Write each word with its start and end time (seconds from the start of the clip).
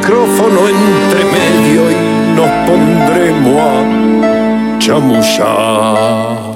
Micrófono 0.00 0.66
entre 0.66 1.24
medio 1.26 1.90
y 1.90 2.34
nos 2.34 2.48
pondremos 2.66 3.56
a 3.60 4.78
chamullar. 4.78 6.54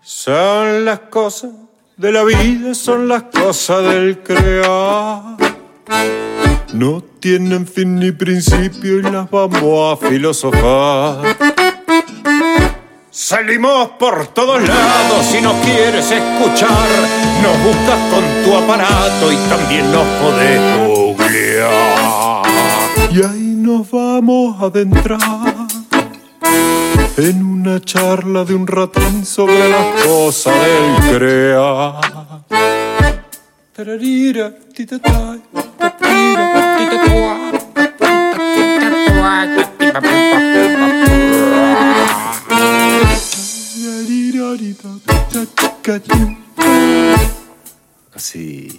Son 0.00 0.86
las 0.86 1.00
cosas 1.00 1.50
de 1.98 2.12
la 2.12 2.24
vida, 2.24 2.74
son 2.74 3.08
las 3.08 3.24
cosas 3.24 3.82
del 3.92 4.22
crear. 4.22 5.36
No 6.72 7.02
tienen 7.20 7.66
fin 7.66 7.98
ni 7.98 8.10
principio 8.10 9.00
y 9.00 9.02
las 9.02 9.30
vamos 9.30 10.02
a 10.02 10.08
filosofar. 10.08 11.73
Salimos 13.16 13.90
por 13.90 14.26
todos 14.26 14.60
lados 14.60 15.24
si 15.26 15.40
nos 15.40 15.54
quieres 15.64 16.10
escuchar. 16.10 16.88
Nos 17.44 17.62
buscas 17.62 17.96
con 18.10 18.24
tu 18.42 18.56
aparato 18.56 19.30
y 19.30 19.36
también 19.48 19.92
nos 19.92 20.04
podés 20.20 20.60
googlear. 20.88 22.42
Y 23.12 23.22
ahí 23.22 23.54
nos 23.56 23.88
vamos 23.88 24.60
a 24.60 24.64
adentrar 24.66 25.20
en 27.16 27.44
una 27.44 27.80
charla 27.80 28.44
de 28.44 28.56
un 28.56 28.66
ratón 28.66 29.24
sobre 29.24 29.70
las 29.70 30.02
cosas 30.04 30.52
del 30.52 31.16
crear. 31.16 32.00
kasi 48.14 48.70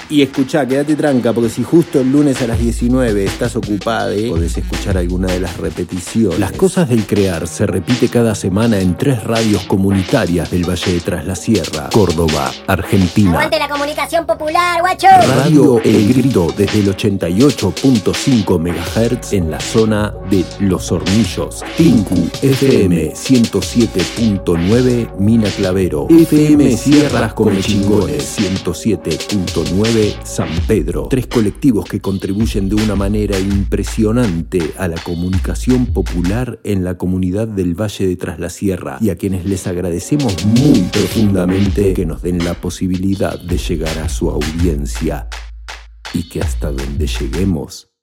Y 0.07 0.21
escuchá, 0.21 0.67
quédate 0.67 0.95
tranca, 0.95 1.33
porque 1.33 1.49
si 1.49 1.63
justo 1.63 1.99
el 1.99 2.11
lunes 2.11 2.39
a 2.43 2.47
las 2.47 2.59
19 2.59 3.25
estás 3.25 3.55
ocupada, 3.55 4.13
podés 4.29 4.55
escuchar 4.55 4.97
alguna 4.97 5.29
de 5.29 5.39
las 5.39 5.57
repeticiones. 5.57 6.37
Las 6.37 6.51
cosas 6.51 6.89
del 6.89 7.07
crear 7.07 7.47
se 7.47 7.65
repite 7.65 8.07
cada 8.07 8.35
semana 8.35 8.77
en 8.79 8.95
tres 8.95 9.23
radios 9.23 9.63
comunitarias 9.63 10.51
del 10.51 10.69
Valle 10.69 10.93
de 10.93 10.99
Tras 10.99 11.25
la 11.25 11.35
Sierra, 11.35 11.89
Córdoba, 11.91 12.53
Argentina. 12.67 13.31
Aguante 13.31 13.57
la 13.57 13.67
comunicación 13.67 14.27
popular, 14.27 14.81
guacho. 14.81 15.07
Radio 15.27 15.81
El 15.83 16.07
Grito 16.07 16.53
desde 16.55 16.81
el 16.81 16.95
88.5 16.95 18.59
MHz 18.59 19.33
en 19.33 19.49
la 19.49 19.59
zona 19.59 20.13
de 20.29 20.45
Los 20.59 20.91
Hornillos. 20.91 21.63
Tinku 21.77 22.29
FM 22.43 23.13
107.9 23.13 25.17
Mina 25.17 25.49
Clavero. 25.49 26.05
FM 26.09 26.77
Sierras 26.77 27.33
Comechingones 27.33 28.37
107.9 28.37 29.94
San 30.23 30.49
Pedro. 30.67 31.07
Tres 31.09 31.27
colectivos 31.27 31.85
que 31.85 32.01
contribuyen 32.01 32.67
de 32.67 32.75
una 32.75 32.95
manera 32.95 33.39
impresionante 33.39 34.73
a 34.77 34.89
la 34.89 34.97
comunicación 35.01 35.85
popular 35.85 36.59
en 36.65 36.83
la 36.83 36.97
comunidad 36.97 37.47
del 37.47 37.79
Valle 37.79 38.05
de 38.05 38.17
Tras 38.17 38.37
la 38.37 38.49
Sierra 38.49 38.97
y 38.99 39.09
a 39.09 39.15
quienes 39.15 39.45
les 39.45 39.67
agradecemos 39.67 40.45
muy 40.45 40.81
profundamente 40.91 41.93
que 41.93 42.05
nos 42.05 42.21
den 42.21 42.43
la 42.43 42.55
posibilidad 42.55 43.39
de 43.39 43.57
llegar 43.57 43.97
a 43.99 44.09
su 44.09 44.29
audiencia 44.29 45.29
y 46.13 46.27
que 46.27 46.41
hasta 46.41 46.71
donde 46.71 47.07
lleguemos, 47.07 47.94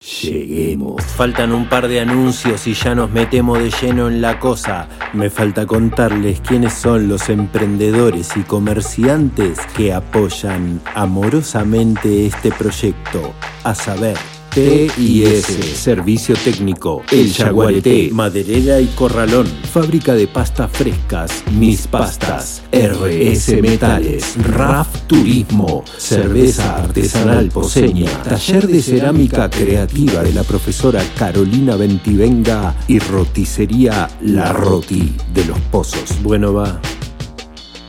lleguemos. 0.00 1.02
Faltan 1.02 1.52
un 1.52 1.68
par 1.68 1.88
de 1.88 2.00
anuncios 2.00 2.66
y 2.66 2.74
ya 2.74 2.94
nos 2.94 3.10
metemos 3.10 3.58
de 3.58 3.70
lleno 3.70 4.08
en 4.08 4.20
la 4.20 4.38
cosa. 4.38 4.88
Me 5.12 5.30
falta 5.30 5.66
contarles 5.66 6.40
quiénes 6.40 6.74
son 6.74 7.08
los 7.08 7.28
emprendedores 7.28 8.36
y 8.36 8.42
comerciantes 8.42 9.58
que 9.76 9.92
apoyan 9.92 10.80
amorosamente 10.94 12.26
este 12.26 12.50
proyecto, 12.50 13.34
a 13.64 13.74
saber. 13.74 14.35
TIS, 14.56 15.44
Servicio 15.74 16.34
Técnico, 16.42 17.02
El 17.12 17.30
Yaguareté, 17.30 18.08
Maderera 18.10 18.80
y 18.80 18.86
Corralón, 18.86 19.46
Fábrica 19.46 20.14
de 20.14 20.26
Pastas 20.26 20.70
Frescas, 20.70 21.44
Mis 21.52 21.86
Pastas, 21.86 22.62
RS 22.72 23.60
Metales, 23.60 24.34
RAF 24.42 25.02
Turismo, 25.06 25.84
Cerveza 25.98 26.76
Artesanal 26.76 27.50
Poseña, 27.50 28.10
Taller 28.22 28.66
de 28.66 28.80
Cerámica 28.80 29.50
Creativa 29.50 30.22
de 30.22 30.32
la 30.32 30.42
profesora 30.42 31.04
Carolina 31.18 31.76
Ventivenga 31.76 32.74
y 32.88 32.98
Roticería 32.98 34.08
La 34.22 34.54
Roti 34.54 35.14
de 35.34 35.44
los 35.44 35.60
Pozos. 35.70 36.22
Bueno, 36.22 36.54
va, 36.54 36.80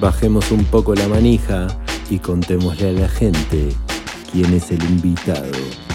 bajemos 0.01 0.51
un 0.51 0.65
poco 0.65 0.93
la 0.95 1.07
manija 1.07 1.67
y 2.09 2.19
contémosle 2.19 2.89
a 2.89 2.91
la 2.91 3.07
gente 3.07 3.69
quién 4.33 4.53
es 4.53 4.69
el 4.71 4.83
invitado 4.83 5.86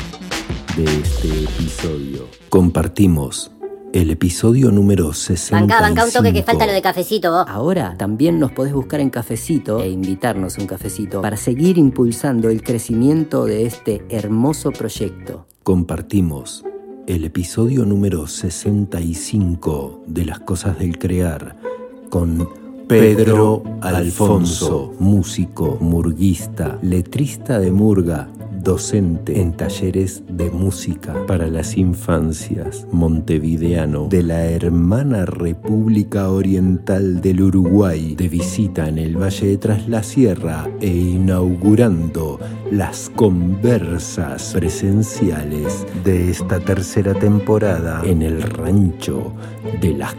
de 0.77 0.85
este 0.85 1.45
episodio. 1.45 2.29
Compartimos 2.49 3.51
el 3.93 4.11
episodio 4.11 4.71
número 4.71 5.13
65. 5.13 5.61
Banca, 5.61 5.81
banca 5.81 6.05
un 6.05 6.13
toque 6.13 6.33
que 6.33 6.43
falta 6.43 6.67
lo 6.67 6.73
de 6.73 6.81
cafecito, 6.81 7.31
vos. 7.31 7.45
Ahora 7.47 7.95
también 7.99 8.39
nos 8.39 8.53
podés 8.53 8.73
buscar 8.73 9.01
en 9.01 9.11
Cafecito 9.11 9.83
e 9.83 9.91
invitarnos 9.91 10.57
a 10.57 10.63
un 10.63 10.67
cafecito 10.67 11.21
para 11.21 11.37
seguir 11.37 11.77
impulsando 11.77 12.49
el 12.49 12.63
crecimiento 12.63 13.45
de 13.45 13.67
este 13.67 14.05
hermoso 14.09 14.71
proyecto. 14.71 15.47
Compartimos 15.63 16.65
el 17.07 17.25
episodio 17.25 17.85
número 17.85 18.27
65 18.27 20.05
de 20.07 20.25
Las 20.25 20.41
Cosas 20.41 20.79
del 20.79 20.99
Crear 20.99 21.57
con 22.09 22.49
Pedro 22.89 23.63
Alfonso, 23.81 24.95
músico, 24.99 25.77
murguista, 25.81 26.79
letrista 26.83 27.59
de 27.59 27.71
murga, 27.71 28.29
docente 28.63 29.41
en 29.41 29.53
talleres 29.53 30.23
de 30.29 30.51
música 30.51 31.15
para 31.27 31.49
las 31.49 31.77
infancias, 31.77 32.87
montevideano 32.93 34.09
de 34.09 34.23
la 34.23 34.45
hermana 34.47 35.27
República 35.27 36.31
Oriental 36.31 37.21
del 37.21 37.43
Uruguay, 37.43 38.15
de 38.15 38.29
visita 38.29 38.89
en 38.89 38.99
el 38.99 39.21
Valle 39.21 39.49
de 39.49 39.59
Tras 39.59 39.89
la 39.89 40.03
Sierra 40.03 40.69
e 40.81 40.89
inaugurando 40.89 42.39
las 42.71 43.11
conversas 43.11 44.53
presenciales 44.53 45.87
de 46.05 46.31
esta 46.31 46.61
tercera 46.61 47.15
temporada 47.15 48.03
en 48.05 48.23
el 48.23 48.43
rancho 48.43 49.33
de 49.81 49.95
las 49.95 50.15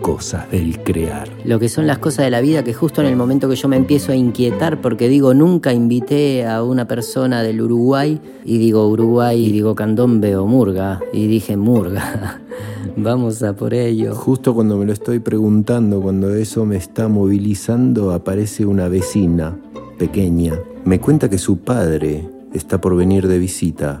cosas 0.00 0.50
del 0.50 0.78
crear. 0.82 1.28
Lo 1.44 1.58
que 1.58 1.68
son 1.68 1.86
las 1.86 1.98
cosas 1.98 2.24
de 2.24 2.30
la 2.30 2.40
vida 2.40 2.64
que 2.64 2.74
justo 2.74 3.00
en 3.00 3.08
el 3.08 3.16
momento 3.16 3.48
que 3.48 3.56
yo 3.56 3.68
me 3.68 3.76
empiezo 3.76 4.12
a 4.12 4.16
inquietar, 4.16 4.80
porque 4.80 5.08
digo, 5.08 5.34
nunca 5.34 5.72
invité 5.72 6.46
a 6.46 6.62
una 6.62 6.86
persona 6.86 7.42
del 7.42 7.60
Uruguay, 7.60 8.20
y 8.44 8.58
digo 8.58 8.88
Uruguay, 8.88 9.46
y 9.46 9.52
digo 9.52 9.74
candombe 9.74 10.36
o 10.36 10.46
murga, 10.46 11.00
y 11.12 11.26
dije 11.26 11.56
murga. 11.56 12.40
Vamos 12.96 13.42
a 13.42 13.54
por 13.54 13.74
ello. 13.74 14.14
Justo 14.14 14.54
cuando 14.54 14.76
me 14.76 14.86
lo 14.86 14.92
estoy 14.92 15.18
preguntando, 15.18 16.00
cuando 16.00 16.34
eso 16.34 16.64
me 16.64 16.76
está 16.76 17.08
movilizando, 17.08 18.12
aparece 18.12 18.66
una 18.66 18.88
vecina 18.88 19.56
pequeña. 19.98 20.58
Me 20.84 21.00
cuenta 21.00 21.28
que 21.28 21.38
su 21.38 21.58
padre 21.58 22.28
está 22.52 22.80
por 22.80 22.96
venir 22.96 23.28
de 23.28 23.38
visita, 23.38 24.00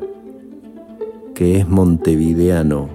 que 1.34 1.58
es 1.58 1.68
montevideano 1.68 2.88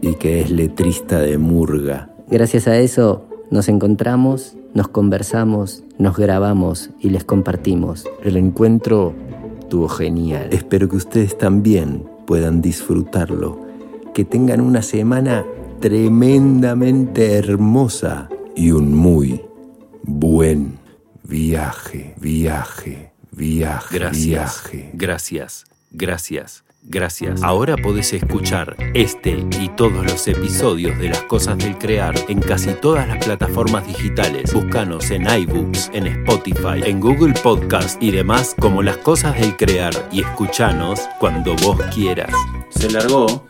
y 0.00 0.14
que 0.14 0.40
es 0.40 0.50
letrista 0.50 1.18
de 1.20 1.38
murga. 1.38 2.07
Gracias 2.30 2.68
a 2.68 2.78
eso 2.78 3.28
nos 3.50 3.68
encontramos, 3.68 4.56
nos 4.74 4.88
conversamos, 4.88 5.82
nos 5.98 6.16
grabamos 6.16 6.90
y 7.00 7.10
les 7.10 7.24
compartimos. 7.24 8.04
El 8.22 8.36
encuentro 8.36 9.14
estuvo 9.60 9.88
genial. 9.88 10.48
Espero 10.52 10.88
que 10.88 10.96
ustedes 10.96 11.38
también 11.38 12.06
puedan 12.26 12.60
disfrutarlo. 12.60 13.66
Que 14.14 14.24
tengan 14.24 14.60
una 14.60 14.82
semana 14.82 15.44
tremendamente 15.80 17.34
hermosa 17.34 18.28
y 18.54 18.72
un 18.72 18.94
muy 18.94 19.40
buen 20.02 20.78
viaje, 21.22 22.14
viaje, 22.20 23.12
viaje, 23.30 23.98
Gracias, 23.98 24.70
viaje. 24.72 24.90
gracias, 24.92 25.64
gracias, 25.90 26.64
gracias. 26.82 27.42
Ahora 27.42 27.76
podés 27.76 28.12
escuchar 28.12 28.76
este 28.94 29.44
y 29.60 29.68
todos 29.70 30.04
los 30.04 30.26
episodios 30.28 30.98
de 30.98 31.08
Las 31.08 31.22
Cosas 31.22 31.58
del 31.58 31.76
Crear 31.78 32.14
en 32.28 32.40
casi 32.40 32.72
todas 32.74 33.06
las 33.08 33.24
plataformas 33.24 33.86
digitales. 33.86 34.52
Búscanos 34.52 35.10
en 35.10 35.26
iBooks, 35.28 35.90
en 35.92 36.06
Spotify, 36.06 36.82
en 36.84 37.00
Google 37.00 37.34
Podcast 37.42 38.02
y 38.02 38.10
demás 38.10 38.54
como 38.58 38.82
Las 38.82 38.98
Cosas 38.98 39.38
del 39.40 39.56
Crear 39.56 39.92
y 40.12 40.22
escuchanos 40.22 41.00
cuando 41.20 41.54
vos 41.56 41.80
quieras. 41.94 42.32
Se 42.70 42.90
largó. 42.90 43.44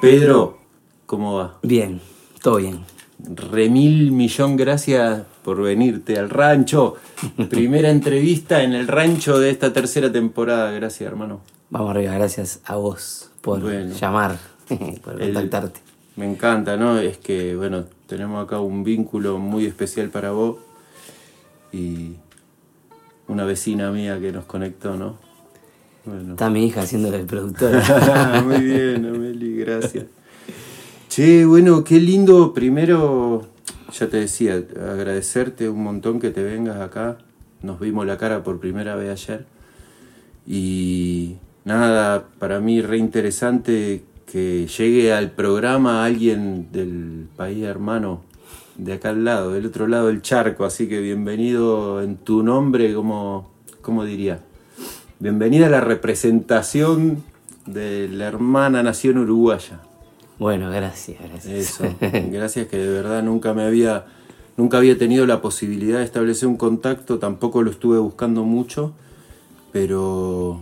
Pedro, 0.00 0.58
¿cómo 1.06 1.36
va? 1.36 1.58
Bien, 1.62 2.00
todo 2.42 2.56
bien. 2.56 2.84
Remil 3.18 4.12
millón 4.12 4.56
gracias 4.56 5.22
por 5.42 5.62
venirte 5.62 6.18
al 6.18 6.28
rancho. 6.28 6.96
Primera 7.50 7.90
entrevista 7.90 8.62
en 8.62 8.74
el 8.74 8.86
rancho 8.86 9.38
de 9.38 9.50
esta 9.50 9.72
tercera 9.72 10.12
temporada. 10.12 10.70
Gracias, 10.72 11.08
hermano. 11.08 11.40
Vamos 11.70 11.90
arriba, 11.90 12.12
gracias 12.14 12.60
a 12.64 12.76
vos 12.76 13.30
por 13.40 13.60
Bueno. 13.60 13.94
llamar, 13.94 14.38
por 15.04 15.20
El- 15.20 15.32
contactarte. 15.34 15.80
Me 16.16 16.24
encanta, 16.30 16.76
¿no? 16.78 16.98
Es 16.98 17.18
que, 17.18 17.54
bueno, 17.56 17.84
tenemos 18.06 18.42
acá 18.44 18.58
un 18.60 18.84
vínculo 18.84 19.38
muy 19.38 19.66
especial 19.66 20.08
para 20.08 20.30
vos 20.30 20.56
y 21.72 22.12
una 23.28 23.44
vecina 23.44 23.90
mía 23.90 24.18
que 24.18 24.32
nos 24.32 24.44
conectó, 24.46 24.96
¿no? 24.96 25.18
Bueno. 26.06 26.32
Está 26.32 26.48
mi 26.48 26.64
hija 26.66 26.82
haciéndole 26.82 27.18
el 27.18 27.26
productor. 27.26 27.82
Muy 28.44 28.60
bien, 28.60 29.04
Ameli, 29.04 29.56
gracias. 29.58 30.04
Che, 31.08 31.44
bueno, 31.44 31.82
qué 31.84 31.98
lindo. 32.00 32.54
Primero, 32.54 33.48
ya 33.92 34.06
te 34.08 34.18
decía, 34.18 34.54
agradecerte 34.54 35.68
un 35.68 35.82
montón 35.82 36.20
que 36.20 36.30
te 36.30 36.42
vengas 36.44 36.80
acá. 36.80 37.18
Nos 37.60 37.78
vimos 37.80 38.06
la 38.06 38.16
cara 38.16 38.42
por 38.44 38.60
primera 38.60 38.94
vez 38.94 39.10
ayer. 39.10 39.46
Y 40.46 41.36
nada, 41.66 42.28
para 42.38 42.60
mí 42.60 42.80
re 42.80 42.96
interesante 42.96 44.04
que 44.24 44.66
llegue 44.66 45.12
al 45.12 45.32
programa 45.32 46.04
alguien 46.04 46.72
del 46.72 47.28
país 47.36 47.64
hermano, 47.64 48.22
de 48.76 48.94
acá 48.94 49.10
al 49.10 49.24
lado, 49.24 49.52
del 49.52 49.66
otro 49.66 49.86
lado 49.86 50.06
del 50.06 50.22
charco. 50.22 50.64
Así 50.64 50.88
que 50.88 51.00
bienvenido 51.00 52.02
en 52.02 52.16
tu 52.16 52.42
nombre, 52.42 52.94
como, 52.94 53.50
¿cómo 53.82 54.04
diría? 54.04 54.40
Bienvenida 55.18 55.66
a 55.66 55.70
la 55.70 55.80
representación 55.80 57.24
de 57.66 58.08
la 58.08 58.26
hermana 58.26 58.82
nación 58.82 59.18
uruguaya. 59.18 59.80
bueno, 60.38 60.70
gracias, 60.70 61.18
gracias. 61.20 61.52
Eso. 61.52 61.84
Gracias 62.30 62.68
que 62.68 62.76
de 62.76 62.88
verdad 62.88 63.22
nunca 63.22 63.54
me 63.54 63.64
había 63.64 64.06
nunca 64.56 64.78
había 64.78 64.96
tenido 64.96 65.26
la 65.26 65.40
posibilidad 65.40 65.98
de 65.98 66.04
establecer 66.04 66.48
un 66.48 66.56
contacto, 66.56 67.18
tampoco 67.18 67.62
lo 67.62 67.70
estuve 67.70 67.98
buscando 67.98 68.44
mucho, 68.44 68.94
pero 69.72 70.60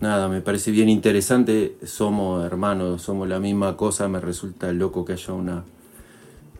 nada, 0.00 0.28
me 0.28 0.40
parece 0.40 0.70
bien 0.70 0.88
interesante, 0.88 1.76
somos 1.84 2.44
hermanos, 2.44 3.02
somos 3.02 3.28
la 3.28 3.40
misma 3.40 3.76
cosa, 3.76 4.08
me 4.08 4.20
resulta 4.20 4.72
loco 4.72 5.04
que 5.04 5.14
haya 5.14 5.32
una 5.32 5.64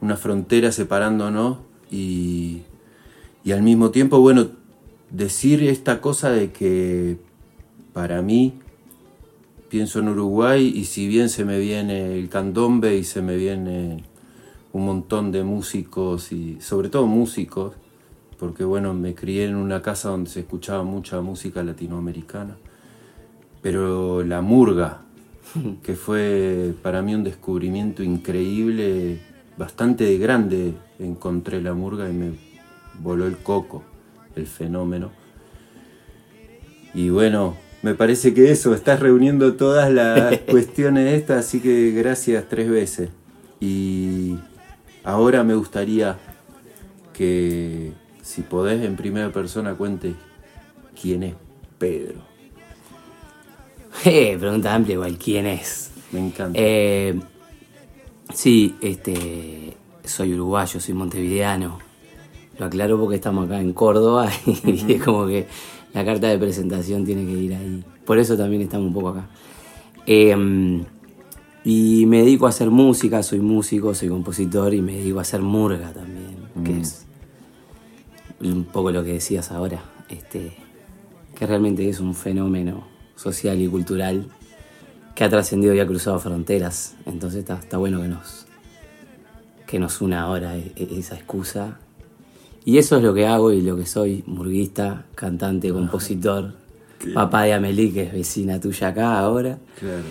una 0.01 0.17
frontera 0.17 0.71
separándonos 0.71 1.59
y 1.91 2.63
y 3.45 3.53
al 3.53 3.63
mismo 3.63 3.91
tiempo, 3.91 4.21
bueno, 4.21 4.49
decir 5.11 5.63
esta 5.63 6.01
cosa 6.01 6.31
de 6.31 6.53
que 6.53 7.17
para 7.93 8.21
mí 8.21 8.55
pienso 9.69 10.01
en 10.01 10.09
Uruguay 10.09 10.71
y 10.75 10.85
si 10.85 11.09
bien 11.09 11.29
se 11.29 11.45
me 11.45 11.59
viene 11.59 12.19
el 12.19 12.29
candombe 12.29 12.97
y 12.97 13.05
se 13.05 13.23
me 13.23 13.37
viene 13.37 14.05
un 14.73 14.85
montón 14.85 15.33
de 15.33 15.45
músicos 15.45 16.33
y 16.33 16.61
sobre 16.61 16.91
todo 16.91 17.07
músicos, 17.07 17.75
porque 18.39 18.65
bueno, 18.65 18.93
me 18.95 19.15
crié 19.15 19.47
en 19.47 19.57
una 19.57 19.83
casa 19.83 20.11
donde 20.11 20.31
se 20.31 20.41
escuchaba 20.41 20.83
mucha 20.83 21.21
música 21.21 21.63
latinoamericana, 21.63 22.57
pero 23.71 24.25
la 24.25 24.41
murga, 24.41 25.03
que 25.83 25.95
fue 25.95 26.73
para 26.81 27.03
mí 27.03 27.15
un 27.15 27.23
descubrimiento 27.23 28.03
increíble, 28.03 29.19
bastante 29.59 30.17
grande, 30.17 30.73
encontré 30.99 31.61
la 31.61 31.75
murga 31.75 32.09
y 32.09 32.15
me 32.15 32.31
voló 32.99 33.27
el 33.27 33.37
coco, 33.37 33.83
el 34.37 34.47
fenómeno. 34.47 35.11
Y 36.95 37.11
bueno, 37.11 37.59
me 37.83 37.95
parece 37.95 38.33
que 38.33 38.51
eso, 38.51 38.73
estás 38.75 39.01
reuniendo 39.01 39.53
todas 39.53 39.93
las 39.93 40.39
cuestiones 40.51 41.13
estas, 41.13 41.45
así 41.45 41.61
que 41.61 41.91
gracias 41.91 42.47
tres 42.49 42.71
veces. 42.71 43.11
Y 43.61 44.39
ahora 45.05 45.45
me 45.45 45.55
gustaría 45.55 46.17
que, 47.13 47.93
si 48.23 48.41
podés, 48.41 48.83
en 48.83 48.97
primera 48.97 49.31
persona 49.31 49.75
cuente 49.75 50.15
quién 50.99 51.23
es 51.23 51.35
Pedro. 51.79 52.28
Eh, 54.05 54.37
pregunta 54.39 54.75
amplia 54.75 54.95
igual, 54.95 55.19
¿quién 55.19 55.47
es? 55.47 55.91
Me 56.13 56.21
encanta. 56.21 56.59
Eh, 56.61 57.19
sí, 58.33 58.77
este, 58.81 59.77
soy 60.05 60.35
uruguayo, 60.35 60.81
soy 60.81 60.95
montevideano. 60.95 61.79
Lo 62.59 62.67
aclaro 62.67 62.99
porque 62.99 63.17
estamos 63.17 63.47
acá 63.47 63.61
en 63.61 63.73
Córdoba 63.73 64.31
y 64.47 64.93
es 64.93 65.03
como 65.03 65.27
que 65.27 65.47
la 65.95 66.05
carta 66.05 66.29
de 66.29 66.39
presentación 66.39 67.05
tiene 67.05 67.25
que 67.25 67.33
ir 67.33 67.55
ahí. 67.55 67.85
Por 68.05 68.19
eso 68.19 68.37
también 68.37 68.63
estamos 68.63 68.87
un 68.87 68.95
poco 68.95 69.09
acá. 69.09 69.29
Eh, 70.07 70.85
y 71.65 72.07
me 72.07 72.19
dedico 72.19 72.47
a 72.47 72.49
hacer 72.49 72.71
música, 72.71 73.23
soy 73.23 73.41
músico, 73.41 73.95
soy 73.95 74.09
compositor 74.09 74.73
y 74.73 74.81
me 74.81 74.93
dedico 74.93 75.19
a 75.19 75.23
hacer 75.23 75.43
murga 75.43 75.93
también, 75.93 76.37
que 76.65 76.81
es 76.81 77.05
un 78.41 78.65
poco 78.65 78.91
lo 78.91 79.05
que 79.05 79.15
decías 79.15 79.51
ahora, 79.51 79.83
este, 80.09 80.57
que 81.39 81.47
realmente 81.47 81.87
es 81.87 82.01
un 82.01 82.15
fenómeno 82.15 82.88
social 83.19 83.61
y 83.61 83.67
cultural 83.67 84.27
que 85.15 85.25
ha 85.25 85.29
trascendido 85.29 85.75
y 85.75 85.81
ha 85.81 85.87
cruzado 85.87 86.19
fronteras. 86.21 86.95
Entonces 87.05 87.41
está, 87.41 87.55
está 87.59 87.77
bueno 87.77 88.01
que 88.01 88.09
nos, 88.09 88.47
que 89.67 89.79
nos 89.81 90.01
una 90.01 90.23
ahora 90.23 90.57
e- 90.57 90.73
e- 90.77 90.99
esa 90.99 91.17
excusa. 91.17 91.79
Y 92.65 92.79
eso 92.79 92.97
es 92.97 93.03
lo 93.03 93.13
que 93.13 93.27
hago 93.27 93.51
y 93.53 93.61
lo 93.61 93.77
que 93.77 93.87
soy, 93.87 94.23
murguista, 94.27 95.07
cantante, 95.15 95.73
compositor, 95.73 96.55
papá 97.15 97.43
de 97.45 97.55
Amelie, 97.55 97.93
que 97.93 98.03
es 98.05 98.13
vecina 98.13 98.61
tuya 98.61 98.89
acá 98.89 99.19
ahora. 99.19 99.59
claro. 99.79 100.05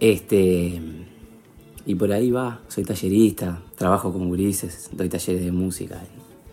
Este, 0.00 0.80
y 1.86 1.94
por 1.94 2.10
ahí 2.12 2.32
va, 2.32 2.60
soy 2.66 2.82
tallerista, 2.82 3.60
trabajo 3.76 4.12
con 4.12 4.28
gurises, 4.28 4.90
doy 4.92 5.08
talleres 5.08 5.44
de 5.44 5.52
música 5.52 6.02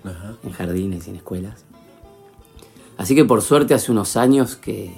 en, 0.03 0.47
en 0.49 0.51
jardines 0.51 1.07
y 1.07 1.09
en 1.09 1.15
escuelas. 1.15 1.65
Así 2.97 3.15
que 3.15 3.25
por 3.25 3.41
suerte 3.41 3.73
hace 3.73 3.91
unos 3.91 4.17
años 4.17 4.55
que, 4.55 4.93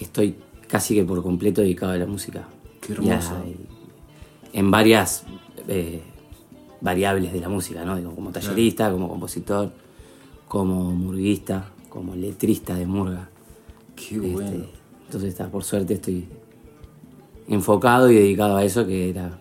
que 0.00 0.04
estoy 0.06 0.34
casi 0.66 0.94
que 0.94 1.04
por 1.04 1.22
completo 1.22 1.60
dedicado 1.60 1.92
a 1.92 1.96
la 1.98 2.06
música. 2.06 2.48
Qué 2.80 2.94
hermoso. 2.94 3.34
A- 3.34 3.44
en 4.54 4.70
varias 4.70 5.24
eh, 5.68 6.00
variables 6.80 7.34
de 7.34 7.40
la 7.40 7.50
música, 7.50 7.84
¿no? 7.84 7.96
Digo, 7.96 8.14
como 8.14 8.30
tallerista, 8.30 8.90
como 8.90 9.10
compositor, 9.10 9.72
como 10.48 10.90
murguista, 10.92 11.66
como 11.90 12.14
letrista 12.16 12.74
de 12.76 12.86
murga. 12.86 13.28
Qué 13.94 14.18
bueno. 14.18 14.64
entonces 15.04 15.28
está, 15.28 15.48
por 15.50 15.64
suerte 15.64 15.92
estoy 15.94 16.26
enfocado 17.46 18.10
y 18.10 18.14
dedicado 18.14 18.56
a 18.56 18.64
eso, 18.64 18.86
que 18.86 19.10
era 19.10 19.38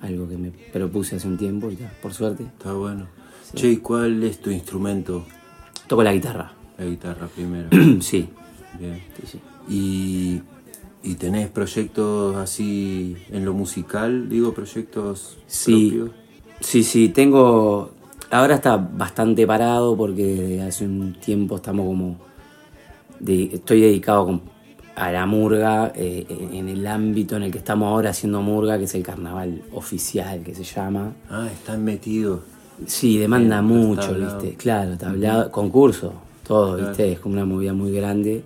algo 0.00 0.26
que 0.26 0.38
me 0.38 0.50
propuse 0.50 1.16
hace 1.16 1.28
un 1.28 1.36
tiempo 1.36 1.70
y 1.70 1.74
está, 1.74 1.92
por 2.00 2.14
suerte. 2.14 2.44
Está 2.44 2.72
bueno. 2.72 3.06
Che, 3.54 3.68
¿y 3.70 3.76
cuál 3.76 4.22
es 4.24 4.40
tu 4.40 4.50
instrumento? 4.50 5.26
Toco 5.86 6.02
la 6.02 6.14
guitarra. 6.14 6.52
La 6.78 6.86
guitarra 6.86 7.28
primero. 7.28 7.68
sí. 8.00 8.30
Bien. 8.78 9.00
Sí, 9.20 9.26
sí. 9.32 9.40
Y, 9.68 10.40
y 11.02 11.14
tenés 11.14 11.48
proyectos 11.48 12.36
así 12.36 13.16
en 13.30 13.44
lo 13.44 13.52
musical, 13.54 14.28
digo, 14.28 14.52
proyectos 14.52 15.38
Sí, 15.46 15.90
propios. 15.90 16.10
sí, 16.60 16.82
sí, 16.82 17.08
tengo... 17.08 17.90
Ahora 18.30 18.56
está 18.56 18.76
bastante 18.76 19.46
parado 19.46 19.96
porque 19.96 20.24
desde 20.24 20.62
hace 20.62 20.84
un 20.86 21.14
tiempo 21.20 21.56
estamos 21.56 21.86
como... 21.86 22.16
de- 23.20 23.50
estoy 23.54 23.80
dedicado 23.80 24.40
a 24.96 25.10
la 25.12 25.26
murga 25.26 25.92
eh, 25.94 26.24
en 26.52 26.68
el 26.68 26.86
ámbito 26.86 27.36
en 27.36 27.44
el 27.44 27.50
que 27.52 27.58
estamos 27.58 27.88
ahora 27.88 28.10
haciendo 28.10 28.40
murga, 28.42 28.78
que 28.78 28.84
es 28.84 28.94
el 28.94 29.02
carnaval 29.02 29.62
oficial 29.72 30.42
que 30.42 30.54
se 30.54 30.64
llama. 30.64 31.12
Ah, 31.28 31.48
están 31.52 31.84
metidos. 31.84 32.40
Sí, 32.86 33.18
demanda 33.18 33.60
mucho. 33.62 34.14
¿viste? 34.14 34.54
Claro, 34.56 34.96
tablado, 34.98 35.50
concurso, 35.50 36.12
todo, 36.46 36.74
Claro. 36.76 36.88
¿viste? 36.88 37.12
Es 37.12 37.20
como 37.20 37.34
una 37.34 37.44
movida 37.44 37.72
muy 37.72 37.92
grande 37.92 38.42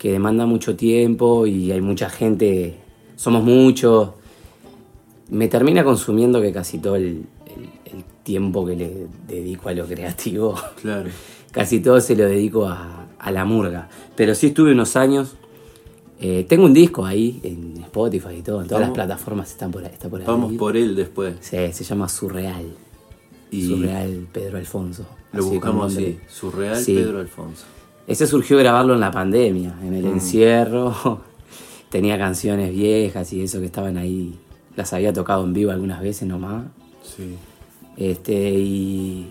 que 0.00 0.12
demanda 0.12 0.46
mucho 0.46 0.76
tiempo 0.76 1.46
y 1.46 1.70
hay 1.72 1.82
mucha 1.82 2.08
gente, 2.08 2.74
somos 3.16 3.44
muchos. 3.44 4.12
Me 5.28 5.46
termina 5.48 5.84
consumiendo 5.84 6.40
que 6.40 6.52
casi 6.52 6.78
todo 6.78 6.96
el, 6.96 7.26
el- 7.46 7.92
el 7.98 8.04
tiempo 8.22 8.64
que 8.64 8.76
le 8.76 9.06
dedico 9.28 9.68
a 9.68 9.74
lo 9.74 9.84
creativo, 9.86 10.54
Claro. 10.80 11.10
casi 11.52 11.80
todo 11.80 12.00
se 12.00 12.16
lo 12.16 12.24
dedico 12.24 12.64
a, 12.66 13.08
a 13.18 13.30
la 13.30 13.44
murga. 13.44 13.90
Pero 14.16 14.34
sí 14.34 14.46
estuve 14.48 14.72
unos 14.72 14.96
años. 14.96 15.36
eh, 16.18 16.46
tengo 16.48 16.64
un 16.64 16.72
disco 16.72 17.04
ahí 17.04 17.38
en 17.42 17.76
Spotify 17.84 18.36
y 18.38 18.42
todo, 18.42 18.62
en 18.62 18.68
todas 18.68 18.80
Vamos- 18.80 18.96
las 18.96 19.06
plataformas 19.06 19.50
están 19.50 19.70
por 19.70 19.84
ahí. 19.84 19.90
Está 19.92 20.08
por 20.08 20.20
ahí. 20.20 20.26
Vamos 20.26 20.54
por 20.54 20.78
él 20.78 20.96
después. 20.96 21.34
Sí, 21.40 21.56
se 21.74 21.84
llama 21.84 22.08
Surreal. 22.08 22.64
Y 23.50 23.66
Surreal 23.68 24.28
Pedro 24.32 24.56
Alfonso. 24.56 25.04
lo 25.34 25.40
así 25.40 25.50
buscamos 25.50 25.92
así. 25.94 26.18
Surreal 26.26 26.76
Sí. 26.76 26.94
Pedro 26.94 27.18
Alfonso. 27.20 27.64
Ese 28.10 28.26
surgió 28.26 28.58
grabarlo 28.58 28.94
en 28.94 29.00
la 29.00 29.10
pandemia, 29.10 29.74
en 29.82 29.90
Mm. 29.90 29.94
el 29.94 30.04
encierro. 30.06 30.94
Tenía 31.90 32.18
canciones 32.18 32.70
viejas 32.72 33.32
y 33.32 33.42
eso 33.42 33.60
que 33.60 33.66
estaban 33.66 33.96
ahí. 33.96 34.38
Las 34.76 34.92
había 34.92 35.12
tocado 35.12 35.44
en 35.44 35.52
vivo 35.52 35.70
algunas 35.70 36.00
veces 36.00 36.28
nomás. 36.28 36.64
Sí. 37.02 37.36
Este, 37.96 38.50
y, 38.52 39.28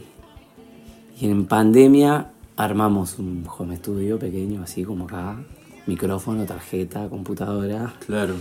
y 1.19 1.25
en 1.29 1.45
pandemia 1.45 2.27
armamos 2.57 3.17
un 3.19 3.45
home 3.57 3.77
studio 3.77 4.19
pequeño, 4.19 4.62
así 4.63 4.83
como 4.83 5.05
acá. 5.05 5.38
Micrófono, 5.88 6.43
tarjeta, 6.45 7.07
computadora, 7.09 7.93
Claro. 8.05 8.36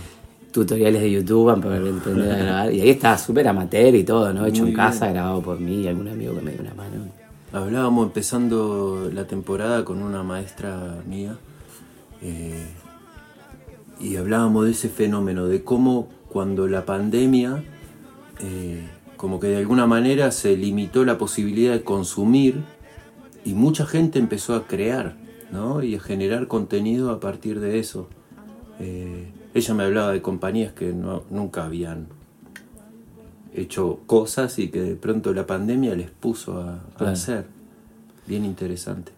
tutoriales 0.51 1.01
de 1.01 1.11
YouTube 1.11 1.47
para 1.61 1.77
aprender 1.77 2.31
a 2.31 2.37
grabar. 2.37 2.73
Y 2.73 2.81
ahí 2.81 2.89
está, 2.89 3.17
súper 3.17 3.47
amateur 3.47 3.95
y 3.95 4.03
todo, 4.03 4.33
¿no? 4.33 4.45
Hecho 4.45 4.63
Muy 4.63 4.71
en 4.71 4.75
casa, 4.77 5.07
grabado 5.09 5.41
por 5.41 5.59
mí 5.59 5.81
y 5.83 5.87
algún 5.87 6.07
amigo 6.09 6.35
que 6.35 6.41
me 6.41 6.51
dio 6.51 6.61
una 6.61 6.73
mano. 6.75 7.05
Hablábamos 7.51 8.05
empezando 8.07 9.09
la 9.11 9.25
temporada 9.25 9.83
con 9.83 10.03
una 10.03 10.21
maestra 10.21 11.01
mía 11.07 11.37
eh, 12.21 12.67
y 13.99 14.17
hablábamos 14.17 14.65
de 14.65 14.71
ese 14.71 14.87
fenómeno, 14.89 15.47
de 15.47 15.63
cómo 15.63 16.09
cuando 16.29 16.67
la 16.67 16.85
pandemia, 16.85 17.63
eh, 18.39 18.87
como 19.17 19.39
que 19.39 19.47
de 19.47 19.57
alguna 19.57 19.87
manera 19.87 20.29
se 20.31 20.55
limitó 20.55 21.03
la 21.05 21.17
posibilidad 21.17 21.73
de 21.73 21.83
consumir 21.83 22.61
y 23.43 23.53
mucha 23.53 23.85
gente 23.87 24.19
empezó 24.19 24.53
a 24.55 24.67
crear 24.67 25.15
¿no? 25.51 25.81
y 25.81 25.95
a 25.95 25.99
generar 25.99 26.47
contenido 26.47 27.09
a 27.09 27.19
partir 27.19 27.59
de 27.59 27.79
eso. 27.79 28.07
Eh, 28.79 29.31
ella 29.55 29.73
me 29.73 29.83
hablaba 29.85 30.11
de 30.11 30.21
compañías 30.21 30.71
que 30.73 30.93
no- 30.93 31.23
nunca 31.31 31.65
habían 31.65 32.07
hecho 33.53 33.99
cosas 34.05 34.57
y 34.59 34.69
que 34.69 34.81
de 34.81 34.95
pronto 34.95 35.33
la 35.33 35.45
pandemia 35.47 35.95
les 35.95 36.09
puso 36.11 36.61
a, 36.61 36.75
a 36.75 36.79
Claro. 36.97 37.13
hacer. 37.13 37.45
Bien 38.27 38.45
interesante. 38.45 39.11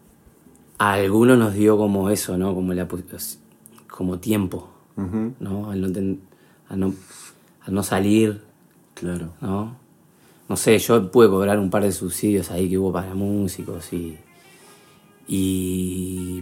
A 0.77 0.93
algunos 0.93 1.37
nos 1.37 1.53
dio 1.53 1.77
como 1.77 2.09
eso, 2.09 2.37
¿no? 2.37 2.55
Como, 2.55 2.73
la, 2.73 2.87
como 3.87 4.19
tiempo, 4.19 4.69
¿no? 5.39 5.69
Al 5.69 5.81
no, 5.81 5.91
ten- 5.91 6.21
al 6.69 6.79
no, 6.79 6.93
al 7.65 7.73
no 7.73 7.83
salir, 7.83 8.41
Claro. 8.95 9.29
¿no? 9.41 9.75
No 10.49 10.57
sé, 10.57 10.77
yo 10.79 11.11
pude 11.11 11.29
cobrar 11.29 11.57
un 11.59 11.69
par 11.69 11.83
de 11.83 11.91
subsidios 11.91 12.51
ahí 12.51 12.69
que 12.69 12.77
hubo 12.77 12.91
para 12.91 13.13
músicos 13.15 13.91
y. 13.93 14.17
Y. 15.27 16.41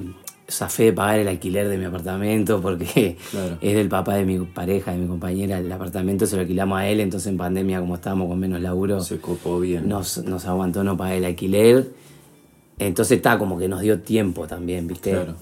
Zafé 0.49 0.83
de 0.85 0.93
pagar 0.93 1.19
el 1.19 1.27
alquiler 1.27 1.67
de 1.69 1.77
mi 1.77 1.85
apartamento 1.85 2.59
porque 2.61 3.17
Claro. 3.31 3.57
es 3.61 3.75
del 3.75 3.87
papá 3.89 4.15
de 4.15 4.25
mi 4.25 4.39
pareja, 4.39 4.91
de 4.91 4.97
mi 4.97 5.07
compañera. 5.07 5.59
El 5.59 5.71
apartamento 5.71 6.25
se 6.25 6.35
lo 6.35 6.41
alquilamos 6.41 6.79
a 6.79 6.87
él, 6.87 6.99
entonces 6.99 7.27
en 7.31 7.37
pandemia, 7.37 7.79
como 7.79 7.95
estábamos 7.95 8.27
con 8.27 8.39
menos 8.39 8.59
laburo, 8.61 8.99
Se 9.01 9.17
copó 9.19 9.59
bien. 9.59 9.87
nos, 9.87 10.17
nos 10.25 10.45
aguantó 10.45 10.83
no 10.83 10.97
pagar 10.97 11.15
el 11.15 11.25
alquiler. 11.25 11.89
Entonces 12.79 13.17
está 13.17 13.37
como 13.37 13.57
que 13.57 13.67
nos 13.67 13.81
dio 13.81 13.99
tiempo 13.99 14.47
también, 14.47 14.87
¿viste? 14.87 15.11
Claro, 15.11 15.35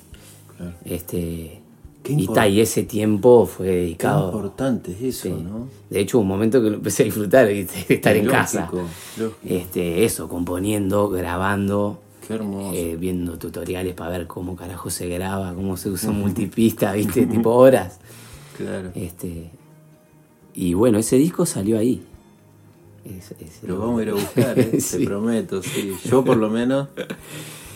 claro. 0.58 0.74
Este, 0.86 1.62
Qué 2.04 2.14
y, 2.14 2.28
ta, 2.28 2.48
y 2.48 2.62
ese 2.62 2.84
tiempo 2.84 3.46
fue 3.46 3.66
Qué 3.68 3.72
dedicado. 3.74 4.28
importante 4.32 4.92
es 4.94 5.02
eso, 5.02 5.24
Sí. 5.24 5.44
¿no? 5.44 5.68
De 5.90 6.00
hecho, 6.00 6.18
hubo 6.18 6.22
un 6.24 6.28
momento 6.30 6.62
que 6.62 6.70
lo 6.70 6.76
empecé 6.78 7.04
a 7.04 7.06
disfrutar, 7.06 7.48
¿viste? 7.48 7.86
de 7.88 7.94
estar 7.96 8.16
en 8.16 8.26
Lógico, 8.26 8.42
casa. 8.42 8.70
lógico. 8.72 9.38
Este, 9.46 10.04
eso, 10.06 10.28
componiendo, 10.30 11.10
grabando, 11.10 12.00
Qué 12.27 12.34
hermoso. 12.34 12.75
eh, 12.75 12.98
viendo 12.98 13.38
tutoriales 13.39 13.93
para 13.96 14.12
ver 14.12 14.27
cómo 14.27 14.55
carajo 14.55 14.89
se 14.89 15.07
graba, 15.07 15.53
cómo 15.53 15.77
se 15.77 15.89
usa 15.89 16.12
multipista, 16.12 16.91
¿viste? 16.93 17.25
tipo 17.27 17.51
horas. 17.51 18.00
claro. 18.57 18.91
Este, 18.96 19.50
y 20.53 20.74
bueno, 20.74 20.98
ese 20.98 21.15
disco 21.17 21.46
salió 21.46 21.77
ahí. 21.77 22.03
Es- 23.05 23.31
es- 23.39 23.63
Lo 23.63 23.79
vamos 23.79 24.00
a 24.00 24.03
ir 24.03 24.10
a 24.10 24.13
buscar, 24.13 24.60
¿eh? 24.60 24.81
Sí. 24.81 24.98
te 25.00 25.05
prometo, 25.05 25.63
sí. 25.63 25.93
Yo 26.05 26.25
por 26.25 26.36
lo 26.38 26.50
menos. 26.50 26.89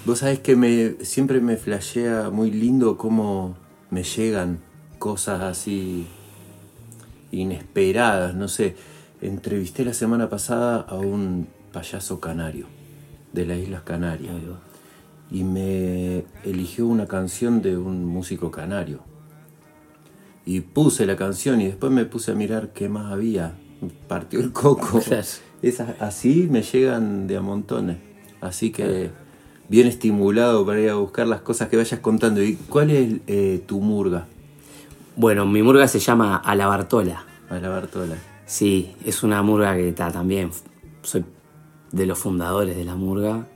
Vos 0.06 0.20
sabés 0.20 0.40
que 0.40 0.56
me, 0.56 0.96
siempre 1.06 1.40
me 1.40 1.58
flashea 1.58 2.30
muy 2.32 2.50
lindo 2.52 2.98
cómo 2.98 3.56
me 3.92 4.04
llegan 4.04 4.60
cosas 5.00 5.42
así 5.42 6.08
inesperadas, 7.32 8.36
no 8.36 8.48
sé. 8.48 8.76
Entrevisté 9.22 9.86
la 9.86 9.94
semana 9.94 10.30
pasada 10.30 10.78
a 10.82 10.96
un 10.96 11.48
payaso 11.72 12.20
canario 12.20 12.66
de 13.34 13.46
las 13.46 13.58
Islas 13.58 13.84
Canarias 13.84 14.36
y 15.32 15.46
me 15.46 16.26
eligió 16.44 16.86
una 16.86 17.08
canción 17.08 17.62
de 17.62 17.78
un 17.78 18.06
músico 18.06 18.52
canario. 18.52 19.00
Y 20.46 20.60
puse 20.60 21.06
la 21.06 21.16
canción 21.16 21.62
y 21.62 21.68
después 21.68 21.92
me 21.92 22.06
puse 22.06 22.32
a 22.32 22.36
mirar 22.36 22.74
qué 22.74 22.90
más 22.90 23.12
había. 23.12 23.56
Partió 24.08 24.42
el 24.42 24.52
coco. 24.52 25.00
Esas, 25.62 25.96
así 26.00 26.48
me 26.52 26.64
llegan 26.64 27.28
de 27.28 27.38
a 27.38 27.42
montones. 27.42 27.98
Así 28.42 28.72
que 28.72 29.12
bien 29.70 29.88
estimulado 29.88 30.66
para 30.66 30.82
ir 30.82 30.90
a 30.90 30.96
buscar 30.96 31.28
las 31.28 31.42
cosas 31.42 31.70
que 31.70 31.78
vayas 31.78 32.00
contando. 32.02 32.44
¿Y 32.44 32.56
cuál 32.56 32.92
es 32.92 33.22
eh, 33.28 33.64
tu 33.66 33.80
murga? 33.80 34.28
Bueno, 35.16 35.46
mi 35.46 35.62
murga 35.62 35.88
se 35.88 36.00
llama 36.00 36.38
A 36.38 36.56
la 36.56 36.68
Bartola. 36.68 37.26
A 37.50 37.60
la 37.60 37.70
Bartola. 37.70 38.16
Sí, 38.46 38.96
es 39.06 39.24
una 39.24 39.42
murga 39.44 39.76
que 39.76 39.90
está 39.90 40.12
también. 40.12 40.50
Soy 41.04 41.24
de 41.92 42.06
los 42.06 42.18
fundadores 42.20 42.76
de 42.76 42.86
la 42.86 42.96
murga. 42.96 43.48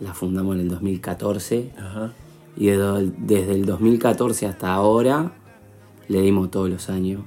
La 0.00 0.12
fundamos 0.14 0.54
en 0.56 0.62
el 0.62 0.68
2014. 0.68 1.70
Ajá. 1.78 2.12
Y 2.56 2.66
desde, 2.66 3.52
el 3.54 3.66
2014 3.66 4.46
hasta 4.46 4.72
ahora 4.74 5.32
le 6.08 6.20
dimos 6.20 6.50
todos 6.50 6.68
los 6.70 6.88
años 6.88 7.22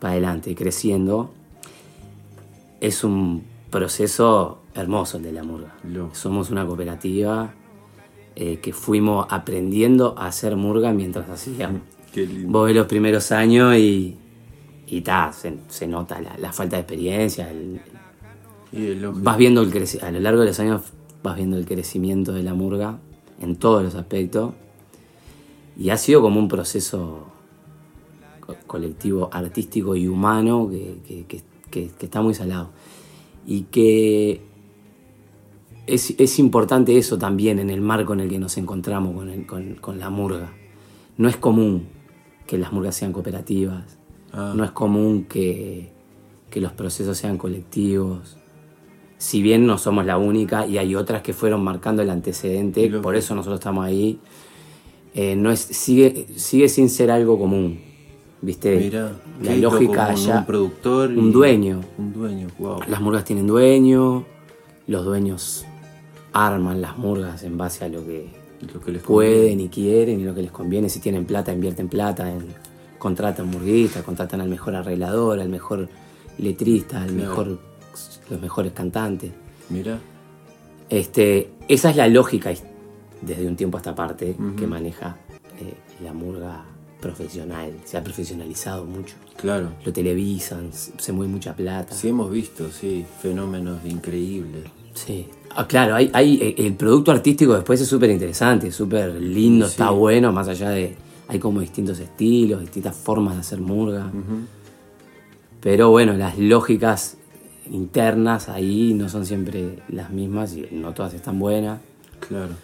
para 0.00 0.12
adelante, 0.12 0.54
creciendo. 0.54 1.32
Es 2.80 3.04
un 3.04 3.44
proceso 3.70 4.62
hermoso 4.74 5.16
el 5.18 5.24
de 5.24 5.32
la 5.32 5.42
murga. 5.42 5.74
Somos 6.12 6.50
una 6.50 6.64
cooperativa 6.66 7.52
eh, 8.36 8.58
que 8.60 8.72
fuimos 8.72 9.26
aprendiendo 9.30 10.14
a 10.16 10.26
hacer 10.26 10.56
murga 10.56 10.92
mientras 10.92 11.28
hacíamos. 11.28 11.82
Qué 12.12 12.24
lindo. 12.26 12.48
Vos 12.50 12.66
ves 12.66 12.76
los 12.76 12.86
primeros 12.86 13.32
años 13.32 13.76
y, 13.76 14.16
y 14.86 15.00
ta, 15.02 15.32
se, 15.32 15.58
se 15.68 15.86
nota 15.86 16.20
la, 16.20 16.36
la 16.38 16.52
falta 16.52 16.76
de 16.76 16.82
experiencia. 16.82 17.50
el- 17.50 17.80
Y 18.72 18.94
vas 18.94 19.36
viendo 19.38 19.62
el 19.62 19.72
creci- 19.72 20.02
a 20.02 20.10
lo 20.10 20.20
largo 20.20 20.40
de 20.40 20.46
los 20.48 20.60
años 20.60 20.82
vas 21.22 21.36
viendo 21.36 21.56
el 21.56 21.64
crecimiento 21.66 22.32
de 22.32 22.42
la 22.42 22.54
murga 22.54 22.98
en 23.40 23.56
todos 23.56 23.82
los 23.82 23.94
aspectos. 23.94 24.52
Y 25.78 25.90
ha 25.90 25.96
sido 25.96 26.20
como 26.22 26.38
un 26.40 26.48
proceso 26.48 27.26
co- 28.40 28.56
colectivo, 28.66 29.28
artístico 29.32 29.94
y 29.96 30.08
humano 30.08 30.68
que, 30.70 30.98
que- 31.06 31.24
que- 31.26 31.42
que- 31.70 31.90
que 31.98 32.06
está 32.06 32.20
muy 32.20 32.34
salado. 32.34 32.70
Y 33.46 33.62
que 33.64 34.42
es, 35.86 36.14
es 36.18 36.38
importante 36.38 36.98
eso 36.98 37.16
también 37.18 37.58
en 37.58 37.70
el 37.70 37.80
marco 37.80 38.12
en 38.12 38.20
el 38.20 38.28
que 38.28 38.38
nos 38.38 38.56
encontramos 38.58 39.14
con, 39.14 39.30
el- 39.30 39.46
con- 39.46 39.74
con 39.76 39.98
la 39.98 40.10
murga. 40.10 40.52
No 41.16 41.28
es 41.28 41.36
común 41.36 41.88
que 42.46 42.58
las 42.58 42.72
murgas 42.72 42.96
sean 42.96 43.12
cooperativas, 43.12 43.96
Ah. 44.32 44.52
no 44.54 44.64
es 44.64 44.70
común 44.72 45.24
que, 45.24 45.90
que 46.50 46.60
los 46.60 46.72
procesos 46.72 47.16
sean 47.16 47.38
colectivos. 47.38 48.36
Si 49.18 49.42
bien 49.42 49.66
no 49.66 49.78
somos 49.78 50.06
la 50.06 50.16
única 50.16 50.66
y 50.66 50.78
hay 50.78 50.94
otras 50.94 51.22
que 51.22 51.32
fueron 51.32 51.62
marcando 51.62 52.02
el 52.02 52.10
antecedente, 52.10 52.88
por 53.02 53.16
eso 53.16 53.34
nosotros 53.34 53.58
estamos 53.60 53.84
ahí. 53.84 54.18
eh, 55.14 55.34
no 55.36 55.50
es, 55.50 55.60
sigue, 55.60 56.26
sigue 56.36 56.68
sin 56.68 56.88
ser 56.88 57.10
algo 57.10 57.38
común. 57.38 57.80
¿Viste? 58.40 58.76
Mira, 58.76 59.12
la 59.42 59.48
¿qué 59.48 59.54
es 59.56 59.60
lo 59.60 59.70
lógica 59.72 60.06
allá. 60.06 60.38
Un 60.38 60.46
productor. 60.46 61.10
Un 61.10 61.32
dueño. 61.32 61.80
Un 61.98 62.12
dueño, 62.12 62.46
wow. 62.58 62.80
Las 62.86 63.00
murgas 63.00 63.24
tienen 63.24 63.48
dueño, 63.48 64.24
los 64.86 65.04
dueños 65.04 65.66
arman 66.32 66.80
las 66.80 66.96
murgas 66.96 67.42
en 67.42 67.58
base 67.58 67.84
a 67.84 67.88
lo 67.88 68.04
que 68.06 68.28
Lo 68.72 68.80
que 68.80 68.92
les 68.92 69.02
pueden 69.02 69.58
y 69.60 69.68
quieren 69.68 70.20
y 70.20 70.24
lo 70.24 70.34
que 70.34 70.42
les 70.42 70.52
conviene. 70.52 70.88
Si 70.88 71.00
tienen 71.00 71.24
plata, 71.24 71.52
invierten 71.52 71.88
plata, 71.88 72.30
en, 72.30 72.46
contratan 72.98 73.48
murguistas, 73.48 74.04
contratan 74.04 74.40
al 74.40 74.48
mejor 74.48 74.76
arreglador, 74.76 75.40
al 75.40 75.48
mejor 75.48 75.88
letrista, 76.38 77.02
al 77.02 77.12
mejor, 77.12 77.58
los 78.30 78.40
mejores 78.40 78.72
cantantes. 78.72 79.30
Mira, 79.70 79.98
Este, 80.88 81.50
esa 81.68 81.90
es 81.90 81.96
la 81.96 82.08
lógica 82.08 82.50
desde 83.20 83.46
un 83.46 83.56
tiempo 83.56 83.76
a 83.76 83.80
esta 83.80 83.94
parte 83.94 84.36
que 84.56 84.66
maneja 84.66 85.16
eh, 85.60 85.74
la 86.02 86.12
murga 86.12 86.64
profesional. 87.00 87.72
Se 87.84 87.96
ha 87.98 88.02
profesionalizado 88.02 88.84
mucho. 88.84 89.14
claro. 89.36 89.72
Lo 89.84 89.92
televisan, 89.92 90.70
se 90.72 91.12
mueve 91.12 91.30
mucha 91.32 91.54
plata. 91.54 91.94
Sí, 91.94 92.08
hemos 92.08 92.30
visto, 92.30 92.70
sí, 92.70 93.04
fenómenos 93.20 93.84
increíbles. 93.84 94.64
Sí. 94.94 95.28
Ah, 95.54 95.66
claro, 95.66 95.94
hay, 95.94 96.10
hay, 96.12 96.38
eh, 96.40 96.54
el 96.66 96.74
producto 96.74 97.10
artístico 97.12 97.54
después 97.54 97.80
es 97.80 97.86
súper 97.88 98.10
interesante, 98.10 98.70
súper 98.72 99.14
lindo, 99.14 99.66
Sí. 99.66 99.72
está 99.72 99.90
bueno, 99.90 100.32
más 100.32 100.48
allá 100.48 100.70
de... 100.70 100.96
Hay 101.30 101.38
como 101.38 101.60
distintos 101.60 101.98
estilos, 102.00 102.62
distintas 102.62 102.96
formas 102.96 103.34
de 103.34 103.40
hacer 103.40 103.60
murga. 103.60 104.10
Pero 105.60 105.90
bueno, 105.90 106.14
las 106.14 106.38
lógicas 106.38 107.17
internas 107.70 108.48
ahí 108.48 108.94
no 108.94 109.08
son 109.08 109.26
siempre 109.26 109.82
las 109.88 110.10
mismas 110.10 110.54
y 110.56 110.68
no 110.72 110.92
todas 110.94 111.14
están 111.14 111.38
buenas. 111.38 111.80
Claro. 112.26 112.54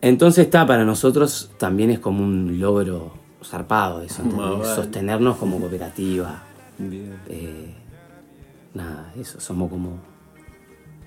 Entonces 0.00 0.46
está, 0.46 0.66
para 0.66 0.84
nosotros 0.84 1.50
también 1.58 1.90
es 1.90 1.98
como 1.98 2.22
un 2.22 2.58
logro 2.60 3.12
zarpado 3.42 4.02
eso. 4.02 4.22
Ah, 4.38 4.60
sostenernos 4.74 5.36
como 5.36 5.58
cooperativa. 5.58 6.42
Bien. 6.78 7.18
Eh, 7.28 7.74
nada, 8.74 9.12
eso, 9.18 9.40
somos 9.40 9.70
como 9.70 9.98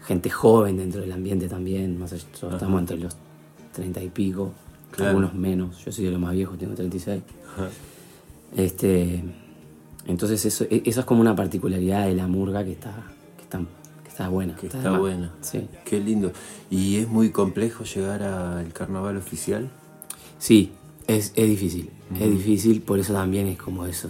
gente 0.06 0.30
joven 0.30 0.78
dentro 0.78 1.02
del 1.02 1.12
ambiente 1.12 1.48
también, 1.50 2.00
más 2.00 2.14
allá, 2.14 2.24
estamos 2.54 2.80
entre 2.80 2.98
los 2.98 3.16
30 3.74 4.02
y 4.02 4.10
pico, 4.10 4.54
Claro. 4.92 5.10
algunos 5.10 5.34
menos, 5.34 5.84
yo 5.84 5.92
soy 5.92 6.06
de 6.06 6.12
los 6.12 6.20
más 6.20 6.32
viejos, 6.32 6.58
tengo 6.58 6.74
36. 6.74 7.22
Ajá. 7.54 7.68
Este, 8.56 9.22
entonces 10.08 10.44
eso, 10.46 10.66
e- 10.70 10.82
eso 10.86 11.02
es 11.02 11.06
como 11.06 11.22
una 11.22 11.36
particularidad 11.36 12.06
de 12.08 12.16
la 12.16 12.28
murga 12.28 12.64
que 12.64 12.72
está, 12.72 12.94
que 13.38 13.44
está, 13.44 13.60
que 14.04 14.10
está 14.10 14.30
buena. 14.30 14.56
Que 14.56 14.68
está 14.68 14.98
buena. 14.98 15.34
Sí. 15.42 15.68
Qué 15.86 16.00
lindo. 16.00 16.32
¿Y 16.70 16.98
es 16.98 17.08
muy 17.08 17.30
complejo 17.30 17.84
llegar 17.84 18.24
al 18.24 18.72
carnaval 18.74 19.18
oficial? 19.18 19.70
Sí, 20.40 20.72
es, 21.08 21.32
es 21.36 21.48
difícil. 21.48 21.90
Es 22.20 22.32
difícil, 22.32 22.82
por 22.82 23.00
eso 23.00 23.12
también 23.14 23.48
es 23.48 23.58
como 23.58 23.86
eso. 23.86 24.08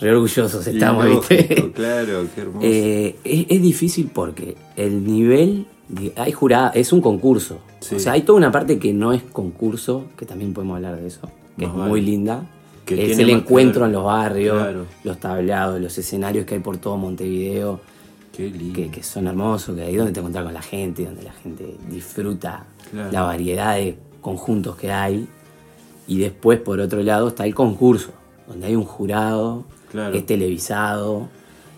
re 0.00 0.10
orgullosos 0.10 0.66
estamos, 0.66 1.06
¿viste? 1.08 1.70
Claro, 1.74 2.26
qué 2.34 2.40
hermoso. 2.40 2.66
Eh, 2.66 3.16
es, 3.24 3.46
es 3.48 3.62
difícil 3.62 4.10
porque 4.12 4.56
el 4.76 5.04
nivel. 5.04 5.66
de- 5.88 6.12
hay 6.16 6.32
jurada, 6.32 6.70
es 6.70 6.92
un 6.92 7.00
concurso. 7.00 7.60
Sí. 7.80 7.94
O 7.94 7.98
sea, 7.98 8.12
hay 8.12 8.22
toda 8.22 8.36
una 8.38 8.50
parte 8.50 8.78
que 8.78 8.92
no 8.92 9.12
es 9.12 9.22
concurso, 9.22 10.06
que 10.16 10.26
también 10.26 10.52
podemos 10.52 10.76
hablar 10.76 10.96
de 11.00 11.06
eso, 11.06 11.20
que 11.56 11.66
Más 11.66 11.74
es 11.74 11.78
vale. 11.78 11.90
muy 11.90 12.00
linda. 12.00 12.44
Que 12.96 13.02
es 13.10 13.16
tiene 13.16 13.32
el 13.32 13.38
encuentro 13.38 13.86
en 13.86 13.92
los 13.92 14.04
barrios, 14.04 14.56
Claro. 14.62 14.86
los 15.04 15.18
tablados, 15.18 15.80
los 15.80 15.96
escenarios 15.98 16.44
que 16.46 16.54
hay 16.54 16.60
por 16.60 16.76
todo 16.78 16.96
Montevideo, 16.96 17.80
qué 18.36 18.48
lindo. 18.50 18.74
que, 18.74 18.90
que 18.90 19.02
son 19.02 19.26
hermosos, 19.26 19.76
que 19.76 19.82
ahí 19.82 19.96
donde 19.96 20.12
te 20.12 20.20
encuentras 20.20 20.44
con 20.44 20.54
la 20.54 20.62
gente, 20.62 21.04
donde 21.04 21.22
la 21.22 21.32
gente 21.32 21.76
disfruta 21.88 22.64
Claro. 22.90 23.12
la 23.12 23.22
variedad 23.22 23.76
de 23.76 23.96
conjuntos 24.20 24.76
que 24.76 24.90
hay. 24.92 25.26
Y 26.06 26.18
después, 26.18 26.58
por 26.60 26.80
otro 26.80 27.02
lado, 27.02 27.28
está 27.28 27.46
el 27.46 27.54
concurso, 27.54 28.10
donde 28.48 28.66
hay 28.66 28.74
un 28.76 28.84
jurado, 28.84 29.64
Claro. 29.90 30.14
es 30.14 30.26
televisado. 30.26 31.28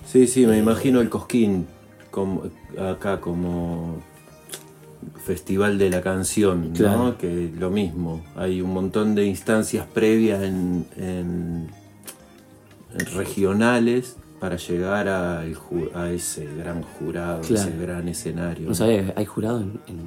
Sí, 0.07 0.27
sí, 0.27 0.47
me 0.47 0.59
imagino 0.59 1.01
el 1.01 1.09
Cosquín 1.09 1.67
como, 2.11 2.43
acá 2.79 3.21
como 3.21 3.97
festival 5.25 5.79
de 5.79 5.91
la 5.91 6.01
canción, 6.03 6.69
¿no? 6.69 6.75
Claro. 6.75 7.19
Que 7.19 7.51
lo 7.59 7.71
mismo, 7.71 8.23
hay 8.37 8.61
un 8.61 8.73
montón 8.75 9.15
de 9.15 9.25
instancias 9.27 9.87
previas 9.87 10.43
en, 10.43 10.87
en- 10.97 11.69
en 12.99 13.07
regionales 13.17 14.17
para 14.41 14.57
llegar 14.57 15.09
a 15.09 15.45
ese 16.11 16.47
gran 16.57 16.83
jurado, 16.83 17.41
Claro. 17.43 17.69
ese 17.69 17.79
gran 17.79 18.09
escenario. 18.09 18.69
¿No 18.69 18.75
sabes? 18.75 19.13
¿Hay 19.17 19.25
jurado 19.25 19.61
en, 19.61 19.79
en, 19.87 20.01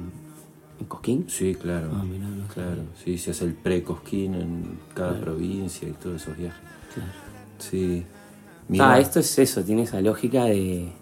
en 0.80 0.86
Cosquín? 0.86 1.24
Sí, 1.28 1.54
claro. 1.54 1.90
Ah, 1.94 2.04
mirá, 2.04 2.26
no 2.28 2.46
claro. 2.48 2.82
Sí, 3.02 3.16
se 3.16 3.30
hace 3.30 3.46
el 3.46 3.54
pre-Cosquín 3.54 4.34
en 4.34 4.78
cada 4.94 5.18
provincia 5.18 5.88
y 5.88 5.92
todos 5.92 6.20
esos 6.22 6.36
viajes. 6.36 6.60
Claro. 6.94 7.10
Sí. 7.58 8.04
Ah, 8.04 8.64
Mirá, 8.68 8.98
esto 9.00 9.20
es 9.20 9.38
eso, 9.38 9.62
tiene 9.64 9.82
esa 9.84 10.00
lógica 10.02 10.44
de, 10.44 10.92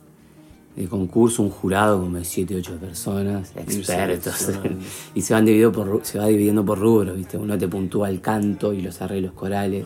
de 0.76 0.88
concurso, 0.88 1.42
un 1.42 1.50
jurado 1.50 2.00
como 2.00 2.16
de 2.18 2.24
7, 2.24 2.56
8 2.56 2.76
personas, 2.78 3.52
expertos. 3.56 4.48
y 5.14 5.20
se 5.20 5.32
van 5.34 5.44
dividiendo 5.44 5.72
por, 5.72 6.00
se 6.04 6.18
va 6.18 6.26
dividiendo 6.26 6.64
por 6.64 6.78
rubros, 6.78 7.16
¿viste? 7.16 7.36
Uno 7.38 7.56
te 7.56 7.68
puntúa 7.68 8.08
el 8.08 8.20
canto 8.20 8.72
y 8.72 8.80
los 8.82 9.00
arreglos 9.00 9.32
corales, 9.32 9.84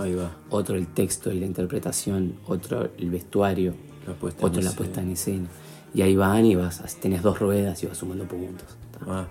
otro 0.50 0.76
el 0.76 0.86
texto 0.86 1.30
y 1.32 1.40
la 1.40 1.46
interpretación, 1.46 2.34
otro 2.46 2.88
el 2.96 3.10
vestuario, 3.10 3.74
La 4.06 4.14
otro 4.46 4.62
la 4.62 4.72
puesta 4.72 5.02
en 5.02 5.10
escena. 5.10 5.46
Y 5.94 6.02
ahí 6.02 6.16
van 6.16 6.44
y 6.46 6.54
vas, 6.54 6.82
tenés 7.00 7.22
dos 7.22 7.38
ruedas 7.38 7.82
y 7.82 7.86
vas 7.86 7.98
sumando 7.98 8.24
puntos. 8.24 8.68
ah, 9.06 9.26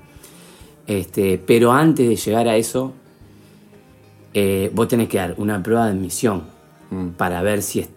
Este, 0.86 1.38
pero 1.44 1.72
antes 1.72 2.08
de 2.08 2.16
llegar 2.16 2.48
a 2.48 2.56
eso, 2.56 2.94
eh, 4.34 4.72
vos 4.74 4.88
tenés 4.88 5.10
que 5.10 5.18
dar 5.18 5.36
una 5.38 5.62
prueba 5.64 5.86
de 5.86 5.92
admisión 5.92 6.44
Mm. 6.90 7.10
para 7.18 7.42
ver 7.42 7.62
si, 7.62 7.80
est- 7.82 7.90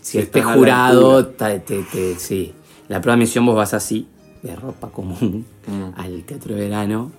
si 0.00 0.12
Si 0.12 0.18
este 0.18 0.42
jurado. 0.42 1.26
te- 1.26 1.58
te- 1.60 2.14
sí. 2.18 2.52
La 2.88 3.00
prueba 3.00 3.16
de 3.16 3.22
admisión 3.22 3.46
vos 3.46 3.56
vas 3.56 3.74
así, 3.74 4.06
de 4.42 4.54
ropa 4.56 4.90
común, 4.90 5.44
Mm. 5.66 5.98
al 5.98 6.22
teatro 6.24 6.54
de 6.54 6.60
verano, 6.60 7.10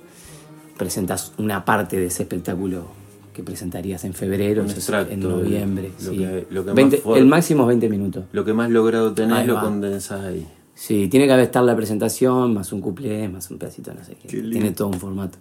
presentas 0.77 1.33
una 1.37 1.65
parte 1.65 1.99
de 1.99 2.07
ese 2.07 2.23
espectáculo 2.23 2.85
que 3.33 3.43
presentarías 3.43 4.03
en 4.05 4.13
febrero, 4.13 4.63
extracto 4.63 5.13
en 5.13 5.19
noviembre. 5.21 5.91
lo 6.03 6.11
sí. 6.11 6.17
que- 6.17 6.47
lo 6.49 6.61
que 6.63 6.67
más 6.69 6.75
20 6.75 6.97
for- 6.97 7.17
el 7.17 7.25
máximo 7.25 7.63
es 7.63 7.67
20 7.67 7.89
minutos. 7.89 8.25
lo 8.31 8.45
que 8.45 8.53
más 8.53 8.69
logrado 8.71 9.13
tenés 9.13 9.37
Ahí 9.37 9.47
lo 9.47 9.55
va. 9.55 9.61
condensás 9.61 10.23
ahí. 10.23 10.47
Sí, 10.73 11.07
tiene 11.07 11.25
que 11.25 11.33
haber 11.33 11.45
estar 11.45 11.63
la 11.63 11.75
presentación, 11.75 12.53
más 12.53 12.71
un 12.71 12.81
cuplé, 12.81 13.27
más 13.29 13.49
un 13.49 13.57
pedacito, 13.57 13.93
no 13.93 14.03
sé 14.03 14.15
qué. 14.15 14.27
Tiene 14.27 14.71
todo 14.71 14.87
un 14.89 14.93
formato. 14.99 15.37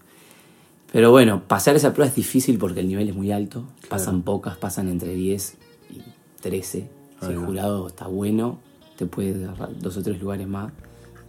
Pero 0.92 1.10
bueno, 1.10 1.42
pasar 1.46 1.76
esa 1.76 1.92
prueba 1.92 2.08
es 2.08 2.14
difícil 2.16 2.56
porque 2.58 2.80
el 2.80 2.88
nivel 2.88 3.08
es 3.10 3.14
muy 3.14 3.32
alto. 3.32 3.64
Pasan 3.88 4.22
pocas, 4.22 4.56
pasan 4.56 4.88
entre 4.88 5.14
10 5.14 5.56
y 5.90 6.00
13. 6.40 6.88
Si 7.20 7.26
el 7.26 7.36
jurado 7.38 7.86
está 7.88 8.06
bueno, 8.06 8.60
te 8.96 9.06
puede 9.06 9.38
dar 9.44 9.56
dos 9.78 9.96
o 9.96 10.02
tres 10.02 10.20
lugares 10.20 10.46
más. 10.48 10.72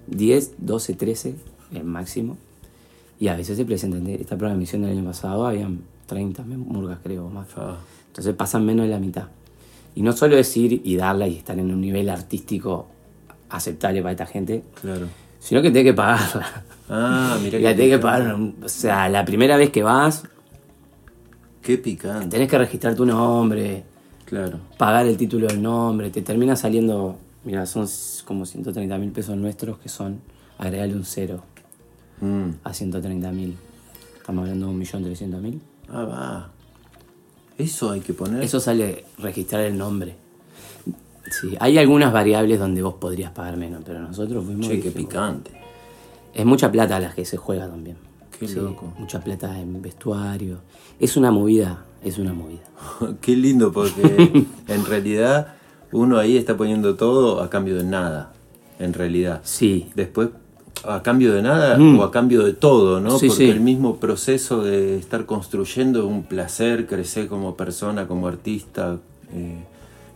10, 0.08 0.54
12, 0.60 0.94
13, 0.94 1.36
el 1.74 1.84
máximo. 1.84 2.38
Y 3.20 3.28
a 3.28 3.36
veces 3.36 3.58
se 3.58 3.66
presentan. 3.66 4.08
Esta 4.08 4.36
emisión 4.36 4.84
del 4.84 4.92
año 4.98 5.04
pasado 5.06 5.46
habían 5.48 5.82
30 6.06 6.44
murgas, 6.44 7.00
creo, 7.04 7.30
más. 7.30 7.48
Ah, 7.58 7.78
Entonces 8.08 8.34
pasan 8.36 8.66
menos 8.66 8.86
de 8.86 8.92
la 8.92 9.00
mitad. 9.00 9.26
Y 9.96 10.02
no 10.04 10.14
solo 10.14 10.38
es 10.38 10.56
ir 10.56 10.82
y 10.84 10.96
darla 10.96 11.28
y 11.28 11.38
estar 11.38 11.58
en 11.58 11.72
un 11.72 11.82
nivel 11.82 12.10
artístico 12.10 12.88
aceptable 13.50 14.02
para 14.02 14.12
esta 14.12 14.26
gente, 14.28 14.64
claro. 14.82 15.08
sino 15.40 15.62
que 15.62 15.70
tenés 15.72 15.86
que 15.86 15.94
pagarla. 15.94 16.64
Ah, 16.90 17.38
mirá 17.42 17.58
Y 17.60 17.64
la 17.64 17.76
tenés 17.76 17.92
que 17.92 18.00
pagar. 18.00 18.38
O 18.64 18.70
sea, 18.70 19.10
la 19.10 19.26
primera 19.26 19.58
vez 19.58 19.72
que 19.72 19.84
vas, 19.84 20.24
Qué 21.62 21.78
picante. 21.78 22.28
tenés 22.30 22.50
que 22.50 22.58
registrar 22.58 22.96
tu 22.96 23.06
nombre, 23.06 23.84
Claro. 24.26 24.60
pagar 24.78 25.06
el 25.08 25.18
título 25.18 25.48
del 25.48 25.62
nombre, 25.62 26.10
te 26.12 26.22
termina 26.22 26.56
saliendo, 26.56 27.18
mira, 27.48 27.66
son 27.66 27.88
como 28.26 28.46
130 28.46 28.98
mil 28.98 29.12
pesos 29.12 29.38
nuestros 29.38 29.80
que 29.80 29.88
son 29.90 30.20
agregarle 30.58 30.96
un 30.96 31.06
cero 31.06 31.44
Mm. 32.20 32.50
a 32.64 32.74
130 32.74 33.32
mil. 33.32 33.56
Estamos 34.18 34.42
hablando 34.44 34.68
de 34.68 34.74
1.300.000. 34.74 35.60
Ah, 35.88 36.04
va. 36.04 36.52
Eso 37.58 37.92
hay 37.92 38.02
que 38.02 38.14
poner. 38.14 38.44
Eso 38.44 38.60
sale 38.60 39.06
registrar 39.20 39.62
el 39.62 39.78
nombre. 39.78 40.16
Sí, 41.30 41.56
hay 41.60 41.78
algunas 41.78 42.12
variables 42.12 42.60
donde 42.60 42.82
vos 42.82 42.96
podrías 42.96 43.32
pagar 43.32 43.56
menos, 43.58 43.84
pero 43.86 44.00
nosotros 44.02 44.44
fuimos. 44.46 44.68
Che, 44.68 44.80
qué 44.82 44.92
picante. 44.92 45.52
Es 46.34 46.46
mucha 46.46 46.72
plata 46.72 47.00
la 47.00 47.14
que 47.14 47.24
se 47.24 47.38
juega 47.38 47.68
también. 47.70 47.98
Qué 48.40 48.48
loco. 48.50 48.94
Mucha 48.98 49.20
plata 49.22 49.60
en 49.60 49.82
vestuario. 49.82 50.60
Es 51.00 51.18
una 51.18 51.32
movida, 51.32 51.86
es 52.04 52.18
una 52.18 52.34
movida. 52.34 52.64
Qué 53.22 53.36
lindo 53.36 53.72
porque 53.72 54.46
en 54.68 54.86
realidad 54.86 55.56
uno 55.92 56.18
ahí 56.18 56.38
está 56.38 56.56
poniendo 56.58 56.96
todo 56.96 57.42
a 57.42 57.50
cambio 57.50 57.76
de 57.76 57.84
nada. 57.84 58.34
En 58.80 58.94
realidad. 58.94 59.42
Sí, 59.44 59.90
Después, 59.96 60.30
a 60.86 61.02
cambio 61.02 61.34
de 61.34 61.42
nada 61.42 61.78
Mm. 61.78 62.00
o 62.00 62.04
a 62.04 62.12
cambio 62.12 62.44
de 62.46 62.54
todo, 62.54 63.00
¿no? 63.00 63.18
Sí, 63.18 63.28
Porque 63.30 63.46
sí. 63.46 63.50
el 63.50 63.60
mismo 63.62 63.98
proceso 63.98 64.64
de 64.64 64.98
estar 64.98 65.26
construyendo 65.26 66.00
es 66.02 66.06
un 66.06 66.24
placer, 66.24 66.86
crecer 66.86 67.28
como 67.28 67.56
persona, 67.56 68.08
como 68.08 68.28
artista, 68.28 68.98
eh, 69.34 69.58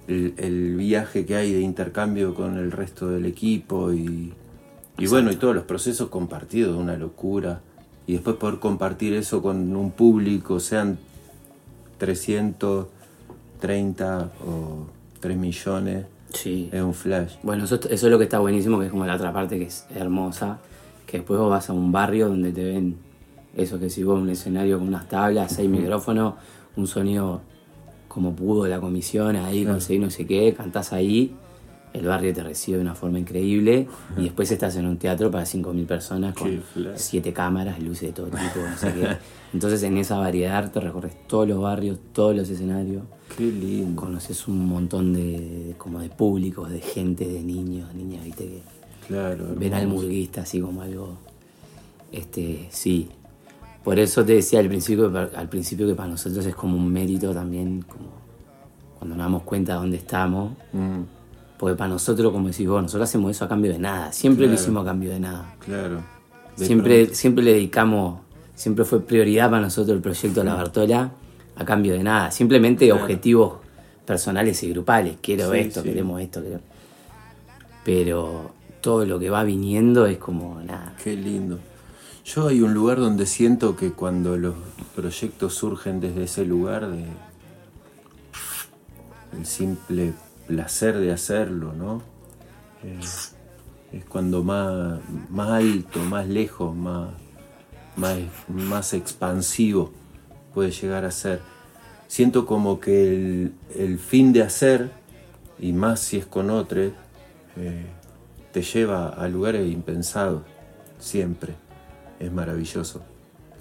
el, 0.08 0.34
el 0.38 0.76
viaje 0.76 1.26
que 1.26 1.36
hay 1.36 1.52
de 1.54 1.62
intercambio 1.62 2.36
con 2.36 2.58
el 2.58 2.72
resto 2.72 3.08
del 3.10 3.26
equipo 3.26 3.92
y, 3.94 4.34
y 5.00 5.08
bueno, 5.08 5.32
y 5.32 5.36
todos 5.38 5.56
los 5.56 5.64
procesos 5.64 6.10
compartidos, 6.10 6.76
una 6.78 6.96
locura. 6.98 7.62
y 8.06 8.14
después 8.14 8.36
poder 8.36 8.60
compartir 8.60 9.14
eso 9.14 9.42
con 9.42 9.76
un 9.76 9.92
público, 9.92 10.60
sean 10.60 11.00
330 11.98 14.30
o 14.46 14.86
3 15.22 15.38
millones, 15.38 16.06
Sí. 16.34 16.70
es 16.72 16.82
un 16.82 16.94
flash. 16.94 17.36
Bueno, 17.44 17.64
eso, 17.66 17.76
eso 17.76 17.90
es 17.90 18.04
lo 18.04 18.18
que 18.18 18.26
está 18.26 18.40
buenísimo, 18.40 18.80
que 18.80 18.86
es 18.86 18.92
como 18.92 19.06
la 19.06 19.16
otra 19.16 19.32
parte 19.32 19.58
que 19.58 19.66
es 19.66 19.86
hermosa, 19.96 20.60
que 21.06 21.18
después 21.18 21.40
vos 21.40 21.50
vas 21.50 21.70
a 21.70 21.74
un 21.74 21.92
barrio 21.92 22.28
donde 22.28 22.52
te 22.52 22.64
ven 22.64 22.98
eso 23.56 23.80
que 23.80 23.90
si 23.90 24.04
vos 24.04 24.20
un 24.22 24.30
escenario 24.30 24.80
con 24.80 24.88
unas 24.88 25.08
tablas, 25.10 25.54
seis 25.54 25.70
micrófonos, 25.70 26.36
un 26.78 26.88
sonido 26.88 27.42
como 28.08 28.34
pudo 28.36 28.68
la 28.68 28.80
comisión, 28.80 29.36
ahí 29.36 29.66
conseguí 29.66 30.00
no 30.00 30.10
sé 30.10 30.26
qué, 30.26 30.54
cantás 30.54 30.94
ahí, 30.94 31.36
el 31.94 32.06
barrio 32.06 32.34
te 32.34 32.44
recibe 32.44 32.78
de 32.78 32.84
una 32.84 32.96
forma 32.96 33.20
increíble 33.20 33.88
y 34.18 34.24
después 34.24 34.50
estás 34.52 34.78
en 34.78 34.86
un 34.86 34.98
teatro 34.98 35.30
para 35.30 35.44
5.000 35.46 35.86
personas 35.86 36.34
con 36.34 36.62
siete 36.96 37.34
cámaras, 37.34 37.80
luces 37.82 38.10
de 38.10 38.14
todo 38.14 38.28
tipo, 38.28 38.62
sé 38.78 38.94
qué. 38.94 39.18
Entonces 39.54 39.84
en 39.84 39.98
esa 39.98 40.18
variedad 40.18 40.72
te 40.72 40.80
recorres 40.80 41.14
todos 41.28 41.48
los 41.48 41.62
barrios, 41.62 42.00
todos 42.14 42.34
los 42.36 42.50
escenarios 42.50 43.04
Qué 43.38 43.44
lindo. 43.44 44.00
conoces 44.02 44.48
un 44.48 44.66
montón 44.68 45.14
de 45.14 45.76
como 45.78 46.00
de 46.00 46.10
públicos, 46.10 46.70
de 46.70 46.80
gente, 46.82 47.26
de 47.28 47.42
niños, 47.44 47.94
niñas, 47.94 48.24
viste 48.24 48.46
que 48.46 48.62
Claro. 49.08 49.46
ven 49.58 49.74
al 49.74 49.88
murguista 49.88 50.42
así 50.42 50.60
como 50.62 50.82
algo 50.82 51.18
este 52.12 52.68
sí. 52.72 53.10
Por 53.84 53.98
eso 54.00 54.24
te 54.24 54.34
decía 54.36 54.60
al 54.60 54.68
principio 54.68 55.12
al 55.36 55.50
principio 55.50 55.88
que 55.88 55.96
para 55.96 56.10
nosotros 56.10 56.46
es 56.46 56.56
como 56.56 56.78
un 56.78 56.92
mérito 56.92 57.34
también 57.34 57.82
como 57.88 58.10
cuando 59.00 59.16
nos 59.16 59.26
damos 59.26 59.44
cuenta 59.44 59.74
de 59.74 59.80
dónde 59.80 59.98
estamos, 59.98 60.52
Mm, 60.74 61.02
porque 61.58 61.76
para 61.76 61.90
nosotros 61.90 62.32
como 62.32 62.48
decís 62.48 62.68
vos, 62.68 62.82
nosotros 62.82 63.10
hacemos 63.10 63.32
eso 63.32 63.46
a 63.46 63.50
cambio 63.50 63.72
de 63.72 63.80
nada, 63.80 64.12
siempre 64.12 64.46
lo 64.48 64.54
hicimos 64.54 64.84
a 64.84 64.86
cambio 64.86 65.10
de 65.12 65.20
nada. 65.20 65.56
claro. 65.60 66.02
De 66.58 66.66
Siempre, 66.66 67.00
pronto. 67.04 67.16
siempre 67.16 67.44
le 67.46 67.54
dedicamos, 67.54 68.20
siempre 68.54 68.84
fue 68.86 69.00
prioridad 69.02 69.50
para 69.50 69.62
nosotros 69.64 69.96
el 69.96 70.02
proyecto 70.02 70.44
La 70.44 70.54
Bartola 70.56 71.12
a 71.62 71.66
cambio 71.66 71.94
de 71.94 72.04
nada. 72.04 72.32
Simplemente 72.32 72.92
objetivos 72.92 73.60
personales 74.06 74.62
y 74.64 74.70
grupales. 74.70 75.18
Quiero 75.22 75.52
Sí, 75.52 75.60
esto, 75.60 75.82
sí. 75.82 75.90
queremos 75.90 76.22
esto. 76.22 76.42
queremos- 76.42 76.62
Pero 77.84 78.52
todo 78.82 79.06
lo 79.06 79.20
que 79.20 79.30
va 79.30 79.44
viniendo 79.44 80.06
es 80.06 80.18
como 80.18 80.60
nada. 80.62 80.96
Qué 81.04 81.16
lindo. 81.16 81.60
Yo 82.26 82.48
hay 82.48 82.62
un 82.62 82.74
lugar 82.74 83.00
donde 83.00 83.26
siento 83.26 83.76
que 83.76 83.92
cuando 83.94 84.38
los 84.38 84.54
proyectos 84.96 85.56
surgen 85.56 86.00
desde 86.00 86.24
ese 86.24 86.46
lugar 86.46 86.88
de 86.90 87.06
el 89.38 89.46
simple 89.46 90.14
placer 90.48 90.98
de 90.98 91.12
hacerlo, 91.12 91.74
¿no? 91.74 92.02
Eh, 92.84 93.00
es 93.94 94.06
cuando 94.06 94.44
más, 94.44 95.00
más 95.30 95.50
alto, 95.50 96.00
más 96.00 96.28
lejos, 96.28 96.76
más, 96.76 97.10
más, 97.96 98.20
más 98.48 98.94
expansivo 98.94 99.92
puede 100.54 100.72
llegar 100.72 101.06
a 101.06 101.12
ser. 101.12 101.40
Siento 102.12 102.46
como 102.46 102.82
que 102.82 103.08
el, 103.08 103.54
el 103.74 103.98
fin 103.98 104.34
de 104.34 104.42
hacer, 104.42 104.92
y 105.58 105.72
más 105.72 106.02
si 106.02 106.18
es 106.18 106.26
con 106.26 106.50
otros, 106.50 106.92
eh, 107.56 107.86
te 108.52 108.64
lleva 108.64 109.08
a 109.08 109.30
lugares 109.30 109.72
impensados, 109.72 110.42
siempre. 111.00 111.54
Es 112.20 112.30
maravilloso. 112.30 113.02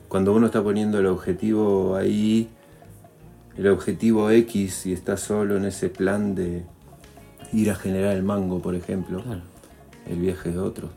Cuando 0.08 0.32
uno 0.32 0.46
está 0.46 0.60
poniendo 0.64 0.98
el 0.98 1.06
objetivo 1.06 1.94
ahí, 1.94 2.48
el 3.56 3.68
objetivo 3.68 4.32
X, 4.32 4.84
y 4.86 4.94
está 4.94 5.16
solo 5.16 5.56
en 5.56 5.64
ese 5.64 5.88
plan 5.88 6.34
de 6.34 6.64
ir 7.52 7.70
a 7.70 7.76
generar 7.76 8.16
el 8.16 8.24
mango, 8.24 8.58
por 8.58 8.74
ejemplo, 8.74 9.22
Claro. 9.22 9.42
el 10.08 10.18
viaje 10.18 10.50
es 10.50 10.56
otro. 10.56 10.88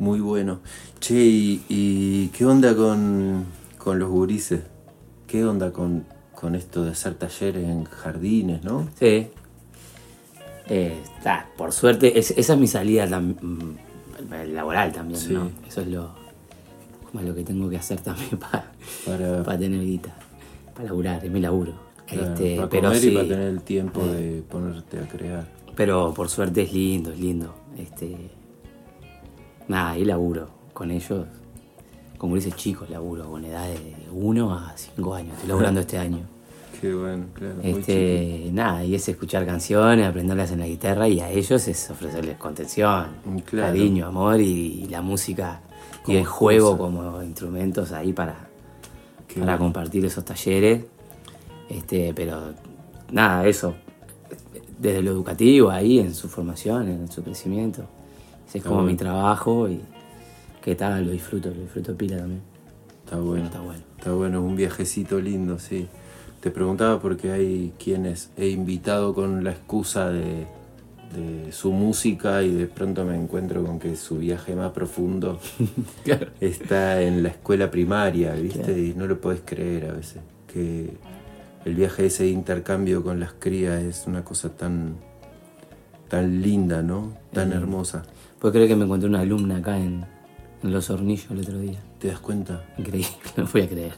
Muy 0.00 0.18
bueno. 0.18 0.58
Che, 0.98 1.14
¿y, 1.14 1.64
y 1.68 2.26
qué 2.30 2.44
onda 2.44 2.74
con, 2.74 3.44
con 3.78 4.00
los 4.00 4.10
gurises? 4.10 4.62
¿Qué 5.26 5.44
onda 5.44 5.72
con, 5.72 6.04
con 6.34 6.54
esto 6.54 6.84
de 6.84 6.92
hacer 6.92 7.14
talleres 7.14 7.64
en 7.64 7.84
jardines, 7.84 8.62
no? 8.64 8.88
Sí. 8.98 9.28
Eh, 10.68 10.96
por 11.56 11.72
suerte, 11.72 12.18
es- 12.18 12.32
esa 12.32 12.54
es 12.54 12.58
mi 12.58 12.66
salida 12.66 13.06
tam- 13.08 13.36
mm, 13.40 13.76
laboral 14.54 14.92
también, 14.92 15.20
Sí. 15.20 15.32
¿no? 15.32 15.50
Eso 15.66 15.80
es 15.82 15.88
lo, 15.88 16.10
como 17.10 17.22
lo 17.22 17.34
que 17.34 17.44
tengo 17.44 17.68
que 17.68 17.76
hacer 17.76 18.00
también 18.00 18.30
para, 18.38 18.72
Para- 19.04 19.42
para 19.42 19.58
tener 19.58 19.80
guita, 19.80 20.14
para 20.74 20.86
laburar, 20.88 21.24
es 21.24 21.30
mi 21.30 21.40
laburo. 21.40 21.74
Claro, 22.06 22.28
Este, 22.34 22.56
para 22.56 22.68
pero 22.68 22.82
comer 22.88 23.00
sí, 23.00 23.08
y 23.08 23.14
para 23.14 23.28
tener 23.28 23.48
el 23.48 23.60
tiempo 23.62 24.00
de 24.06 24.42
ponerte 24.48 24.98
a 25.00 25.08
crear. 25.08 25.46
Pero 25.74 26.14
por 26.14 26.28
suerte 26.28 26.62
es 26.62 26.72
lindo, 26.72 27.10
es 27.12 27.18
lindo. 27.18 27.54
Este, 27.76 28.16
nada, 29.68 29.90
ahí 29.90 30.04
laburo 30.04 30.48
con 30.72 30.90
ellos. 30.92 31.26
Como 32.18 32.34
dices 32.34 32.54
chicos, 32.56 32.88
laburo 32.90 33.30
con 33.30 33.44
edades 33.44 33.78
de 33.82 33.94
1 34.12 34.54
a 34.54 34.72
5 34.76 35.14
años. 35.14 35.34
Estoy 35.34 35.48
laburando 35.48 35.80
este 35.80 35.98
año. 35.98 36.20
Qué 36.80 36.94
bueno, 36.94 37.26
claro. 37.32 37.54
muy. 37.54 37.70
Este, 37.70 38.50
nada, 38.52 38.84
y 38.84 38.94
es 38.94 39.08
escuchar 39.08 39.46
canciones, 39.46 40.06
aprenderlas 40.06 40.50
en 40.52 40.60
la 40.60 40.66
guitarra 40.66 41.08
y 41.08 41.20
a 41.20 41.30
ellos 41.30 41.66
es 41.68 41.90
ofrecerles 41.90 42.36
contención, 42.36 43.06
claro. 43.46 43.68
cariño, 43.68 44.06
amor 44.06 44.40
y, 44.40 44.82
y 44.82 44.86
la 44.88 45.00
música 45.00 45.62
y 46.06 46.16
el 46.16 46.24
juego 46.26 46.72
cosa. 46.76 46.82
como 46.82 47.22
instrumentos 47.22 47.92
ahí 47.92 48.12
para, 48.12 48.48
Qué 49.26 49.40
para 49.40 49.52
bueno. 49.52 49.58
compartir 49.58 50.04
esos 50.04 50.24
talleres. 50.24 50.84
Este, 51.68 52.12
pero 52.14 52.52
nada, 53.10 53.46
eso. 53.46 53.74
Desde 54.78 55.02
lo 55.02 55.10
educativo, 55.12 55.70
ahí, 55.70 55.98
en 55.98 56.14
su 56.14 56.28
formación, 56.28 56.88
en 56.88 57.10
su 57.10 57.22
crecimiento. 57.22 57.84
Ese 58.46 58.58
es 58.58 58.64
como 58.64 58.76
bueno. 58.76 58.90
mi 58.90 58.96
trabajo 58.96 59.68
y 59.68 59.80
que 60.66 60.74
tal, 60.74 61.06
lo 61.06 61.12
disfruto, 61.12 61.50
lo 61.50 61.60
disfruto 61.60 61.96
pila 61.96 62.16
también. 62.18 62.42
Está 63.04 63.18
bueno. 63.18 63.44
Está 63.44 63.60
bueno. 63.60 63.82
Está 63.98 64.12
bueno, 64.14 64.42
un 64.42 64.56
viajecito 64.56 65.20
lindo, 65.20 65.60
sí. 65.60 65.86
Te 66.40 66.50
preguntaba 66.50 66.98
porque 67.00 67.30
hay 67.30 67.72
quienes 67.78 68.30
he 68.36 68.48
invitado 68.48 69.14
con 69.14 69.44
la 69.44 69.52
excusa 69.52 70.10
de, 70.10 70.48
de 71.14 71.52
su 71.52 71.70
música 71.70 72.42
y 72.42 72.50
de 72.52 72.66
pronto 72.66 73.04
me 73.04 73.14
encuentro 73.14 73.64
con 73.64 73.78
que 73.78 73.94
su 73.94 74.18
viaje 74.18 74.56
más 74.56 74.72
profundo 74.72 75.38
está 76.40 77.00
en 77.00 77.22
la 77.22 77.28
escuela 77.28 77.70
primaria, 77.70 78.34
¿viste? 78.34 78.76
Y 78.76 78.92
no 78.94 79.06
lo 79.06 79.20
podés 79.20 79.42
creer 79.44 79.88
a 79.88 79.92
veces. 79.92 80.20
Que 80.52 80.94
el 81.64 81.76
viaje 81.76 82.06
ese 82.06 82.24
de 82.24 82.30
intercambio 82.30 83.04
con 83.04 83.20
las 83.20 83.34
crías 83.34 83.84
es 83.84 84.08
una 84.08 84.24
cosa 84.24 84.48
tan, 84.48 84.96
tan 86.08 86.42
linda, 86.42 86.82
¿no? 86.82 87.16
Tan 87.32 87.52
hermosa. 87.52 88.02
Pues 88.40 88.52
creo 88.52 88.66
que 88.66 88.74
me 88.74 88.84
encontré 88.84 89.08
una 89.08 89.20
alumna 89.20 89.58
acá 89.58 89.78
en 89.78 90.15
Los 90.62 90.90
Hornillos 90.90 91.30
el 91.30 91.40
otro 91.40 91.58
día. 91.58 91.78
¿Te 91.98 92.08
das 92.08 92.18
cuenta? 92.20 92.64
Increíble, 92.78 93.08
no 93.36 93.48
voy 93.52 93.62
a 93.62 93.68
creer. 93.68 93.92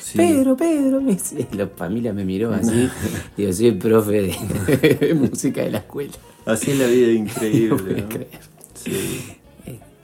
Sí. 0.00 0.16
Pedro, 0.18 0.56
Pedro, 0.56 1.00
me 1.00 1.16
La 1.52 1.66
familia 1.68 2.12
me 2.12 2.24
miró 2.24 2.52
así. 2.52 2.88
Digo, 3.36 3.52
soy 3.52 3.66
el 3.68 3.78
profe 3.78 4.22
de, 4.22 4.96
de 5.06 5.14
música 5.14 5.62
de 5.62 5.70
la 5.70 5.78
escuela. 5.78 6.12
Así 6.46 6.72
es 6.72 6.78
la 6.78 6.86
vida 6.86 7.06
No 7.08 7.12
increíble. 7.12 7.76
puedo 7.82 7.96
¿no? 7.98 8.08
creer. 8.08 8.40
Sí. 8.74 9.36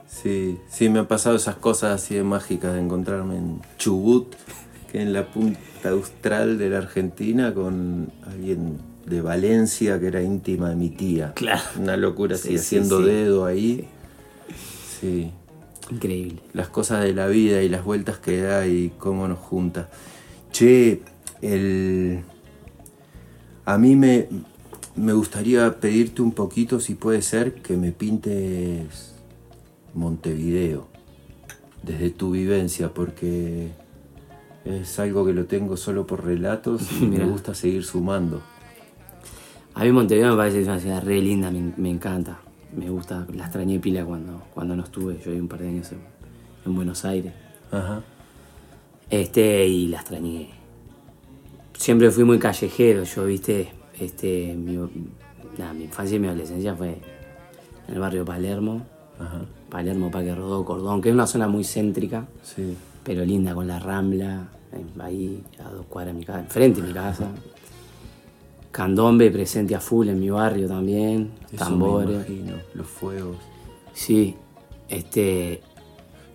Sí, 0.07 0.57
sí, 0.69 0.89
me 0.89 0.99
han 0.99 1.07
pasado 1.07 1.37
esas 1.37 1.55
cosas 1.55 2.01
así 2.01 2.13
de 2.15 2.23
mágicas 2.23 2.73
de 2.73 2.81
encontrarme 2.81 3.37
en 3.37 3.61
Chubut, 3.77 4.35
que 4.91 5.01
en 5.01 5.13
la 5.13 5.31
punta 5.31 5.59
austral 5.89 6.57
de 6.57 6.69
la 6.69 6.79
Argentina, 6.79 7.53
con 7.53 8.11
alguien 8.29 8.79
de 9.05 9.21
Valencia 9.21 9.97
que 9.97 10.07
era 10.07 10.21
íntima 10.21 10.69
de 10.71 10.75
mi 10.75 10.89
tía. 10.89 11.31
Claro. 11.35 11.61
Una 11.79 11.95
locura 11.95 12.35
así, 12.35 12.49
Sí, 12.49 12.57
sí, 12.57 12.57
haciendo 12.57 12.99
dedo 13.01 13.45
ahí. 13.45 13.87
Sí. 14.99 15.31
Increíble. 15.91 16.41
Las 16.53 16.69
cosas 16.69 17.03
de 17.03 17.13
la 17.13 17.27
vida 17.27 17.61
y 17.61 17.69
las 17.69 17.83
vueltas 17.83 18.17
que 18.19 18.41
da 18.41 18.67
y 18.67 18.91
cómo 18.97 19.27
nos 19.27 19.39
junta. 19.39 19.89
Che, 20.51 21.01
el... 21.41 22.23
A 23.65 23.77
mí 23.77 23.95
me, 23.95 24.27
me 24.95 25.13
gustaría 25.13 25.79
pedirte 25.79 26.21
un 26.21 26.31
poquito, 26.31 26.79
si 26.79 26.95
puede 26.95 27.21
ser, 27.21 27.55
que 27.55 27.77
me 27.77 27.91
pintes 27.91 29.13
Montevideo 29.93 30.87
desde 31.83 32.09
tu 32.09 32.31
vivencia, 32.31 32.89
porque 32.89 33.69
es 34.65 34.99
algo 34.99 35.25
que 35.25 35.33
lo 35.33 35.45
tengo 35.45 35.77
solo 35.77 36.05
por 36.05 36.25
relatos 36.25 36.91
y 36.99 37.05
me 37.05 37.23
gusta 37.25 37.53
seguir 37.53 37.83
sumando. 37.83 38.41
A 39.73 39.83
mí 39.83 39.91
Montevideo 39.91 40.31
me 40.31 40.37
parece 40.37 40.57
que 40.57 40.61
es 40.63 40.67
una 40.67 40.79
ciudad 40.79 41.03
re 41.03 41.21
linda, 41.21 41.51
me, 41.51 41.73
me 41.77 41.89
encanta. 41.89 42.39
Me 42.75 42.89
gusta, 42.89 43.25
la 43.33 43.45
extrañé 43.45 43.79
pila 43.79 44.05
cuando, 44.05 44.43
cuando 44.53 44.75
no 44.75 44.83
estuve. 44.83 45.15
Yo 45.19 45.31
viví 45.31 45.39
un 45.39 45.47
par 45.47 45.59
de 45.59 45.69
años 45.69 45.91
en, 45.91 45.99
en 46.65 46.75
Buenos 46.75 47.03
Aires. 47.05 47.33
Ajá. 47.71 48.01
Este, 49.09 49.65
y 49.67 49.87
la 49.87 49.97
extrañé. 49.97 50.49
Siempre 51.73 52.11
fui 52.11 52.23
muy 52.25 52.37
callejero, 52.39 53.03
yo, 53.03 53.25
viste, 53.25 53.71
este, 53.99 54.53
mi, 54.53 54.77
nada, 55.57 55.73
mi 55.73 55.85
infancia 55.85 56.17
y 56.17 56.19
mi 56.19 56.27
adolescencia 56.27 56.75
fue 56.75 56.99
en 57.87 57.93
el 57.93 57.99
barrio 57.99 58.25
Palermo. 58.25 58.85
Ajá. 59.19 59.41
Palermo, 59.69 60.11
Parque 60.11 60.33
Rodó, 60.35 60.63
Cordón, 60.65 61.01
que 61.01 61.09
es 61.09 61.13
una 61.15 61.27
zona 61.27 61.47
muy 61.47 61.63
céntrica, 61.63 62.27
Sí. 62.43 62.75
pero 63.03 63.23
linda, 63.25 63.53
con 63.53 63.67
la 63.67 63.79
Rambla, 63.79 64.47
ahí 64.99 65.43
a 65.63 65.69
dos 65.69 65.85
cuadras 65.87 66.13
de 66.13 66.19
mi 66.19 66.25
casa, 66.25 66.39
enfrente 66.41 66.81
de 66.81 66.87
mi 66.87 66.93
casa. 66.93 67.27
Candombe 68.71 69.31
presente 69.31 69.75
a 69.75 69.79
full 69.79 70.09
en 70.09 70.19
mi 70.19 70.29
barrio 70.29 70.67
también, 70.67 71.31
Eso 71.45 71.51
me 71.51 71.57
tambores. 71.57 72.15
imagino, 72.15 72.53
los 72.73 72.87
fuegos. 72.87 73.37
Sí, 73.93 74.35
este, 74.87 75.61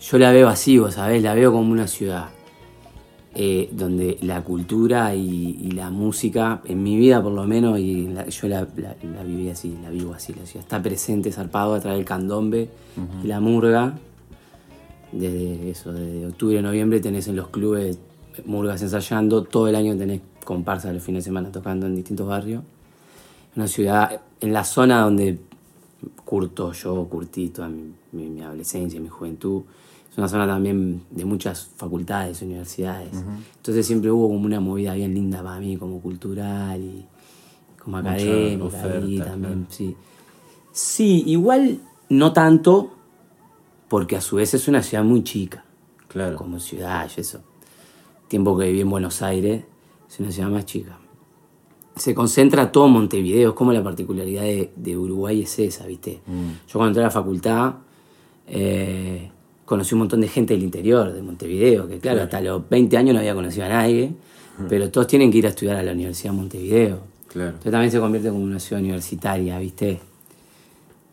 yo 0.00 0.18
la 0.18 0.32
veo 0.32 0.48
así, 0.48 0.78
vos 0.78 0.94
sabés, 0.94 1.22
la 1.22 1.34
veo 1.34 1.52
como 1.52 1.70
una 1.70 1.86
ciudad. 1.86 2.28
Eh, 3.36 3.68
donde 3.72 4.16
la 4.22 4.42
cultura 4.42 5.12
y, 5.16 5.72
la 5.72 5.90
música, 5.90 6.60
en 6.66 6.84
mi 6.84 6.96
vida 6.96 7.20
por 7.20 7.32
lo 7.32 7.44
menos, 7.48 7.80
y 7.80 8.08
yo 8.30 8.46
la, 8.46 8.64
viví 9.26 9.50
así, 9.50 9.76
la 9.82 9.90
vivo 9.90 10.14
así, 10.14 10.32
la 10.34 10.46
ciudad 10.46 10.62
está 10.62 10.80
presente, 10.80 11.32
zarpado 11.32 11.74
a 11.74 11.80
través 11.80 11.98
del 11.98 12.06
candombe 12.06 12.68
y 13.24 13.26
la 13.26 13.40
murga. 13.40 13.98
Desde 15.10 15.68
eso, 15.68 15.92
desde 15.92 16.26
octubre, 16.28 16.62
noviembre 16.62 17.00
tenés 17.00 17.26
en 17.26 17.34
los 17.34 17.48
clubes 17.48 17.98
murgas 18.46 18.82
ensayando, 18.82 19.42
todo 19.42 19.66
el 19.66 19.74
año 19.74 19.96
tenés 19.96 20.20
comparsas 20.44 20.94
los 20.94 21.02
fines 21.02 21.24
de 21.24 21.30
semana 21.30 21.50
tocando 21.50 21.86
en 21.86 21.96
distintos 21.96 22.26
barrios. 22.26 22.62
Una 23.56 23.66
ciudad, 23.66 24.20
en 24.40 24.52
la 24.52 24.64
zona 24.64 25.00
donde 25.00 25.38
curto 26.24 26.72
yo, 26.72 27.06
curtí 27.08 27.48
toda 27.48 27.68
mi, 27.68 27.94
mi 28.12 28.42
adolescencia, 28.42 29.00
mi 29.00 29.08
juventud, 29.08 29.62
es 30.14 30.18
una 30.18 30.28
zona 30.28 30.46
también 30.46 31.02
de 31.10 31.24
muchas 31.24 31.70
facultades, 31.76 32.40
universidades. 32.40 33.10
Entonces 33.56 33.84
siempre 33.84 34.12
hubo 34.12 34.28
como 34.28 34.44
una 34.44 34.60
movida 34.60 34.94
bien 34.94 35.12
linda 35.12 35.42
para 35.42 35.58
mí, 35.58 35.76
como 35.76 36.00
cultural 36.00 36.80
y 36.80 37.04
como 37.82 37.96
académica 37.96 39.24
también, 39.24 39.66
sí. 39.70 39.96
Sí, 40.70 41.24
igual 41.26 41.80
no 42.08 42.32
tanto, 42.32 42.92
porque 43.88 44.16
a 44.16 44.20
su 44.20 44.36
vez 44.36 44.54
es 44.54 44.68
una 44.68 44.84
ciudad 44.84 45.02
muy 45.02 45.24
chica. 45.24 45.64
Claro. 46.06 46.36
Como 46.36 46.60
ciudad 46.60 47.10
y 47.16 47.20
eso. 47.20 47.40
Tiempo 48.28 48.56
que 48.56 48.66
viví 48.66 48.82
en 48.82 48.90
Buenos 48.90 49.20
Aires, 49.20 49.64
es 50.14 50.20
una 50.20 50.30
ciudad 50.30 50.48
más 50.48 50.64
chica. 50.64 50.96
Se 51.96 52.14
concentra 52.14 52.70
todo 52.70 52.88
Montevideo, 52.88 53.50
es 53.50 53.54
como 53.54 53.72
la 53.72 53.82
particularidad 53.82 54.42
de, 54.42 54.96
Uruguay 54.96 55.42
es 55.42 55.58
esa, 55.58 55.86
¿viste? 55.86 56.20
Mm. 56.26 56.68
Yo 56.68 56.72
cuando 56.72 56.88
entré 56.88 57.02
a 57.02 57.06
la 57.06 57.10
facultad, 57.10 57.74
eh, 58.46 59.30
conocí 59.64 59.94
un 59.94 60.00
montón 60.00 60.20
de 60.20 60.28
gente 60.28 60.54
del 60.54 60.62
interior, 60.62 61.12
de 61.12 61.22
Montevideo, 61.22 61.88
que 61.88 61.98
claro, 61.98 62.22
hasta 62.22 62.40
los 62.40 62.68
20 62.68 62.96
años 62.96 63.14
no 63.14 63.20
había 63.20 63.34
conocido 63.34 63.66
a 63.66 63.68
nadie, 63.68 64.12
pero 64.68 64.88
todos 64.90 65.08
tienen 65.08 65.32
que 65.32 65.38
ir 65.38 65.46
a 65.46 65.50
estudiar 65.50 65.76
a 65.76 65.82
la 65.82 65.92
Universidad 65.92 66.30
de 66.30 66.36
Montevideo. 66.36 67.00
Claro. 67.28 67.48
Entonces 67.48 67.72
también 67.72 67.90
se 67.90 67.98
convierte 67.98 68.28
como 68.28 68.44
una 68.44 68.60
ciudad 68.60 68.80
universitaria, 68.80 69.58
¿viste? 69.58 70.00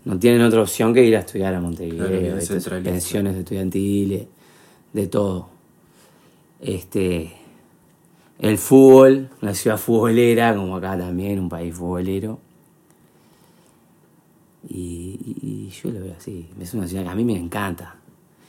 No 0.06 0.20
tienen 0.20 0.42
otra 0.42 0.62
opción 0.62 0.94
que 0.94 1.04
ir 1.04 1.16
a 1.16 1.20
estudiar 1.20 1.56
a 1.56 1.62
Montevideo, 1.62 2.38
pensiones 2.84 3.36
estudiantiles, 3.36 4.28
de 4.94 5.08
todo. 5.08 5.50
Este, 6.60 7.41
el 8.42 8.58
fútbol, 8.58 9.30
una 9.42 9.54
ciudad 9.54 9.78
futbolera, 9.78 10.56
como 10.56 10.76
acá 10.76 10.98
también, 10.98 11.40
un 11.40 11.48
país 11.48 11.74
futbolero. 11.76 12.40
Y, 14.68 15.20
y, 15.42 15.70
yo 15.70 15.92
lo 15.92 16.02
veo 16.02 16.16
así, 16.18 16.50
es 16.60 16.74
una 16.74 16.88
ciudad 16.88 17.04
que 17.04 17.10
a 17.10 17.16
mí 17.16 17.24
me 17.24 17.38
encanta. 17.38 17.96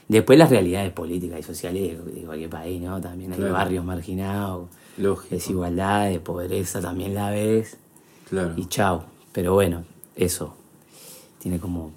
Después 0.07 0.37
las 0.37 0.49
realidades 0.49 0.91
políticas 0.91 1.39
y 1.39 1.43
sociales 1.43 2.05
de 2.05 2.21
cualquier 2.21 2.49
país, 2.49 2.81
¿no? 2.81 2.99
También 2.99 3.33
hay 3.33 3.39
barrios 3.39 3.85
marginados, 3.85 4.67
desigualdades, 5.29 6.19
pobreza, 6.19 6.81
también 6.81 7.13
la 7.13 7.29
ves. 7.29 7.77
Claro. 8.29 8.53
Y 8.57 8.65
chao. 8.65 9.05
Pero 9.31 9.53
bueno, 9.53 9.85
eso. 10.15 10.55
Tiene 11.39 11.59
como 11.59 11.91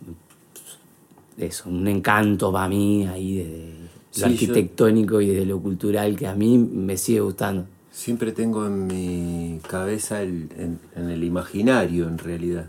eso, 1.39 1.69
un 1.69 1.87
encanto 1.89 2.53
para 2.53 2.69
mí 2.69 3.07
ahí 3.07 3.37
desde 3.37 4.21
lo 4.21 4.27
arquitectónico 4.27 5.21
y 5.21 5.29
desde 5.29 5.47
lo 5.47 5.61
cultural 5.61 6.17
que 6.17 6.27
a 6.27 6.35
mí 6.35 6.59
me 6.59 6.97
sigue 6.97 7.21
gustando. 7.21 7.67
Siempre 7.97 8.33
tengo 8.33 8.67
en 8.67 8.87
mi 8.87 9.59
cabeza, 9.67 10.21
en, 10.21 10.79
el 10.95 11.25
imaginario 11.25 12.07
en 12.07 12.19
realidad, 12.19 12.67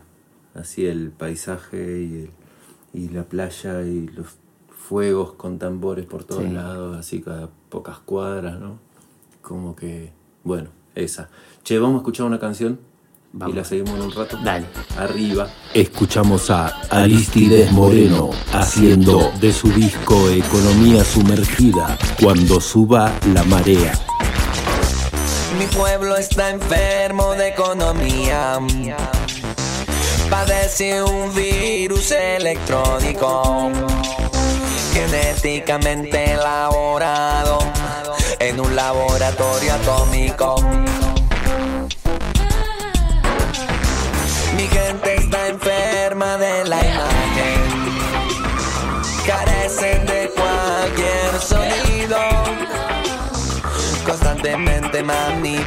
así 0.56 0.86
el 0.86 1.10
paisaje 1.12 2.02
y, 2.02 2.30
y 2.98 3.10
la 3.10 3.24
playa 3.24 3.82
y 3.82 4.08
los 4.08 4.38
fuegos 4.70 5.34
con 5.34 5.60
tambores 5.60 6.06
por 6.06 6.24
todos 6.24 6.50
lados, 6.50 6.96
así 6.96 7.22
cada 7.22 7.50
pocas 7.68 8.00
cuadras, 8.00 8.58
¿no? 8.58 8.80
Como 9.42 9.76
que, 9.76 10.13
bueno, 10.46 10.70
esa. 10.96 11.28
Che, 11.62 11.78
vamos 11.78 11.96
a 11.96 11.98
escuchar 11.98 12.26
una 12.26 12.40
canción 12.40 12.80
y 13.50 13.52
la 13.52 13.66
seguimos 13.66 13.96
en 13.96 14.02
un 14.04 14.12
rato. 14.13 14.40
Dale. 14.42 14.66
Arriba. 14.98 15.50
Escuchamos 15.74 16.50
a 16.50 16.68
Aristides 16.90 17.70
Moreno 17.74 18.30
haciendo 18.54 19.30
de 19.42 19.52
su 19.52 19.68
disco 19.74 20.30
Economía 20.30 21.04
Sumergida 21.04 21.98
cuando 22.18 22.62
suba 22.62 23.12
la 23.34 23.44
marea. 23.44 23.92
Mi 25.58 25.65
pueblo 25.65 26.15
está 26.17 26.52
enfermo 26.52 27.34
de 27.34 27.48
economía. 27.48 28.60
Padece 30.30 31.02
un 31.02 31.34
virus 31.34 32.12
electrónico 32.12 33.72
genéticamente 34.93 36.34
elaborado 36.34 37.58
en 38.39 38.60
un 38.60 38.76
laboratorio 38.76 39.74
atómico. 39.74 40.62
Mi 44.56 44.67
gente 44.67 45.15
está 45.15 45.48
enferma 45.48 46.38
de 46.38 46.65
la 46.65 46.80
imagen, 46.86 47.62
carecen 49.26 50.06
de 50.06 50.32
cualquier 50.36 51.41
sonido, 51.41 52.17
constantemente 54.06 54.87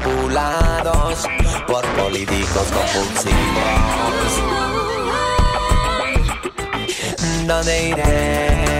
manipulados 0.01 1.27
por 1.67 1.85
políticos 1.97 2.69
compulsivos. 2.73 3.35
¿Dónde 7.47 7.89
iré? 7.89 8.71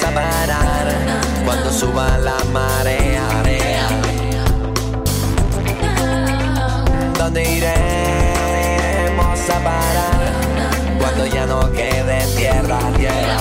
a 0.00 0.10
parar 0.12 0.86
cuando 1.44 1.72
suba 1.72 2.18
la 2.18 2.36
marea. 2.52 3.28
¿Dónde 7.18 7.42
iremos 7.56 9.50
a 9.50 9.58
parar 9.64 10.32
cuando 10.98 11.26
ya 11.26 11.46
no 11.46 11.70
quede 11.72 12.26
tierra, 12.36 12.78
tierra? 12.96 13.38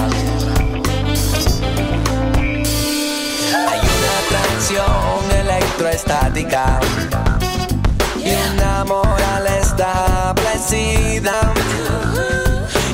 Hay 3.70 3.80
una 3.80 4.12
atracción 4.26 5.17
electroestática 5.98 6.80
y 8.18 8.34
una 8.54 8.86
moral 8.86 9.48
establecida 9.48 11.34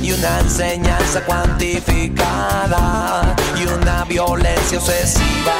y 0.01 0.11
una 0.11 0.39
enseñanza 0.39 1.23
cuantificada. 1.25 3.35
Y 3.59 3.65
una 3.65 4.05
violencia 4.05 4.77
obsesiva. 4.77 5.57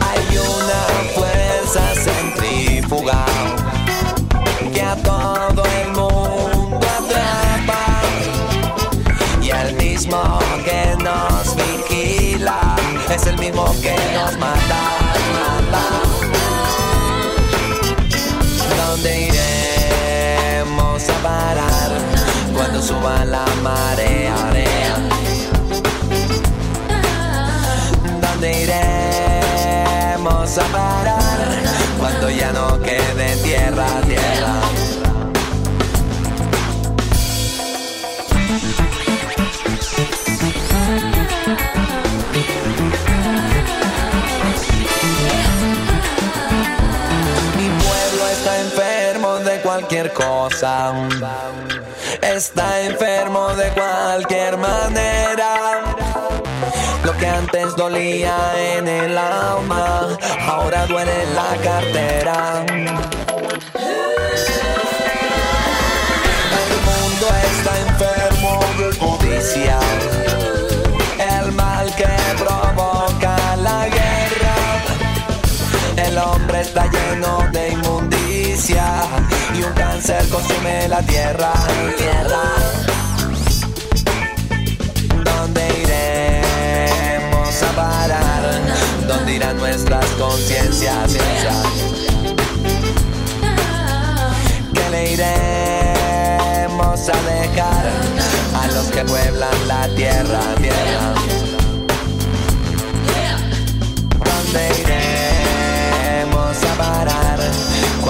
Hay 0.00 0.38
una 0.38 0.84
fuerza 1.14 1.94
centrifugal 1.94 3.56
que 4.72 4.82
a 4.82 4.96
todo 4.96 5.51
es 13.14 13.26
el 13.26 13.38
mismo 13.38 13.64
que 13.82 13.94
nos 14.14 14.38
mata. 14.38 14.80
mata. 15.32 15.84
¿Dónde 18.76 19.10
iremos 19.28 21.08
a 21.08 21.14
parar? 21.22 21.90
cuando 22.54 22.82
suba 22.82 23.24
la 23.24 23.44
marea. 23.62 24.34
¿Dónde 28.20 28.62
iremos 28.62 30.58
a 30.58 30.64
parar 30.64 31.62
cuando 31.98 32.30
ya 32.30 32.52
no 32.52 32.80
quede 32.80 33.36
tierra, 33.42 33.86
tierra? 34.06 34.61
Cosa 50.10 50.92
está 52.22 52.80
enfermo 52.82 53.48
de 53.50 53.68
cualquier 53.70 54.56
manera. 54.56 55.80
Lo 57.04 57.16
que 57.16 57.26
antes 57.26 57.76
dolía 57.76 58.36
en 58.76 58.88
el 58.88 59.16
alma, 59.16 60.16
ahora 60.46 60.86
duele 60.86 61.12
en 61.22 61.34
la 61.34 61.56
cartera. 61.62 62.64
El 66.60 66.78
mundo 66.88 67.26
está 67.50 67.72
enfermo 67.86 68.60
de 68.78 68.98
codicia, 68.98 69.78
el 71.38 71.52
mal 71.52 71.94
que 71.94 72.08
provoca 72.38 73.36
la 73.56 73.88
guerra. 73.88 74.56
El 75.96 76.18
hombre 76.18 76.60
está 76.62 76.86
lleno 76.86 77.48
de 77.52 77.70
inmundicia 77.70 78.92
Cáncer 79.74 80.28
consume 80.28 80.88
la 80.88 81.00
tierra, 81.02 81.52
tierra. 81.96 82.42
¿Dónde 85.24 85.62
iremos 85.82 87.62
a 87.62 87.72
parar? 87.76 88.60
¿Dónde 89.06 89.34
irán 89.34 89.56
nuestras 89.58 90.04
conciencias? 90.18 91.12
¿Qué 94.74 94.90
le 94.90 95.12
iremos 95.12 97.08
a 97.08 97.22
dejar 97.30 97.86
a 98.62 98.66
los 98.68 98.86
que 98.86 99.04
pueblan 99.04 99.68
la 99.68 99.88
tierra, 99.94 100.40
tierra? 100.60 101.14
¿Dónde 104.24 104.80
iremos? 104.80 105.01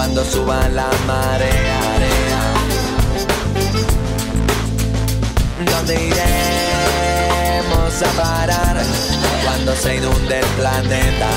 Cuando 0.02 0.24
suba 0.24 0.68
la 0.70 0.90
marea? 1.06 1.80
¿Dónde 5.70 5.94
iremos 5.94 8.02
a 8.02 8.10
parar 8.20 8.82
cuando 9.44 9.76
se 9.76 9.98
inunde 9.98 10.40
el 10.40 10.46
planeta? 10.58 11.28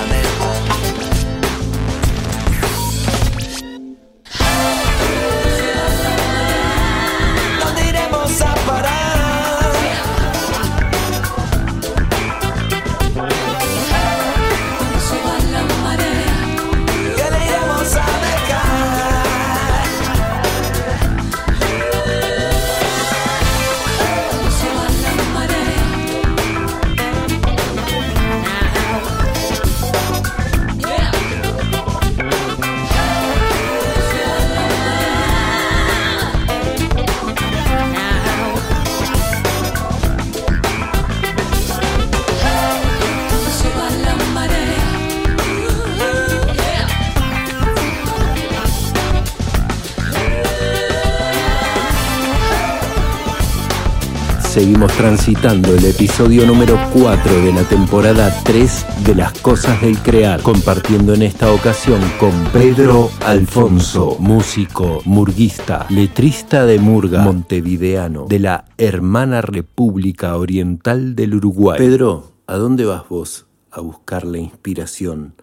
Transitando 54.88 55.76
el 55.76 55.84
episodio 55.86 56.46
número 56.46 56.78
4 56.94 57.42
de 57.42 57.52
la 57.52 57.64
temporada 57.64 58.32
3 58.44 58.86
de 59.06 59.16
Las 59.16 59.38
Cosas 59.40 59.82
del 59.82 59.98
Crear, 60.00 60.42
compartiendo 60.42 61.14
en 61.14 61.24
esta 61.24 61.52
ocasión 61.52 62.00
con 62.20 62.32
Pedro 62.54 63.10
Alfonso, 63.26 64.16
músico, 64.20 65.02
murguista, 65.06 65.86
letrista 65.90 66.66
de 66.66 66.80
murga, 66.80 67.24
montevideano, 67.24 68.26
de 68.28 68.40
la 68.40 68.66
hermana 68.78 69.42
República 69.42 70.38
Oriental 70.38 71.16
del 71.16 71.36
Uruguay. 71.36 71.78
Pedro, 71.78 72.32
¿a 72.48 72.56
dónde 72.56 72.86
vas 72.86 73.08
vos 73.10 73.48
a 73.72 73.82
buscar 73.82 74.26
la 74.26 74.38
inspiración, 74.38 75.34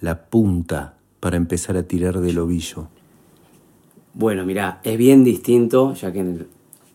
la 0.00 0.26
punta 0.26 0.98
para 1.18 1.36
empezar 1.36 1.76
a 1.76 1.82
tirar 1.82 2.20
del 2.20 2.38
ovillo? 2.38 2.88
Bueno, 4.14 4.44
mira, 4.44 4.80
es 4.84 4.96
bien 4.96 5.24
distinto, 5.24 5.94
ya 5.94 6.12
que 6.12 6.20
en 6.20 6.28
el, 6.28 6.46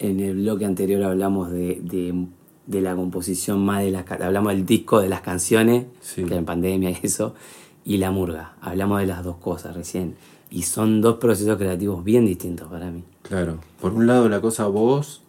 en 0.09 0.19
el 0.19 0.35
bloque 0.35 0.65
anterior 0.65 1.03
hablamos 1.03 1.51
de, 1.51 1.79
de- 1.83 2.27
de 2.65 2.79
la 2.81 2.95
composición 2.95 3.63
más 3.65 3.81
de 3.83 3.91
las... 3.91 4.09
Hablamos 4.09 4.53
del 4.53 4.65
disco, 4.65 5.01
de 5.01 5.09
las 5.09 5.19
canciones, 5.21 5.85
Sí. 6.01 6.23
que 6.23 6.35
en 6.35 6.45
pandemia 6.45 6.91
y 6.91 6.97
eso, 7.03 7.35
y 7.83 7.97
la 7.97 8.09
murga. 8.11 8.53
Hablamos 8.61 9.01
de 9.01 9.07
las 9.07 9.23
dos 9.23 9.35
cosas 9.37 9.75
recién. 9.75 10.15
Y 10.49 10.63
son 10.63 11.01
dos 11.01 11.17
procesos 11.17 11.57
creativos 11.57 12.03
bien 12.03 12.25
distintos 12.25 12.67
para 12.69 12.89
mí. 12.89 13.03
Claro, 13.23 13.57
por 13.81 13.93
un 13.93 14.07
lado 14.07 14.29
la 14.29 14.39
cosa 14.39 14.67
vos 14.67 15.21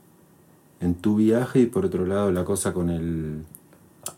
en 0.81 0.95
tu 0.95 1.17
viaje 1.17 1.61
y 1.61 1.67
por 1.67 1.87
otro 1.87 2.07
lado 2.07 2.31
la 2.31 2.45
cosa 2.45 2.73
con 2.73 2.91
el... 2.91 3.43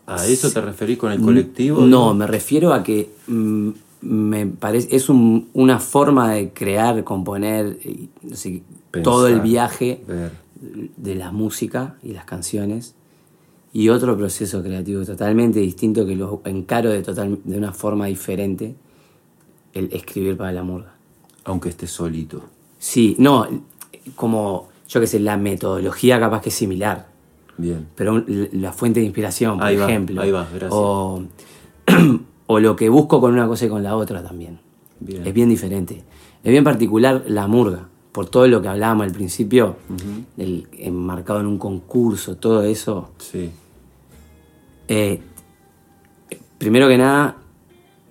¿A 0.05 0.25
eso 0.25 0.51
te 0.51 0.59
referís 0.61 0.97
con 0.97 1.11
el 1.11 1.21
colectivo? 1.21 1.81
No, 1.81 2.13
me 2.13 2.27
refiero 2.27 2.73
a 2.73 2.83
que 2.83 3.09
mm, 3.27 3.69
me 4.01 4.45
parece 4.45 4.95
es 4.95 5.09
un- 5.09 5.49
una 5.53 5.79
forma 5.79 6.31
de 6.33 6.51
crear, 6.51 7.03
componer, 7.03 7.79
y, 7.83 8.09
no 8.21 8.35
sé, 8.35 8.61
todo 9.03 9.27
el 9.27 9.39
viaje 9.41 10.03
ver. 10.07 10.31
De 10.59 11.15
la 11.15 11.31
música 11.31 11.95
y 12.03 12.13
las 12.13 12.25
canciones 12.25 12.95
y 13.73 13.89
otro 13.89 14.17
proceso 14.17 14.63
creativo 14.63 15.03
totalmente 15.05 15.59
distinto 15.59 16.05
que 16.05 16.15
lo 16.15 16.41
encaro 16.45 16.89
de 16.89 17.01
total 17.03 17.39
de 17.43 17.57
una 17.57 17.73
forma 17.73 18.07
diferente 18.07 18.75
el 19.73 19.89
escribir 19.93 20.37
para 20.37 20.51
la 20.51 20.63
murga. 20.63 20.93
Aunque 21.43 21.69
estés 21.69 21.91
solito. 21.91 22.43
Sí, 22.79 23.15
no, 23.19 23.47
como 24.15 24.69
yo 24.87 24.99
que 24.99 25.07
sé, 25.07 25.19
la 25.19 25.37
metodología 25.37 26.19
capaz 26.19 26.41
que 26.41 26.49
es 26.49 26.55
similar, 26.55 27.07
Bien. 27.57 27.87
pero 27.95 28.23
la 28.27 28.71
fuente 28.73 28.99
de 28.99 29.05
inspiración, 29.05 29.57
por 29.57 29.67
Ahí 29.67 29.75
va, 29.75 29.85
ejemplo. 29.85 30.21
ahí 30.21 30.31
va, 30.31 30.47
gracias. 30.49 30.71
O, 30.73 31.23
o 32.47 32.59
lo 32.59 32.75
que 32.75 32.89
busco 32.89 33.19
con 33.19 33.33
una 33.33 33.47
cosa 33.47 33.65
y 33.65 33.69
con 33.69 33.83
la 33.83 33.95
otra 33.95 34.23
también. 34.23 34.59
Bien. 34.99 35.25
Es 35.27 35.33
bien 35.33 35.49
diferente. 35.49 36.03
Es 36.43 36.51
bien 36.51 36.63
particular 36.63 37.23
la 37.27 37.47
murga, 37.47 37.89
por 38.17 38.29
todo 38.29 38.47
lo 38.47 38.63
que 38.63 38.67
hablábamos 38.67 39.05
al 39.05 39.11
principio, 39.11 39.75
del 40.35 40.67
enmarcado 40.79 41.39
en 41.39 41.45
un 41.45 41.59
concurso, 41.59 42.35
todo 42.37 42.63
eso. 42.63 43.11
Sí. 43.19 43.51
Eh, 44.87 45.21
primero 46.57 46.87
que 46.87 46.97
nada, 46.97 47.35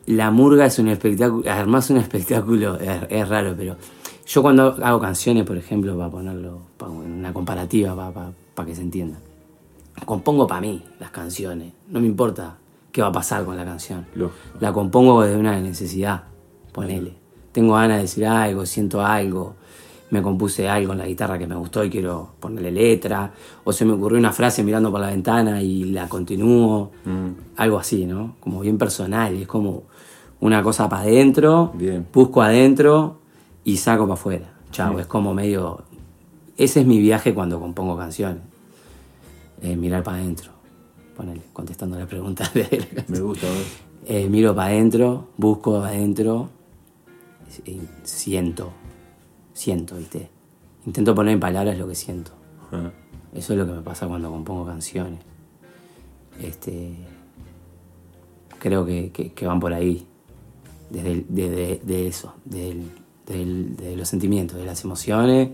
la 0.06 0.30
murga 0.30 0.66
es 0.66 0.78
un 0.78 0.86
espectáculo, 0.86 1.50
además 1.50 1.90
un 1.90 1.96
espectáculo, 1.96 2.78
es, 2.78 3.00
es 3.10 3.28
raro, 3.28 3.54
pero 3.58 3.78
yo 4.24 4.42
cuando 4.42 4.76
hago 4.80 5.00
canciones, 5.00 5.42
por 5.42 5.56
ejemplo, 5.56 5.98
para 5.98 6.08
ponerlo 6.08 6.60
para 6.76 6.92
una 6.92 7.32
comparativa, 7.32 8.32
para 8.54 8.68
que 8.68 8.76
se 8.76 8.82
entienda, 8.82 9.18
compongo 10.04 10.46
para 10.46 10.60
mí 10.60 10.84
las 11.00 11.10
canciones, 11.10 11.72
no 11.88 11.98
me 11.98 12.06
importa 12.06 12.58
qué 12.92 13.02
va 13.02 13.08
a 13.08 13.12
pasar 13.12 13.44
con 13.44 13.56
la 13.56 13.64
canción. 13.64 14.06
Lógico. 14.14 14.58
La 14.60 14.72
compongo 14.72 15.24
de 15.24 15.36
una 15.36 15.58
necesidad, 15.58 16.26
ponele. 16.70 17.16
Tengo 17.50 17.74
ganas 17.74 17.96
de 17.96 18.02
decir 18.02 18.24
algo, 18.24 18.66
siento 18.66 19.00
algo, 19.00 19.56
me 20.10 20.22
compuse 20.22 20.68
algo 20.68 20.92
en 20.92 20.98
la 20.98 21.06
guitarra 21.06 21.38
que 21.38 21.46
me 21.46 21.56
gustó 21.56 21.84
y 21.84 21.90
quiero 21.90 22.30
ponerle 22.38 22.70
letra, 22.70 23.32
o 23.64 23.72
se 23.72 23.84
me 23.84 23.92
ocurrió 23.92 24.18
una 24.18 24.32
frase 24.32 24.62
mirando 24.62 24.90
por 24.90 25.00
la 25.00 25.08
ventana 25.08 25.60
y 25.60 25.84
la 25.84 26.08
continúo, 26.08 26.92
algo 27.56 27.78
así, 27.78 28.06
¿no? 28.06 28.36
Como 28.40 28.60
bien 28.60 28.78
personal, 28.78 29.34
es 29.36 29.46
como 29.46 29.84
una 30.40 30.62
cosa 30.62 30.88
para 30.88 31.02
adentro, 31.02 31.72
busco 32.12 32.42
adentro 32.42 33.18
y 33.64 33.76
saco 33.78 34.04
para 34.04 34.14
afuera. 34.14 34.52
Chao, 34.70 34.98
es 34.98 35.06
como 35.06 35.34
medio... 35.34 35.82
Ese 36.56 36.80
es 36.80 36.86
mi 36.86 36.98
viaje 37.00 37.34
cuando 37.34 37.60
compongo 37.60 37.96
canciones. 37.96 38.42
Eh, 39.60 39.76
mirar 39.76 40.02
para 40.02 40.18
adentro. 40.18 40.52
Ponele, 41.16 41.42
contestando 41.52 41.98
la 41.98 42.06
pregunta 42.06 42.50
de 42.54 42.64
canción. 42.64 43.04
Me 43.08 43.20
gusta. 43.20 43.46
Eh, 44.08 44.28
miro 44.28 44.54
para 44.54 44.68
adentro, 44.68 45.30
busco 45.36 45.78
adentro, 45.82 46.48
siento, 48.04 48.72
siento, 49.56 49.96
¿viste? 49.96 50.28
Intento 50.86 51.14
poner 51.14 51.32
en 51.34 51.40
palabras 51.40 51.76
lo 51.78 51.88
que 51.88 51.94
siento. 51.94 52.30
Ah, 52.72 52.90
Eso 53.34 53.52
es 53.52 53.58
lo 53.58 53.66
que 53.66 53.72
me 53.72 53.82
pasa 53.82 54.06
cuando 54.06 54.30
compongo 54.30 54.64
canciones. 54.66 55.20
Este, 56.40 56.94
creo 58.58 58.84
que, 58.84 59.10
que- 59.12 59.32
que 59.32 59.46
van 59.46 59.60
por 59.60 59.72
ahí, 59.72 60.06
desde, 60.90 61.12
el- 61.12 61.26
desde- 61.28 61.80
de 61.84 62.06
eso, 62.08 62.34
del- 62.44 62.90
del- 63.26 63.76
de 63.76 63.96
los 63.96 64.08
sentimientos, 64.08 64.56
de 64.56 64.64
las 64.64 64.84
emociones, 64.84 65.50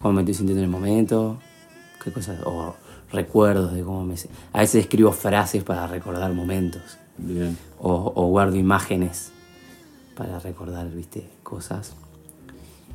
cómo 0.00 0.14
me 0.14 0.20
estoy 0.22 0.34
sintiendo 0.34 0.60
en 0.62 0.66
el 0.66 0.70
momento, 0.70 1.38
qué 2.02 2.12
cosas, 2.12 2.40
o 2.44 2.74
recuerdos 3.10 3.72
de 3.72 3.82
cómo 3.82 4.04
me... 4.04 4.14
A 4.52 4.60
veces 4.60 4.82
escribo 4.82 5.12
frases 5.12 5.62
para 5.64 5.86
recordar 5.86 6.32
momentos 6.34 6.82
bien. 7.16 7.56
o, 7.78 8.12
o 8.14 8.26
guardo 8.28 8.56
imágenes 8.56 9.32
para 10.16 10.38
recordar, 10.40 10.90
viste, 10.90 11.28
cosas. 11.42 11.94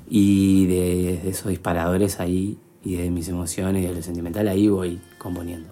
Y 0.09 0.65
de, 0.65 1.19
de 1.23 1.29
esos 1.29 1.49
disparadores 1.49 2.19
ahí, 2.19 2.57
y 2.83 2.95
de 2.95 3.09
mis 3.11 3.27
emociones 3.27 3.83
y 3.83 3.87
de 3.87 3.93
lo 3.95 4.01
sentimental, 4.01 4.47
ahí 4.47 4.67
voy 4.67 4.99
componiendo 5.17 5.69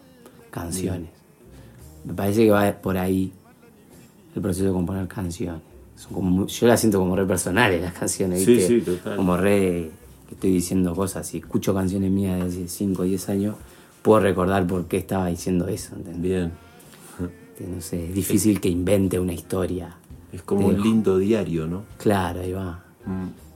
canciones. 0.51 1.09
Me 2.05 2.13
parece 2.13 2.43
que 2.45 2.51
va 2.51 2.71
por 2.73 2.97
ahí 2.97 3.31
el 4.35 4.41
proceso 4.41 4.65
de 4.65 4.71
componer 4.71 5.07
canciones. 5.07 5.61
Son 5.95 6.13
como 6.13 6.29
muy- 6.29 6.47
yo 6.47 6.67
las 6.67 6.79
siento 6.79 6.99
como 6.99 7.15
re 7.15 7.25
personales 7.25 7.81
las 7.81 7.93
canciones, 7.93 8.43
Sí, 8.43 8.53
¿viste? 8.55 8.79
sí, 8.79 8.81
total. 8.85 9.15
Como 9.17 9.35
re 9.37 9.89
que 10.27 10.35
estoy 10.35 10.51
diciendo 10.51 10.93
cosas. 10.93 11.25
Si 11.27 11.37
escucho 11.39 11.73
canciones 11.73 12.11
mías 12.11 12.37
de 12.39 12.45
hace 12.45 12.67
5 12.67 13.01
o 13.01 13.05
10 13.05 13.29
años, 13.29 13.55
puedo 14.03 14.19
recordar 14.19 14.67
por 14.67 14.85
qué 14.87 14.97
estaba 14.97 15.27
diciendo 15.27 15.67
eso, 15.67 15.95
¿entendés? 15.95 16.21
Bien. 16.21 16.51
Este, 17.53 17.67
No 17.67 17.81
sé, 17.81 18.05
es 18.09 18.13
difícil 18.13 18.61
que 18.61 18.69
invente 18.69 19.19
una 19.19 19.33
historia. 19.33 19.97
Es 20.31 20.43
como 20.43 20.67
un 20.67 20.79
lindo 20.81 21.17
diario, 21.17 21.65
¿no? 21.65 21.83
Claro, 21.97 22.41
ahí 22.41 22.51
va. 22.51 22.83
Mm. 23.05 23.46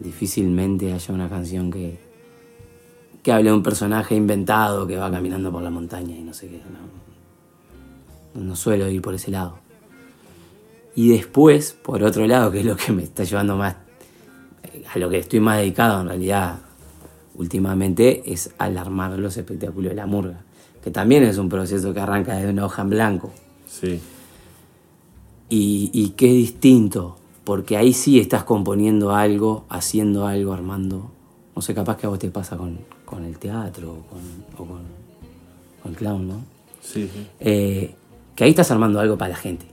Difícilmente 0.00 0.92
haya 0.92 1.14
una 1.14 1.28
canción 1.28 1.70
que, 1.70 1.98
que 3.22 3.32
hable 3.32 3.50
de 3.50 3.56
un 3.56 3.62
personaje 3.62 4.14
inventado 4.14 4.86
que 4.86 4.96
va 4.96 5.10
caminando 5.10 5.52
por 5.52 5.62
la 5.62 5.70
montaña 5.70 6.16
y 6.16 6.22
no 6.22 6.32
sé 6.32 6.48
qué. 6.48 6.60
No, 8.34 8.42
no 8.42 8.56
suelo 8.56 8.88
ir 8.88 9.02
por 9.02 9.14
ese 9.14 9.30
lado. 9.30 9.58
Y 10.94 11.10
después, 11.10 11.72
por 11.72 12.02
otro 12.02 12.26
lado, 12.26 12.50
que 12.50 12.60
es 12.60 12.64
lo 12.64 12.76
que 12.76 12.92
me 12.92 13.02
está 13.04 13.24
llevando 13.24 13.56
más, 13.56 13.76
a 14.92 14.98
lo 14.98 15.08
que 15.08 15.18
estoy 15.18 15.40
más 15.40 15.58
dedicado 15.58 16.00
en 16.00 16.08
realidad 16.08 16.58
últimamente, 17.34 18.22
es 18.32 18.54
alarmar 18.58 19.18
los 19.18 19.36
espectáculos 19.36 19.90
de 19.90 19.96
la 19.96 20.06
murga. 20.06 20.42
Que 20.82 20.90
también 20.90 21.22
es 21.24 21.38
un 21.38 21.48
proceso 21.48 21.92
que 21.92 22.00
arranca 22.00 22.34
desde 22.34 22.50
una 22.50 22.64
hoja 22.64 22.82
en 22.82 22.90
blanco. 22.90 23.30
Sí. 23.68 24.00
Y, 25.48 25.90
y 25.92 26.06
es 26.06 26.32
distinto, 26.32 27.16
porque 27.44 27.76
ahí 27.76 27.92
sí 27.92 28.20
estás 28.20 28.44
componiendo 28.44 29.14
algo, 29.14 29.64
haciendo 29.68 30.26
algo, 30.26 30.52
armando. 30.52 31.10
No 31.56 31.62
sé, 31.62 31.74
capaz 31.74 31.96
que 31.96 32.06
a 32.06 32.08
vos 32.08 32.18
te 32.18 32.30
pasa 32.30 32.56
con, 32.56 32.78
con 33.04 33.24
el 33.24 33.38
teatro 33.38 33.92
o 33.92 34.02
con, 34.06 34.20
o 34.54 34.68
con, 34.68 34.82
con 35.82 35.92
el 35.92 35.96
clown, 35.96 36.28
¿no? 36.28 36.44
Sí, 36.80 37.08
sí. 37.12 37.26
Eh, 37.40 37.94
que 38.34 38.44
ahí 38.44 38.50
estás 38.50 38.70
armando 38.70 39.00
algo 39.00 39.18
para 39.18 39.30
la 39.30 39.36
gente. 39.36 39.66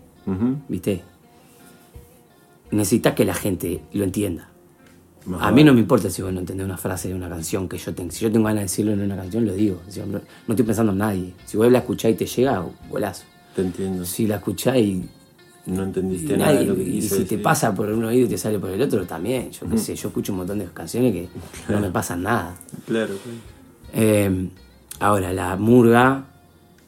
¿viste? 0.68 1.04
Necesitas 2.72 3.14
que 3.14 3.26
la 3.26 3.34
gente 3.34 3.82
lo 3.94 4.04
entienda. 4.04 4.50
Más 5.26 5.42
A 5.42 5.52
mí 5.52 5.64
no 5.64 5.74
me 5.74 5.80
importa 5.80 6.10
si 6.10 6.22
vos 6.22 6.34
no 6.34 6.40
entendés 6.40 6.66
una 6.66 6.78
frase 6.78 7.10
de 7.10 7.16
una 7.16 7.30
canción 7.30 7.68
que 7.68 7.78
yo 7.78 7.94
tengo. 7.94 8.12
Si 8.12 8.24
yo 8.24 8.32
tengo 8.32 8.46
ganas 8.46 8.62
de 8.62 8.64
decirlo 8.64 8.92
en 8.92 9.02
una 9.02 9.16
canción, 9.16 9.46
lo 9.46 9.54
digo. 9.54 9.82
No 10.08 10.20
estoy 10.54 10.66
pensando 10.66 10.92
en 10.92 10.98
nadie. 10.98 11.34
Si 11.46 11.58
vos 11.58 11.72
la 11.72 11.80
escuchás 11.80 12.12
y 12.12 12.16
te 12.16 12.26
llega, 12.26 12.66
golazo. 12.90 13.24
Te 13.56 13.62
entiendo. 13.62 14.06
Si 14.06 14.28
la 14.28 14.38
escuchás 14.38 14.78
y, 14.78 15.08
No 15.68 15.82
y 15.84 15.86
entendiste 15.86 16.38
nada 16.38 16.54
nadie- 16.54 16.60
de 16.60 16.66
lo 16.66 16.76
que 16.76 16.84
y 16.84 17.02
si 17.02 17.26
te 17.26 17.38
pasa 17.38 17.74
por 17.76 17.90
un 17.92 18.04
oído 18.06 18.26
y 18.26 18.30
te 18.30 18.38
sale 18.38 18.58
por 18.58 18.70
el 18.70 18.82
otro, 18.82 19.06
también. 19.06 19.52
Yo 19.52 19.68
qué 19.70 19.78
sé, 19.78 19.96
yo 19.96 20.08
escucho 20.08 20.32
un 20.32 20.40
montón 20.40 20.60
de 20.60 20.66
canciones 20.66 21.12
que 21.14 21.28
no 21.70 21.80
me 21.80 21.92
pasan 21.92 22.24
nada. 22.24 22.56
Claro, 22.86 23.16
claro. 23.22 23.38
Eh, 23.94 24.50
ahora, 25.00 25.34
la 25.34 25.56
murga, 25.58 26.26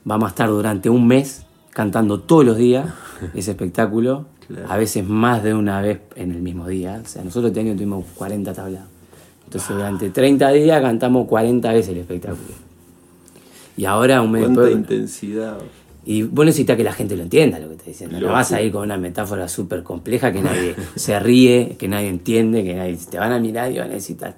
vamos 0.06 0.28
a 0.28 0.30
estar 0.30 0.48
durante 0.50 0.90
un 0.90 1.08
mes 1.08 1.44
cantando 1.72 2.22
todos 2.22 2.46
los 2.46 2.58
días 2.58 2.88
ese 3.36 3.52
espectáculo, 3.52 4.26
Claro. 4.48 4.66
a 4.72 4.78
veces 4.78 5.08
más 5.08 5.44
de 5.44 5.54
una 5.54 5.80
vez 5.82 6.00
en 6.16 6.32
el 6.32 6.42
mismo 6.42 6.68
día. 6.68 7.02
O 7.04 7.08
sea, 7.08 7.24
nosotros 7.24 7.50
este 7.52 7.60
año 7.60 7.74
tuvimos 7.76 8.04
40 8.16 8.52
tablados. 8.54 8.88
Entonces, 9.46 9.70
durante 9.70 10.10
30 10.10 10.50
días 10.52 10.82
cantamos 10.82 11.28
40 11.28 11.72
veces 11.74 11.90
el 11.92 11.98
espectáculo. 12.00 12.56
Y 13.78 13.86
ahora 13.86 14.22
un 14.22 14.32
mes 14.32 14.44
Cuánta 14.44 14.62
después. 14.62 14.80
intensidad. 14.80 15.58
Y 16.06 16.24
vos 16.24 16.46
necesitas 16.46 16.78
que 16.78 16.84
la 16.84 16.94
gente 16.94 17.16
lo 17.16 17.24
entienda 17.24 17.60
lo 17.60 17.68
que 17.68 17.74
estás 17.74 17.88
diciendo. 17.88 18.20
No 18.20 18.32
vas 18.32 18.52
a 18.52 18.62
ir 18.62 18.72
con 18.72 18.84
una 18.84 18.98
metáfora 18.98 19.48
súper 19.48 19.84
compleja 19.84 20.32
que 20.32 20.42
nadie 20.42 20.76
se 20.96 21.20
ríe, 21.20 21.76
que 21.78 21.88
nadie 21.88 22.08
entiende, 22.08 22.64
que 22.64 22.74
nadie 22.74 22.98
te 22.98 23.20
van 23.20 23.32
a 23.32 23.40
mirar 23.40 23.72
y 23.72 23.80
van 23.80 23.90
a 23.90 23.94
necesitar. 23.94 24.38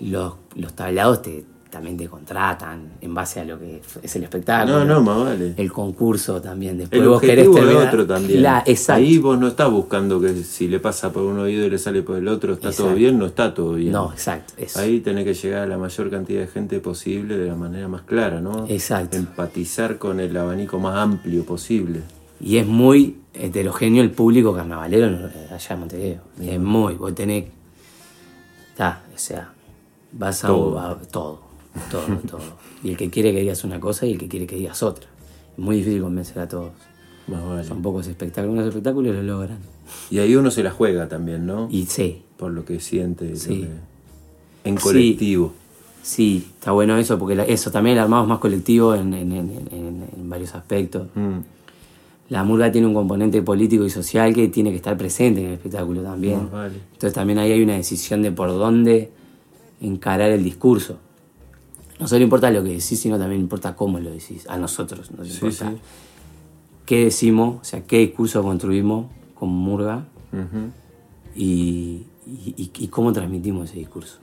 Los, 0.00 0.34
los 0.54 0.74
tablados 0.74 1.22
te, 1.22 1.44
también 1.78 1.96
te 1.96 2.08
contratan 2.08 2.94
en 3.00 3.14
base 3.14 3.38
a 3.40 3.44
lo 3.44 3.56
que 3.56 3.80
es 4.02 4.16
el 4.16 4.24
espectáculo. 4.24 4.80
No, 4.80 4.84
no, 4.84 5.00
más 5.00 5.24
vale. 5.24 5.54
El 5.56 5.72
concurso 5.72 6.42
también. 6.42 6.76
Después 6.76 7.00
El 7.00 7.08
vos 7.08 7.20
querés 7.20 7.48
terminar- 7.50 7.86
otro 7.86 8.04
también. 8.06 8.42
La-. 8.42 8.64
Ahí 8.88 9.18
vos 9.18 9.38
no 9.38 9.46
estás 9.46 9.70
buscando 9.70 10.20
que 10.20 10.34
si 10.42 10.66
le 10.66 10.80
pasa 10.80 11.12
por 11.12 11.22
un 11.22 11.38
oído 11.38 11.64
y 11.64 11.70
le 11.70 11.78
sale 11.78 12.02
por 12.02 12.16
el 12.16 12.26
otro, 12.26 12.54
está 12.54 12.72
todo 12.72 12.94
bien, 12.94 13.16
no 13.16 13.26
está 13.26 13.54
todo 13.54 13.74
bien. 13.74 13.92
No, 13.92 14.10
exacto. 14.12 14.54
Eso. 14.56 14.80
Ahí 14.80 14.98
tenés 14.98 15.24
que 15.24 15.34
llegar 15.34 15.62
a 15.62 15.66
la 15.66 15.78
mayor 15.78 16.10
cantidad 16.10 16.40
de 16.40 16.48
gente 16.48 16.80
posible 16.80 17.36
de 17.38 17.46
la 17.46 17.54
manera 17.54 17.86
más 17.86 18.02
clara, 18.02 18.40
¿no? 18.40 18.66
Exacto. 18.68 19.16
Empatizar 19.16 19.98
con 19.98 20.18
el 20.18 20.36
abanico 20.36 20.80
más 20.80 20.96
amplio 20.96 21.44
posible. 21.44 22.00
Y 22.40 22.56
es 22.56 22.66
muy 22.66 23.18
heterogéneo 23.34 24.02
el 24.02 24.10
público 24.10 24.52
carnavalero 24.52 25.06
eh, 25.06 25.48
allá 25.52 25.74
en 25.74 25.78
Montevideo. 25.80 26.20
Es 26.42 26.58
muy, 26.60 26.94
vos 26.94 27.14
tenés. 27.14 27.44
Está, 28.72 29.02
o 29.14 29.18
sea, 29.18 29.52
vas 30.12 30.44
a 30.44 30.48
Todo. 30.48 30.78
a- 30.80 30.98
todo, 31.10 31.40
todo, 31.90 32.06
todo. 32.28 32.40
Y 32.82 32.90
el 32.90 32.96
que 32.96 33.10
quiere 33.10 33.32
que 33.32 33.40
digas 33.40 33.64
una 33.64 33.80
cosa 33.80 34.06
y 34.06 34.12
el 34.12 34.18
que 34.18 34.28
quiere 34.28 34.46
que 34.46 34.56
digas 34.56 34.82
otra. 34.82 35.08
Es 35.52 35.58
muy 35.58 35.76
difícil 35.76 36.02
convencer 36.02 36.38
a 36.40 36.48
todos. 36.48 36.72
Más 37.26 37.44
vale. 37.44 37.64
Son 37.64 37.82
pocos 37.82 38.06
espectáculos, 38.06 38.54
unos 38.54 38.68
espectáculos 38.68 39.14
lo 39.14 39.22
logran. 39.22 39.58
Y 40.10 40.18
ahí 40.18 40.34
uno 40.36 40.50
se 40.50 40.62
la 40.62 40.70
juega 40.70 41.08
también, 41.08 41.46
¿no? 41.46 41.68
Y 41.70 41.86
sí, 41.86 42.22
Por 42.36 42.52
lo 42.52 42.64
que 42.64 42.80
siente. 42.80 43.30
lo 43.30 43.36
Sí. 43.36 43.62
que- 43.62 44.68
en 44.68 44.76
colectivo. 44.76 45.52
sí, 46.02 46.46
está 46.54 46.72
bueno 46.72 46.96
eso, 46.96 47.18
porque 47.18 47.44
eso 47.48 47.70
también 47.70 47.96
el 47.96 48.02
armado 48.02 48.22
es 48.22 48.28
más 48.28 48.38
colectivo 48.38 48.94
en, 48.94 49.12
en- 49.14 49.32
en- 49.32 49.50
en- 49.70 50.04
en 50.16 50.30
varios 50.30 50.54
aspectos. 50.54 51.08
Mm. 51.14 51.38
La 52.30 52.44
murga 52.44 52.70
tiene 52.70 52.86
un 52.86 52.94
componente 52.94 53.40
político 53.42 53.84
y 53.86 53.90
social 53.90 54.34
que 54.34 54.48
tiene 54.48 54.70
que 54.70 54.76
estar 54.76 54.96
presente 54.98 55.40
en 55.40 55.46
el 55.48 55.52
espectáculo 55.54 56.02
también. 56.02 56.42
Más 56.44 56.52
vale. 56.52 56.74
Entonces 56.92 57.12
también 57.14 57.38
ahí 57.38 57.52
hay 57.52 57.62
una 57.62 57.74
decisión 57.76 58.20
de 58.22 58.30
por 58.32 58.50
dónde 58.50 59.10
encarar 59.80 60.30
el 60.30 60.44
discurso. 60.44 60.98
No 62.00 62.06
solo 62.06 62.22
importa 62.22 62.50
lo 62.50 62.62
que 62.62 62.70
decís, 62.70 62.98
sino 63.00 63.18
también 63.18 63.40
importa 63.40 63.74
cómo 63.74 63.98
lo 63.98 64.10
decís. 64.10 64.46
A 64.48 64.56
nosotros 64.56 65.10
nos 65.12 65.28
importa 65.28 65.70
sí. 65.72 65.76
qué 66.86 67.04
decimos, 67.04 67.58
o 67.60 67.64
sea, 67.64 67.82
qué 67.84 67.98
discurso 67.98 68.42
construimos 68.42 69.06
como 69.34 69.52
murga 69.52 70.06
Ujú. 70.32 70.70
y, 71.34 72.06
y- 72.26 72.54
y- 72.56 72.70
y 72.78 72.88
cómo 72.88 73.12
transmitimos 73.12 73.70
ese 73.70 73.78
discurso. 73.80 74.18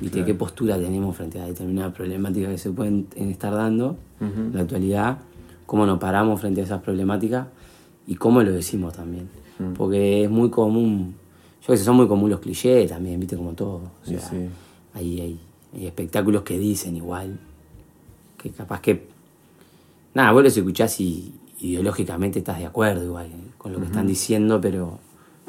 ¿Viste? 0.00 0.24
¿Qué 0.24 0.34
postura 0.34 0.78
tenemos 0.78 1.16
frente 1.16 1.40
a 1.40 1.46
determinadas 1.46 1.92
problemáticas 1.92 2.50
que 2.52 2.58
se 2.58 2.70
pueden 2.70 3.08
estar 3.16 3.52
dando 3.52 3.96
en 4.20 4.52
la 4.54 4.60
actualidad? 4.62 5.18
¿Cómo 5.66 5.86
nos 5.86 5.98
paramos 5.98 6.40
frente 6.40 6.60
a 6.60 6.64
esas 6.64 6.80
problemáticas? 6.82 7.48
Y 8.06 8.14
cómo 8.14 8.42
lo 8.42 8.52
decimos 8.52 8.94
también. 8.94 9.28
Porque 9.76 10.22
es 10.24 10.30
muy 10.30 10.50
común, 10.50 11.16
yo 11.62 11.66
que 11.72 11.76
sé, 11.76 11.82
son 11.84 11.96
muy 11.96 12.06
comunes 12.06 12.30
los 12.32 12.40
clichés 12.40 12.88
también, 12.90 13.18
¿viste? 13.18 13.36
Como 13.36 13.54
todo. 13.54 13.76
O 13.78 13.90
Sí, 14.04 14.10
sea, 14.16 14.20
sí. 14.30 14.36
Hay, 14.94 15.20
hay, 15.20 15.40
hay 15.74 15.86
espectáculos 15.86 16.42
que 16.42 16.58
dicen 16.58 16.96
igual, 16.96 17.38
que 18.36 18.50
capaz 18.50 18.80
que... 18.80 19.08
Nada, 20.14 20.32
vos 20.32 20.42
los 20.42 20.56
escuchás 20.56 21.00
y 21.00 21.34
ideológicamente 21.60 22.38
estás 22.38 22.58
de 22.58 22.66
acuerdo 22.66 23.04
igual 23.04 23.26
eh, 23.26 23.50
con 23.58 23.72
lo 23.72 23.78
que 23.78 23.86
están 23.86 24.06
diciendo, 24.06 24.60
pero 24.60 24.98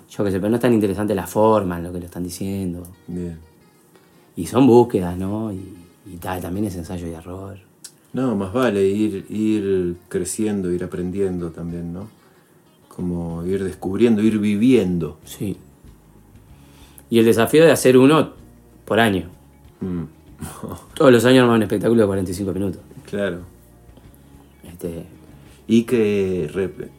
yo 0.10 0.24
que 0.24 0.32
sé, 0.32 0.40
pero 0.40 0.50
no 0.50 0.56
es 0.56 0.62
tan 0.62 0.74
interesante 0.74 1.16
la 1.16 1.28
forma 1.28 1.78
en 1.78 1.84
lo 1.84 1.94
que 1.94 2.00
lo 2.00 2.06
están 2.06 2.24
diciendo. 2.24 2.84
Bien. 3.08 3.38
Y 4.36 4.46
son 4.48 4.68
búsquedas, 4.68 5.18
¿no? 5.18 5.52
Y, 5.54 5.76
y 6.06 6.18
tal, 6.18 6.42
también 6.42 6.66
es 6.66 6.76
ensayo 6.76 7.08
y 7.08 7.12
error. 7.12 7.58
No, 8.12 8.36
más 8.36 8.52
vale 8.54 8.88
ir, 8.88 9.26
ir 9.30 9.98
creciendo, 10.08 10.72
ir 10.72 10.84
aprendiendo 10.84 11.52
también, 11.52 11.94
¿no? 11.94 12.08
Como 12.88 13.46
ir 13.46 13.64
descubriendo, 13.64 14.22
ir 14.22 14.40
viviendo. 14.40 15.20
Sí. 15.26 15.58
Y 17.10 17.20
el 17.20 17.26
desafío 17.26 17.64
de 17.64 17.72
hacer 17.72 17.98
uno 17.98 18.32
por 18.86 19.00
año. 19.00 19.30
Mm, 19.82 20.04
Todos 20.96 21.12
los 21.12 21.26
años 21.26 21.42
armar 21.44 21.58
un 21.58 21.64
espectáculo 21.64 22.02
de 22.02 22.08
45 22.08 22.54
minutos. 22.54 22.82
claro. 23.10 23.40
Este, 24.64 25.06
Y 25.68 25.84
que, 25.84 26.50
rep- 26.54 26.90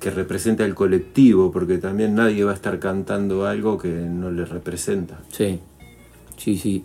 que 0.00 0.10
representa 0.10 0.64
el 0.64 0.74
colectivo, 0.74 1.50
porque 1.52 1.78
también 1.78 2.14
nadie 2.14 2.44
va 2.44 2.52
a 2.52 2.54
estar 2.54 2.78
cantando 2.78 3.46
algo 3.46 3.76
que 3.78 3.88
no 3.88 4.30
le 4.30 4.44
representa. 4.44 5.20
sí, 5.30 5.58
sí, 6.36 6.56
sí. 6.56 6.84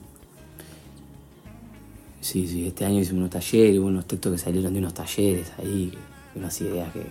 Sí, 2.21 2.47
sí, 2.47 2.65
este 2.67 2.85
año 2.85 3.01
hicimos 3.01 3.19
unos 3.19 3.29
talleres, 3.29 3.77
hubo 3.79 3.85
unos 3.87 4.05
textos 4.07 4.31
que 4.31 4.37
salieron 4.39 4.73
de 4.73 4.79
unos 4.79 4.93
talleres 4.95 5.51
ahí, 5.59 5.91
unas 6.35 6.59
ideas 6.61 6.91
que... 6.91 7.03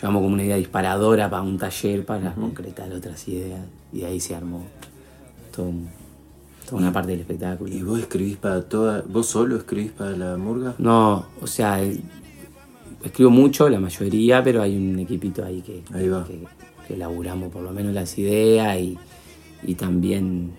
Llevamos 0.00 0.20
como 0.22 0.34
una 0.34 0.44
idea 0.44 0.56
disparadora 0.56 1.28
para 1.28 1.42
un 1.42 1.58
taller 1.58 2.04
para 2.06 2.32
concretar 2.34 2.92
otras 2.92 3.26
ideas 3.28 3.60
y 3.92 4.00
de 4.00 4.06
ahí 4.06 4.20
se 4.20 4.34
armó 4.36 4.64
todo 5.54 5.66
un- 5.66 5.88
toda 6.66 6.82
una 6.82 6.92
parte 6.92 7.12
del 7.12 7.20
espectáculo. 7.20 7.72
¿Y 7.74 7.82
vos 7.82 7.98
escribís 8.00 8.36
para 8.36 8.62
toda... 8.62 9.02
¿Vos 9.08 9.26
solo 9.26 9.56
escribís 9.56 9.92
para 9.92 10.10
la 10.16 10.36
murga? 10.36 10.74
No, 10.78 11.26
o 11.40 11.46
sea, 11.46 11.82
eh, 11.82 12.00
escribo 13.04 13.30
mucho, 13.30 13.68
la 13.68 13.78
mayoría, 13.80 14.42
pero 14.42 14.62
hay 14.62 14.76
un 14.76 14.98
equipito 14.98 15.44
ahí 15.44 15.62
que, 15.62 15.82
Ahí 15.94 16.08
va. 16.08 16.24
que, 16.24 16.40
que 16.86 16.94
elaboramos 16.94 17.52
por 17.52 17.62
lo 17.62 17.70
menos 17.70 17.94
las 17.94 18.16
ideas 18.18 18.78
y, 18.78 18.98
y 19.62 19.74
también 19.74 20.52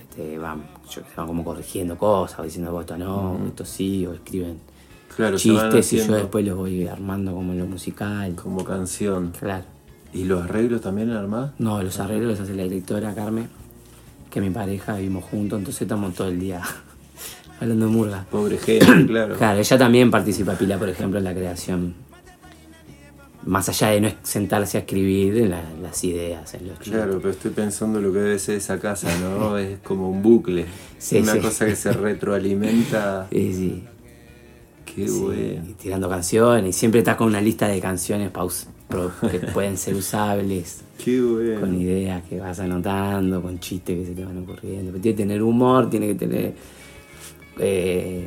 este, 0.00 0.38
van, 0.38 0.64
yo 0.90 1.02
van 1.16 1.26
como 1.26 1.44
corrigiendo 1.44 1.96
cosas, 1.96 2.40
o 2.40 2.42
diciendo 2.42 2.72
"Vos 2.72 2.82
esto 2.82 2.96
no, 2.98 3.38
esto 3.46 3.64
sí, 3.64 4.06
o 4.06 4.12
escriben 4.14 4.58
Claro, 5.16 5.36
chistes 5.36 5.92
y 5.94 5.98
yo 5.98 6.14
después 6.14 6.44
los 6.46 6.56
voy 6.56 6.86
armando 6.86 7.32
como 7.32 7.52
en 7.52 7.58
lo 7.58 7.66
musical. 7.66 8.34
como 8.36 8.62
canción. 8.62 9.32
Claro. 9.38 9.64
¿Y 10.12 10.24
los 10.24 10.44
arreglos 10.44 10.80
también 10.80 11.10
armás? 11.10 11.50
No, 11.58 11.82
los 11.82 11.98
arreglos 11.98 12.30
los 12.32 12.40
hace 12.40 12.54
la 12.54 12.62
directora 12.62 13.14
Carmen, 13.14 13.48
que 14.30 14.40
mi 14.40 14.50
pareja, 14.50 14.94
vivimos 14.96 15.24
juntos, 15.24 15.58
entonces 15.58 15.82
estamos 15.82 16.14
todo 16.14 16.28
el 16.28 16.38
día 16.40 16.60
hablando 17.60 17.86
de 17.86 17.92
murga. 17.92 18.26
Pobre 18.30 18.58
gente, 18.64 19.06
claro. 19.06 19.36
Claro, 19.36 19.58
ella 19.60 19.78
también 19.78 20.10
participa 20.10 20.54
pila, 20.54 20.78
por 20.78 20.88
ejemplo, 20.88 21.18
en 21.18 21.24
la 21.24 21.34
creación. 21.34 21.94
Más 23.46 23.66
allá 23.70 23.88
de 23.90 24.00
no 24.02 24.10
sentarse 24.24 24.76
a 24.76 24.80
escribir 24.80 25.48
la- 25.48 25.62
las 25.80 26.04
ideas, 26.04 26.52
en 26.54 26.68
los 26.68 26.78
Claro, 26.80 27.16
pero 27.18 27.30
estoy 27.30 27.50
pensando 27.52 28.00
lo 28.00 28.12
que 28.12 28.18
debe 28.18 28.38
ser 28.38 28.56
esa 28.56 28.78
casa, 28.78 29.08
¿no? 29.20 29.56
Es 29.58 29.78
como 29.78 30.10
un 30.10 30.22
bucle. 30.22 30.66
Sí, 30.98 31.18
Una 31.18 31.32
sí. 31.34 31.38
cosa 31.40 31.64
que 31.64 31.74
se 31.76 31.92
retroalimenta. 31.92 33.26
Sí, 33.32 33.54
sí. 33.54 33.84
Qué 34.84 35.08
sí, 35.08 35.18
bueno. 35.20 35.64
y 35.68 35.72
tirando 35.74 36.08
canciones. 36.10 36.76
Y 36.76 36.78
siempre 36.78 36.98
estás 36.98 37.16
con 37.16 37.28
una 37.28 37.40
lista 37.40 37.68
de 37.68 37.80
canciones 37.80 38.30
que 39.30 39.38
pueden 39.54 39.78
ser 39.78 39.94
usables, 39.94 40.82
Qué 41.02 41.20
bueno. 41.20 41.60
con 41.60 41.80
ideas 41.80 42.22
que 42.24 42.40
vas 42.40 42.58
anotando, 42.60 43.40
con 43.40 43.58
chistes 43.60 43.98
que 43.98 44.06
se 44.06 44.12
te 44.14 44.24
van 44.24 44.38
ocurriendo. 44.38 44.90
Pero 44.92 45.00
tiene 45.02 45.16
que 45.16 45.22
tener 45.22 45.42
humor, 45.42 45.88
tiene 45.88 46.08
que 46.08 46.14
tener 46.16 46.54
eh, 47.58 48.26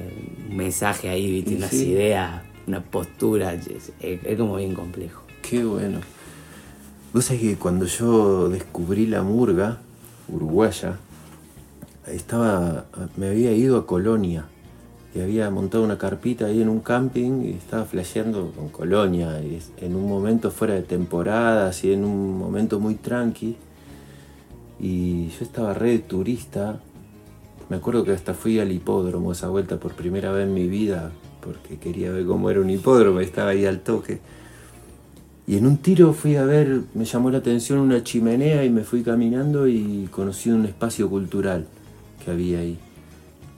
un 0.49 0.55
mensaje 0.57 1.09
ahí, 1.09 1.43
unas 1.55 1.69
sí. 1.69 1.89
ideas, 1.89 2.41
una 2.67 2.82
postura. 2.82 3.53
Es, 3.53 3.67
es- 3.99 4.19
es 4.24 4.38
como 4.38 4.55
bien 4.55 4.74
complejo. 4.74 5.22
Qué 5.41 5.63
bueno. 5.63 5.99
Vos 7.13 7.26
sabés 7.26 7.41
que 7.41 7.55
cuando 7.57 7.86
yo 7.86 8.47
descubrí 8.49 9.05
la 9.05 9.22
murga 9.22 9.80
uruguaya, 10.30 10.97
estaba, 12.07 12.86
me 13.17 13.28
había 13.28 13.51
ido 13.51 13.78
a 13.78 13.86
Colonia 13.86 14.45
y 15.14 15.20
había 15.20 15.49
montado 15.49 15.84
una 15.84 15.97
carpita 15.97 16.45
ahí 16.45 16.62
en 16.62 16.70
un 16.70 16.80
camping 16.80 17.43
y 17.43 17.49
estaba 17.51 17.84
flasheando 17.84 18.51
con 18.55 18.70
Colonia, 18.70 19.41
en 19.41 19.95
un 19.95 20.07
momento 20.07 20.51
fuera 20.51 20.74
de 20.76 20.84
temporada, 20.84 21.68
así 21.68 21.91
en 21.91 22.05
un 22.05 22.38
momento 22.38 22.80
muy 22.80 22.95
tranqui. 22.95 23.57
Y 24.80 25.28
yo 25.28 25.43
estaba 25.43 25.74
re 25.74 25.99
turista. 25.99 26.80
Me 27.70 27.76
acuerdo 27.76 28.05
que 28.05 28.12
hasta 28.12 28.34
fui 28.34 28.59
al 28.59 28.72
hipódromo 28.72 29.34
esa 29.34 29.49
vuelta 29.49 29.78
por 29.78 29.93
primera 29.93 30.32
vez 30.32 30.47
en 30.47 30.53
mi 30.53 30.68
vida, 30.68 31.12
porque 31.41 31.78
quería 31.78 32.12
ver 32.12 32.26
cómo 32.26 32.49
era 32.49 32.62
un 32.62 32.70
hipódromo, 32.70 33.20
estaba 33.20 33.51
ahí 33.51 33.66
al 33.66 33.82
toque. 33.82 34.20
Y 35.45 35.57
en 35.57 35.66
un 35.66 35.78
tiro 35.78 36.14
fui 36.14 36.38
a 36.38 36.45
ver, 36.45 36.84
me 36.93 37.03
llamó 37.03 37.30
la 37.30 37.39
atención 37.39 37.80
una 37.80 38.01
chimenea 38.01 38.64
y 38.64 38.70
me 38.70 38.84
fui 38.84 39.03
caminando 39.03 39.68
y 39.68 40.07
conocí 40.09 40.49
un 40.49 40.66
espacio 40.66 41.09
cultural 41.09 41.66
que 42.24 42.32
había 42.32 42.59
ahí. 42.59 42.78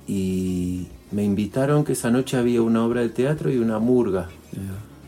Y 0.07 0.87
me 1.13 1.23
invitaron 1.23 1.83
que 1.83 1.93
esa 1.93 2.09
noche 2.09 2.37
había 2.37 2.61
una 2.61 2.83
obra 2.83 3.01
de 3.01 3.09
teatro 3.09 3.51
y 3.51 3.57
una 3.57 3.79
murga. 3.79 4.29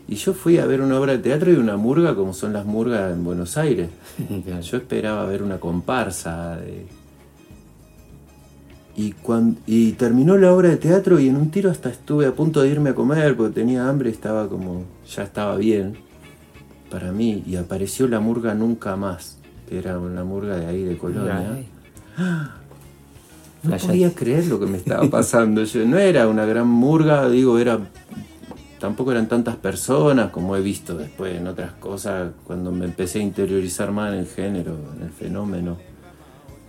Y 0.08 0.14
yo 0.14 0.34
fui 0.34 0.58
a 0.58 0.66
ver 0.66 0.80
una 0.80 1.00
obra 1.00 1.12
de 1.12 1.18
teatro 1.18 1.52
y 1.52 1.56
una 1.56 1.76
murga 1.76 2.14
como 2.14 2.32
son 2.32 2.52
las 2.52 2.64
murgas 2.64 3.12
en 3.12 3.24
Buenos 3.24 3.56
Aires. 3.56 3.90
Yo 4.62 4.76
esperaba 4.76 5.26
ver 5.26 5.42
una 5.42 5.58
comparsa. 5.58 6.60
Y, 8.94 9.12
cuando, 9.12 9.60
y 9.66 9.92
terminó 9.92 10.38
la 10.38 10.54
obra 10.54 10.68
de 10.68 10.76
teatro 10.76 11.18
y 11.18 11.28
en 11.28 11.36
un 11.36 11.50
tiro 11.50 11.70
hasta 11.70 11.90
estuve 11.90 12.24
a 12.26 12.32
punto 12.32 12.62
de 12.62 12.68
irme 12.68 12.90
a 12.90 12.94
comer 12.94 13.36
porque 13.36 13.52
tenía 13.52 13.88
hambre 13.88 14.08
y 14.08 14.12
estaba 14.12 14.48
como, 14.48 14.84
ya 15.06 15.24
estaba 15.24 15.56
bien 15.56 15.96
para 16.88 17.10
mí. 17.10 17.42
Y 17.44 17.56
apareció 17.56 18.06
la 18.06 18.20
murga 18.20 18.54
Nunca 18.54 18.94
Más, 18.94 19.38
que 19.68 19.76
era 19.78 19.98
una 19.98 20.22
murga 20.22 20.56
de 20.56 20.66
ahí 20.66 20.84
de 20.84 20.96
Colonia. 20.96 21.64
No 23.66 23.76
podía 23.76 24.14
creer 24.14 24.46
lo 24.46 24.60
que 24.60 24.66
me 24.66 24.78
estaba 24.78 25.08
pasando. 25.10 25.64
Yo, 25.64 25.84
no 25.84 25.98
era 25.98 26.28
una 26.28 26.44
gran 26.46 26.68
murga, 26.68 27.28
digo, 27.28 27.58
era. 27.58 27.78
Tampoco 28.78 29.12
eran 29.12 29.26
tantas 29.26 29.56
personas 29.56 30.30
como 30.30 30.54
he 30.54 30.60
visto 30.60 30.96
después 30.96 31.34
en 31.34 31.46
otras 31.46 31.72
cosas, 31.72 32.32
cuando 32.46 32.72
me 32.72 32.84
empecé 32.84 33.20
a 33.20 33.22
interiorizar 33.22 33.90
más 33.90 34.12
en 34.12 34.20
el 34.20 34.26
género, 34.26 34.76
en 34.96 35.04
el 35.04 35.10
fenómeno. 35.10 35.78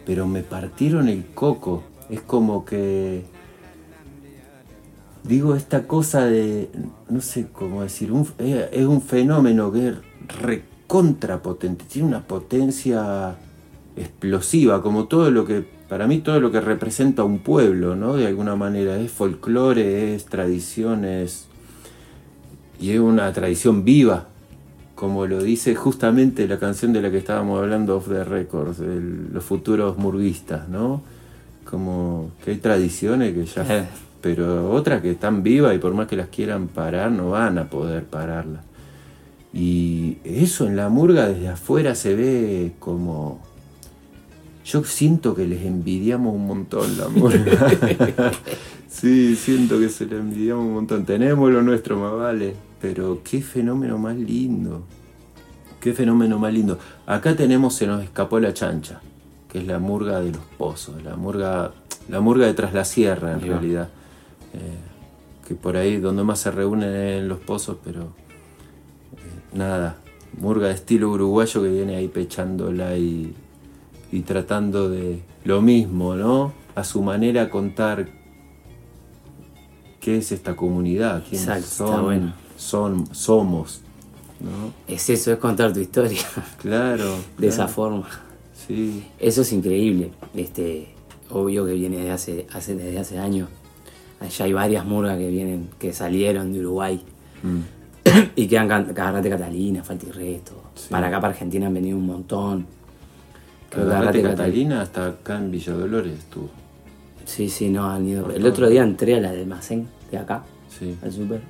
Pero 0.06 0.26
me 0.26 0.42
partieron 0.42 1.10
el 1.10 1.26
coco. 1.28 1.84
Es 2.10 2.22
como 2.22 2.64
que. 2.66 3.26
Digo, 5.24 5.56
esta 5.56 5.86
cosa 5.86 6.26
de. 6.26 6.70
No 7.10 7.22
sé 7.22 7.48
cómo 7.52 7.84
decir. 7.84 8.12
es 8.40 8.86
un 8.86 9.02
fenómeno 9.02 9.72
que 9.72 9.90
es 9.90 9.96
recontrapotente. 10.42 11.86
Tiene 11.86 12.08
una 12.08 12.22
potencia 12.26 13.36
explosiva, 13.98 14.82
como 14.82 15.08
todo 15.08 15.30
lo 15.32 15.46
que 15.46 15.77
para 15.88 16.08
mí 16.08 16.20
todo 16.20 16.40
lo 16.40 16.52
que 16.52 16.62
representa 16.62 17.24
un 17.24 17.40
pueblo, 17.40 17.96
¿no? 17.96 18.16
De 18.16 18.28
alguna 18.28 18.56
manera, 18.56 18.98
es 18.98 19.12
folclore, 19.12 20.16
es 20.16 20.26
tradiciones, 20.26 21.48
y 22.80 22.92
es 22.92 23.00
una 23.00 23.32
tradición 23.34 23.84
viva, 23.84 24.28
como 24.96 25.26
lo 25.26 25.42
dice 25.42 25.76
justamente 25.76 26.48
la 26.48 26.60
canción 26.60 26.94
de 26.94 27.02
la 27.02 27.12
que 27.12 27.18
estábamos 27.18 27.62
hablando 27.62 27.98
off 27.98 28.08
the 28.08 28.24
records, 28.24 28.80
los 28.80 29.44
futuros 29.44 29.98
murguistas, 29.98 30.68
¿no? 30.70 31.02
Como 31.66 32.32
que 32.44 32.52
hay 32.52 32.58
tradiciones 32.58 33.34
que 33.34 33.46
ya... 33.46 33.64
Eh. 33.80 33.88
pero 34.22 34.72
otras 34.72 35.02
que 35.02 35.12
están 35.12 35.44
vivas 35.44 35.76
y 35.76 35.80
por 35.80 35.94
más 35.94 36.08
que 36.08 36.16
las 36.16 36.28
quieran 36.30 36.68
parar, 36.68 37.12
no 37.12 37.32
van 37.32 37.58
a 37.58 37.70
poder 37.70 38.06
pararlas. 38.06 38.64
Y 39.54 40.18
eso 40.24 40.68
en 40.68 40.76
la 40.76 40.90
murga 40.90 41.28
desde 41.28 41.50
afuera 41.50 41.96
se 41.96 42.16
ve 42.16 42.74
como 42.80 43.42
yo 44.68 44.84
siento 44.84 45.34
que 45.34 45.48
les 45.48 45.66
envidiamos 45.66 46.36
un 46.36 46.46
montón 46.46 46.98
la 46.98 47.08
murga. 47.08 47.72
sí, 48.90 49.38
siento 49.38 49.80
que 49.80 49.88
se 49.88 50.06
le 50.06 50.18
envidiamos 50.18 50.66
un 50.66 50.74
montón. 50.74 51.06
Tenemos 51.06 51.50
lo 51.50 51.62
nuestro, 51.62 51.98
más 51.98 52.12
vale. 52.14 52.54
Pero 52.82 53.22
qué 53.24 53.42
fenómeno 53.42 53.98
más 53.98 54.18
lindo. 54.18 54.84
Qué 55.80 55.94
fenómeno 55.94 56.38
más 56.38 56.54
lindo. 56.54 56.78
Acá 57.06 57.34
tenemos 57.34 57.76
Se 57.76 57.88
nos 57.88 58.04
escapó 58.04 58.42
la 58.42 58.54
chancha, 58.54 59.00
que 59.48 59.60
es 59.60 59.68
la 59.68 59.80
murga 59.80 60.20
de 60.20 60.32
los 60.32 60.44
pozos, 60.58 61.02
la 61.02 61.16
murga, 61.16 61.72
la 62.10 62.20
murga 62.20 62.46
de 62.46 62.54
tras 62.54 62.74
la 62.74 62.84
sierra 62.84 63.32
en 63.32 63.42
realidad. 63.42 63.88
Eh, 64.54 65.48
que 65.48 65.56
por 65.56 65.78
ahí 65.78 65.98
donde 65.98 66.26
más 66.26 66.40
se 66.40 66.52
reúnen 66.52 66.94
en 66.94 67.30
los 67.30 67.40
pozos, 67.40 67.78
pero 67.86 68.02
eh, 68.02 69.54
nada, 69.54 69.96
murga 70.42 70.68
de 70.68 70.74
estilo 70.74 71.10
uruguayo 71.10 71.64
que 71.64 71.70
viene 71.70 71.96
ahí 71.96 72.10
pechándola 72.10 72.98
y 72.98 73.34
y 74.12 74.22
tratando 74.22 74.90
de 74.90 75.22
lo 75.44 75.62
mismo, 75.62 76.16
¿no? 76.16 76.54
A 76.76 76.84
su 76.84 77.02
manera 77.02 77.50
contar 77.50 78.08
qué 80.00 80.18
es 80.18 80.32
esta 80.32 80.56
comunidad, 80.56 81.24
quiénes 81.30 81.66
son, 81.66 82.34
son, 82.56 83.08
somos. 83.14 83.82
¿no? 84.40 84.74
Es 84.88 85.10
eso, 85.10 85.32
es 85.32 85.38
contar 85.40 85.74
tu 85.74 85.80
historia. 85.80 86.22
Claro. 86.62 87.16
de 87.38 87.48
esa 87.48 87.68
forma. 87.68 88.08
Sí. 88.68 89.06
Eso 89.20 89.42
es 89.42 89.54
increíble. 89.54 90.12
Este, 90.36 90.90
obvio 91.30 91.66
que 91.66 91.74
viene 91.74 91.98
desde 91.98 92.12
hace, 92.12 92.48
hace, 92.54 92.76
desde 92.76 93.00
hace 93.00 93.20
años. 93.20 93.50
Allá 94.20 94.46
hay 94.46 94.54
varias 94.54 94.86
murgas 94.86 95.18
que 95.18 95.30
vienen, 95.30 95.70
que 95.80 95.94
salieron 95.94 96.54
de 96.54 96.60
Uruguay. 96.60 97.02
Mm. 97.44 97.78
y 98.36 98.48
que 98.48 98.58
han 98.58 98.68
Carrate 98.68 99.30
Catalina, 99.30 99.84
Falta 99.84 100.06
y 100.08 100.12
Resto. 100.12 100.54
Para 100.90 101.08
acá, 101.08 101.20
para 101.20 101.34
Argentina 101.34 101.68
han 101.68 101.74
venido 101.74 101.98
un 101.98 102.06
montón. 102.06 102.66
Agarrate 103.76 104.22
Catalina 104.22 104.82
hasta 104.82 105.08
acá 105.08 105.38
en 105.38 105.52
Villa 105.52 105.74
Dolores 105.74 106.18
estuvo. 106.18 106.50
Sí, 107.26 107.50
sí, 107.50 107.70
no, 107.70 107.90
han 107.90 108.08
ido. 108.08 108.30
El 108.32 108.46
otro 108.46 108.70
día 108.70 108.84
entré 108.84 109.16
a 109.16 109.20
la 109.20 109.32
del 109.32 109.42
almacén 109.42 109.88
de 110.12 110.18
acá, 110.18 110.44
al 111.04 111.12
super, 111.12 111.42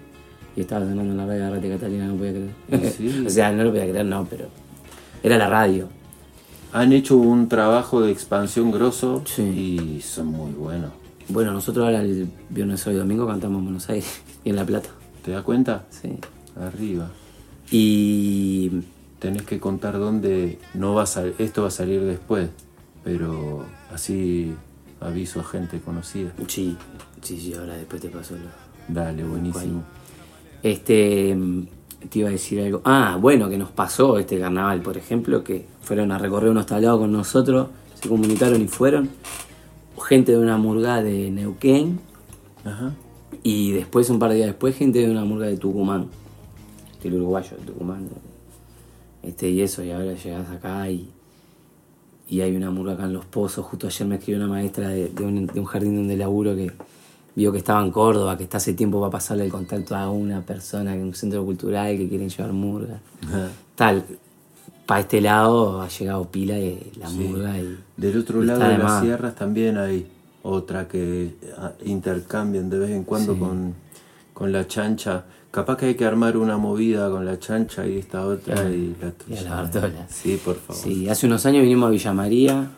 y 0.55 0.61
estaba 0.61 0.81
sonando 0.81 1.11
en 1.11 1.17
la 1.17 1.25
radio 1.25 1.45
Agarrate 1.45 1.69
Catalina, 1.69 2.07
no 2.07 2.15
podía 2.15 2.31
creer. 2.31 3.25
o 3.27 3.29
sea, 3.29 3.51
no 3.51 3.63
lo 3.63 3.69
podía 3.69 3.87
creer, 3.87 4.05
no, 4.05 4.25
pero 4.25 4.47
era 5.21 5.37
la 5.37 5.47
radio. 5.47 5.87
Han 6.73 6.93
hecho 6.93 7.17
un 7.17 7.47
trabajo 7.47 8.01
de 8.01 8.11
expansión 8.11 8.71
grosso 8.71 9.23
y 9.37 10.01
son 10.01 10.27
muy 10.27 10.51
buenos. 10.51 10.91
Bueno, 11.29 11.51
nosotros 11.51 11.85
ahora 11.85 12.01
el 12.01 12.27
viernes 12.49 12.85
hoy 12.87 12.95
domingo 12.95 13.27
cantamos 13.27 13.59
en 13.59 13.65
Buenos 13.65 13.89
Aires 13.89 14.21
y 14.43 14.49
en 14.49 14.55
La 14.55 14.65
Plata. 14.65 14.89
¿Te 15.23 15.31
das 15.31 15.43
cuenta? 15.43 15.85
Sí. 15.89 16.17
Arriba. 16.59 17.09
Y 17.69 18.71
tenés 19.19 19.43
que 19.43 19.59
contar 19.59 19.97
dónde 19.99 20.59
no 20.73 20.93
va 20.93 21.03
a 21.03 21.25
esto 21.39 21.61
va 21.63 21.67
a 21.69 21.71
salir 21.71 22.03
después, 22.03 22.49
pero 23.03 23.65
así 23.91 24.53
aviso 24.99 25.39
a 25.39 25.43
gente 25.43 25.79
conocida. 25.79 26.33
Sí, 26.47 26.77
sí, 27.21 27.39
sí, 27.39 27.53
ahora 27.53 27.75
después 27.75 28.01
te 28.01 28.09
paso 28.09 28.35
lo. 28.35 28.93
Dale, 28.93 29.23
buenísimo. 29.23 29.83
Este, 30.63 31.37
te 32.09 32.19
iba 32.19 32.29
a 32.29 32.31
decir 32.31 32.61
algo. 32.61 32.81
Ah, 32.85 33.17
bueno, 33.19 33.49
que 33.49 33.57
nos 33.57 33.71
pasó 33.71 34.17
este 34.17 34.39
carnaval, 34.39 34.81
por 34.81 34.97
ejemplo, 34.97 35.43
que 35.43 35.65
fueron 35.81 36.11
a 36.11 36.17
recorrer 36.17 36.49
unos 36.49 36.65
tablados 36.65 36.99
con 36.99 37.11
nosotros, 37.11 37.67
se 38.01 38.07
comunicaron 38.07 38.61
y 38.61 38.67
fueron. 38.67 39.09
Gente 40.07 40.31
de 40.31 40.37
una 40.37 40.57
murga 40.57 41.01
de 41.01 41.31
Neuquén. 41.31 41.99
Ajá. 42.63 42.93
Y 43.43 43.71
después, 43.71 44.09
un 44.09 44.19
par 44.19 44.29
de 44.29 44.37
días 44.37 44.47
después, 44.47 44.75
gente 44.75 44.99
de 44.99 45.09
una 45.09 45.25
murga 45.25 45.47
de 45.47 45.57
Tucumán. 45.57 46.07
El 47.03 47.13
uruguayo 47.15 47.57
de 47.57 47.63
Tucumán. 47.63 48.07
Este, 49.23 49.49
y 49.49 49.61
eso, 49.61 49.83
y 49.83 49.91
ahora 49.91 50.13
llegas 50.13 50.49
acá 50.49 50.89
y, 50.89 51.09
y 52.29 52.41
hay 52.41 52.55
una 52.55 52.71
murga 52.71 52.93
acá 52.93 53.05
en 53.05 53.13
Los 53.13 53.25
Pozos. 53.25 53.65
Justo 53.65 53.87
ayer 53.87 54.07
me 54.07 54.15
escribió 54.15 54.43
una 54.43 54.53
maestra 54.53 54.89
de, 54.89 55.11
un, 55.19 55.65
jardín 55.65 55.95
donde 55.95 56.17
laburo 56.17 56.55
que 56.55 56.71
vio 57.35 57.51
que 57.51 57.59
estaba 57.59 57.83
en 57.83 57.91
Córdoba, 57.91 58.37
que 58.37 58.43
está 58.43 58.57
hace 58.57 58.73
tiempo 58.73 58.99
va 58.99 59.07
a 59.07 59.11
pasarle 59.11 59.45
el 59.45 59.51
contacto 59.51 59.95
a 59.95 60.09
una 60.09 60.41
persona 60.41 60.93
en 60.93 61.03
un 61.03 61.13
centro 61.13 61.45
cultural 61.45 61.97
que 61.97 62.09
quieren 62.09 62.29
llevar 62.29 62.51
murga. 62.51 62.99
Tal, 63.75 64.03
para 64.85 65.01
este 65.01 65.21
lado 65.21 65.81
ha 65.81 65.87
llegado 65.87 66.25
pila 66.31 66.55
de 66.55 66.91
la 66.97 67.09
murga. 67.09 67.57
Y, 67.59 67.77
Del 67.95 68.17
otro 68.17 68.41
lado 68.41 68.67
de 68.67 68.77
las 68.77 69.01
sierras 69.01 69.35
también 69.35 69.77
hay 69.77 70.07
otra 70.43 70.87
que 70.87 71.35
ah, 71.57 71.73
intercambian 71.85 72.69
de 72.69 72.79
vez 72.79 72.91
en 72.91 73.03
cuando 73.03 73.37
con, 73.37 73.73
con 74.33 74.51
la 74.51 74.65
chancha 74.65 75.25
Capaz 75.57 75.77
que 75.77 75.87
hay 75.87 75.95
que 75.95 76.05
armar 76.05 76.37
una 76.37 76.55
movida 76.57 77.09
con 77.09 77.25
la 77.25 77.39
chancha 77.39 77.87
y 77.87 77.97
esta 77.97 78.27
otra 78.27 78.69
y 78.69 78.95
la 79.01 79.09
tuya. 79.09 79.41
Y 79.41 79.43
la 79.43 79.55
Bartola. 79.55 80.07
Sí, 80.07 80.39
por 80.45 80.55
favor. 80.55 80.83
Sí, 80.83 81.09
hace 81.09 81.25
unos 81.25 81.47
años 81.47 81.63
vinimos 81.63 81.87
a 81.87 81.89
Villa 81.89 82.13
María. 82.13 82.71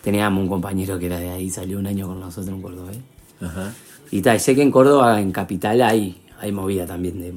Teníamos 0.00 0.40
un 0.40 0.48
compañero 0.48 1.00
que 1.00 1.06
era 1.06 1.18
de 1.18 1.30
ahí, 1.30 1.50
salió 1.50 1.80
un 1.80 1.88
año 1.88 2.06
con 2.06 2.20
nosotros 2.20 2.54
en 2.54 2.62
Córdoba. 2.62 2.92
Ajá. 3.40 3.72
Y 4.12 4.22
tal, 4.22 4.38
sé 4.38 4.54
que 4.54 4.62
en 4.62 4.70
Córdoba, 4.70 5.20
en 5.20 5.32
Capital, 5.32 5.82
hay, 5.82 6.22
hay 6.38 6.52
movida 6.52 6.86
también 6.86 7.18
de. 7.18 7.34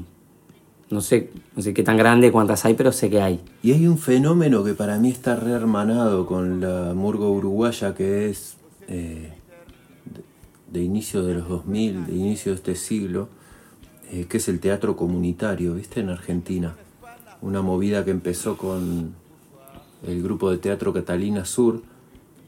No 0.92 1.02
sé, 1.02 1.32
no 1.56 1.64
sé 1.64 1.74
qué 1.74 1.82
tan 1.82 1.98
grande, 1.98 2.32
cuántas 2.32 2.64
hay, 2.64 2.76
pero 2.76 2.92
sé 2.92 3.10
que 3.10 3.24
hay. 3.24 3.40
Y 3.64 3.72
hay 3.72 3.88
un 3.88 3.98
fenómeno 3.98 4.64
que 4.64 4.76
para 4.76 5.00
mí 5.00 5.10
está 5.10 5.36
rehermanado 5.36 6.28
con 6.28 6.62
la 6.62 6.94
murga 6.94 7.26
uruguaya 7.26 7.96
que 7.96 8.30
es 8.30 8.56
eh, 8.88 9.34
de, 10.06 10.80
de 10.80 10.86
inicio 10.86 11.24
de 11.24 11.34
los 11.34 11.50
2000, 11.50 12.06
de 12.06 12.14
inicio 12.14 12.52
de 12.52 12.58
este 12.58 12.76
siglo, 12.76 13.41
eh, 14.12 14.26
que 14.28 14.38
es 14.38 14.50
el 14.50 14.60
teatro 14.60 14.96
comunitario, 14.96 15.74
¿viste? 15.76 16.02
En 16.02 16.10
Argentina. 16.10 16.76
una 17.42 17.62
movida 17.62 18.06
que 18.06 18.12
empezó 18.12 18.56
con 18.58 19.16
el 20.06 20.22
grupo 20.22 20.52
de 20.52 20.58
teatro 20.58 20.94
Catalina 20.94 21.46
Sur, 21.46 21.82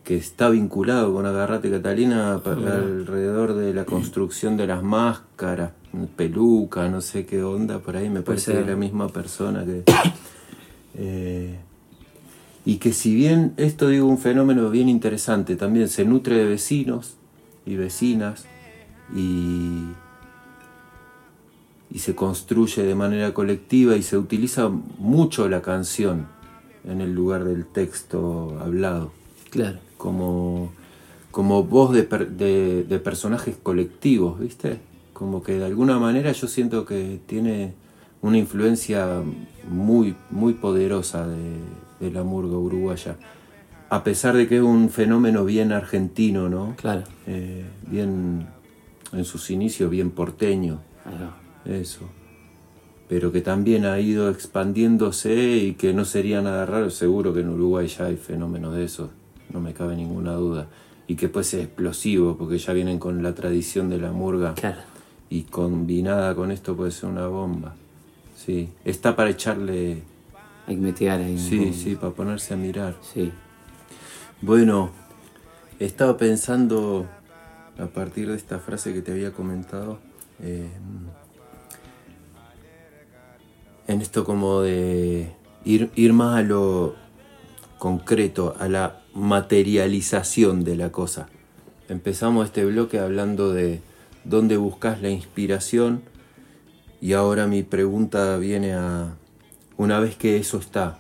que 0.04 0.18
está 0.18 0.50
vinculado 0.50 1.14
con 1.14 1.26
Agarrate 1.26 1.72
Catalina 1.72 2.34
alrededor 2.34 3.56
de 3.56 3.74
la 3.74 3.86
construcción 3.86 4.58
de 4.58 4.68
las 4.68 4.84
máscaras, 4.84 5.72
peluca, 6.16 6.90
no 6.90 7.02
sé 7.02 7.26
qué 7.26 7.44
onda, 7.44 7.80
por 7.80 7.96
ahí 7.96 8.10
me 8.10 8.22
parece 8.22 8.52
que 8.54 8.60
es 8.60 8.68
la 8.68 8.76
misma 8.76 9.08
persona 9.08 9.66
que... 9.66 9.84
Eh, 10.96 11.58
y 12.66 12.78
que 12.78 12.94
si 12.94 13.16
bien 13.16 13.54
esto 13.58 13.90
digo 13.90 14.08
un 14.08 14.20
fenómeno 14.20 14.70
bien 14.70 14.90
interesante, 14.90 15.56
también 15.56 15.90
se 15.90 16.06
nutre 16.06 16.38
de 16.38 16.46
vecinos 16.46 17.16
y 17.66 17.76
vecinas 17.76 18.46
y, 19.16 19.86
y 21.94 22.00
se 22.00 22.16
construye 22.16 22.82
de 22.82 22.96
manera 22.96 23.36
colectiva 23.36 23.96
y 23.96 24.02
se 24.02 24.18
utiliza 24.18 24.68
mucho 24.98 25.48
la 25.48 25.62
canción 25.62 26.26
en 26.86 27.02
el 27.02 27.14
lugar 27.14 27.44
del 27.44 27.68
texto 27.68 28.58
hablado. 28.60 29.12
Claro. 29.52 29.78
Como, 29.98 30.72
como 31.30 31.64
voz 31.64 31.94
de, 31.94 32.04
de, 32.04 33.00
personajes 33.00 33.56
colectivos, 33.62 34.40
¿viste? 34.40 34.80
Como 35.14 35.44
que 35.44 35.60
de 35.60 35.66
alguna 35.66 36.00
manera 36.00 36.32
yo 36.32 36.48
siento 36.48 36.84
que 36.84 37.20
tiene 37.28 37.76
una 38.24 38.40
influencia 38.40 39.22
muy, 39.70 40.16
muy 40.32 40.54
poderosa 40.54 41.28
de, 41.28 41.60
de 42.00 42.12
la 42.12 42.24
murga 42.24 42.58
uruguaya. 42.58 43.18
A 43.90 44.04
pesar 44.04 44.36
de 44.36 44.48
que 44.48 44.58
es 44.58 44.64
un 44.64 44.90
fenómeno 44.90 45.46
bien 45.46 45.72
argentino, 45.72 46.50
¿no? 46.50 46.76
Claro. 46.76 47.04
Eh, 47.28 47.64
bien, 47.86 48.48
en 49.12 49.26
sus 49.26 49.52
inicios, 49.52 49.92
bien 49.92 50.10
porteño. 50.10 50.80
Eso. 51.66 52.02
Pero 53.08 53.32
que 53.32 53.42
también 53.42 53.86
ha 53.86 54.00
ido 54.00 54.30
expandiéndose 54.30 55.58
y 55.58 55.74
que 55.74 55.94
no 55.94 56.06
sería 56.06 56.42
nada 56.42 56.66
raro. 56.66 56.90
Seguro 56.90 57.34
que 57.34 57.42
en 57.42 57.50
Uruguay 57.50 57.88
ya 57.88 58.06
hay 58.06 58.18
fenómenos 58.18 58.76
de 58.76 58.86
eso, 58.86 59.12
no 59.52 59.60
me 59.60 59.74
cabe 59.74 59.96
ninguna 59.96 60.34
duda. 60.34 60.68
Y 61.08 61.16
que 61.16 61.30
puede 61.30 61.44
ser 61.44 61.62
explosivo, 61.62 62.38
porque 62.38 62.58
ya 62.58 62.74
vienen 62.74 62.98
con 62.98 63.22
la 63.22 63.36
tradición 63.36 63.90
de 63.90 64.00
la 64.00 64.12
murga. 64.12 64.54
Claro. 64.54 64.82
Y 65.30 65.44
combinada 65.44 66.34
con 66.36 66.52
esto 66.52 66.76
puede 66.76 66.92
ser 66.92 67.10
una 67.10 67.28
bomba. 67.28 67.76
Sí, 68.36 68.70
está 68.84 69.16
para 69.16 69.30
echarle 69.30 70.04
hay 70.66 70.76
que 70.76 70.82
investigar 70.82 71.20
ahí. 71.20 71.38
Sí, 71.38 71.74
sí, 71.74 71.96
para 71.96 72.14
ponerse 72.14 72.54
a 72.54 72.58
mirar. 72.58 72.96
Sí. 73.02 73.32
Bueno, 74.42 74.92
estaba 75.80 76.18
pensando 76.18 77.06
a 77.78 77.88
partir 77.88 78.30
de 78.30 78.36
esta 78.36 78.60
frase 78.60 78.94
que 78.94 79.02
te 79.02 79.12
había 79.12 79.34
comentado, 79.34 80.00
eh, 80.42 80.70
en 83.94 84.02
esto 84.02 84.26
como 84.26 84.62
de 84.62 85.32
ir, 85.64 85.92
ir 85.96 86.14
más 86.14 86.40
a 86.40 86.42
lo 86.42 86.96
concreto, 87.78 88.56
a 88.60 88.68
la 88.68 89.02
materialización 89.14 90.64
de 90.64 90.76
la 90.76 90.92
cosa. 90.92 91.28
Empezamos 91.90 92.46
este 92.46 92.66
bloque 92.66 93.00
hablando 93.00 93.54
de 93.54 93.82
dónde 94.24 94.58
buscas 94.58 95.02
la 95.02 95.10
inspiración 95.10 96.02
y 97.02 97.14
ahora 97.14 97.46
mi 97.48 97.64
pregunta 97.64 98.38
viene 98.38 98.74
a 98.74 99.16
una 99.78 100.00
vez 100.00 100.16
que 100.16 100.38
eso 100.38 100.58
está, 100.58 100.98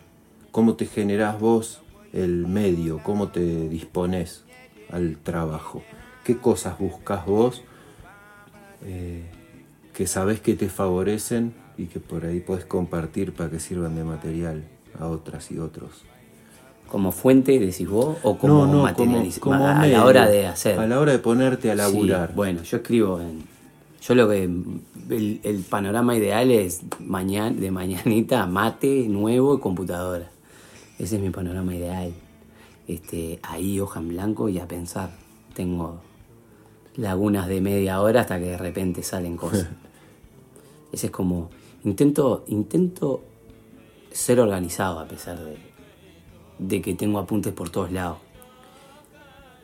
¿cómo 0.51 0.75
te 0.75 0.85
generás 0.85 1.39
vos 1.39 1.81
el 2.11 2.47
medio? 2.47 3.01
¿Cómo 3.01 3.29
te 3.29 3.69
dispones 3.69 4.43
al 4.91 5.17
trabajo? 5.17 5.83
¿Qué 6.23 6.37
cosas 6.37 6.77
buscas 6.77 7.25
vos 7.25 7.63
eh, 8.83 9.23
que 9.93 10.05
sabes 10.05 10.41
que 10.41 10.53
te 10.55 10.69
favorecen 10.69 11.62
y 11.77 11.85
que 11.85 11.99
por 11.99 12.25
ahí 12.25 12.39
puedes 12.39 12.65
compartir 12.65 13.33
para 13.33 13.49
que 13.49 13.59
sirvan 13.59 13.95
de 13.95 14.03
material 14.03 14.63
a 14.99 15.07
otras 15.07 15.51
y 15.51 15.59
otros? 15.59 16.03
¿Como 16.87 17.11
fuente, 17.11 17.57
decís 17.59 17.89
vos? 17.89 18.17
¿O 18.23 18.37
como 18.37 18.67
no, 18.67 18.93
como, 19.39 19.55
a, 19.65 19.87
la 19.87 20.05
hora 20.05 20.27
de 20.27 20.45
hacer? 20.45 20.77
A 20.77 20.85
la 20.85 20.99
hora 20.99 21.11
de 21.11 21.19
ponerte 21.19 21.71
a 21.71 21.75
laburar. 21.75 22.33
bueno, 22.35 22.61
yo 22.61 22.77
escribo 22.77 23.19
en, 23.19 23.43
yo 24.05 24.15
lo 24.15 24.27
que. 24.27 24.43
El, 24.43 25.65
panorama 25.69 26.15
ideal 26.15 26.51
es 26.51 26.81
mañana, 26.99 27.55
de 27.55 27.71
mañanita, 27.71 28.45
mate, 28.45 29.07
nuevo 29.07 29.55
y 29.55 29.59
computadora. 29.59 30.29
Ese 30.99 31.15
es 31.15 31.21
mi 31.21 31.29
panorama 31.29 31.73
ideal. 31.73 32.13
Este, 32.87 33.39
ahí, 33.43 33.79
hoja 33.79 34.01
en 34.01 34.09
blanco 34.09 34.49
y 34.49 34.59
a 34.59 34.67
pensar. 34.67 35.11
Tengo 35.53 36.01
lagunas 36.95 37.47
de 37.47 37.61
media 37.61 38.01
hora 38.01 38.21
hasta 38.21 38.39
que 38.39 38.45
de 38.45 38.57
repente 38.57 39.03
salen 39.03 39.37
cosas. 39.37 39.67
Ese 40.91 41.07
es 41.07 41.11
como. 41.11 41.49
Intento, 41.83 42.45
intento 42.47 43.21
ser 44.11 44.39
organizado 44.39 44.99
a 44.99 45.07
pesar 45.07 45.37
de, 45.39 45.57
de 46.59 46.81
que 46.81 46.93
tengo 46.93 47.19
apuntes 47.19 47.53
por 47.53 47.69
todos 47.69 47.91
lados. 47.91 48.17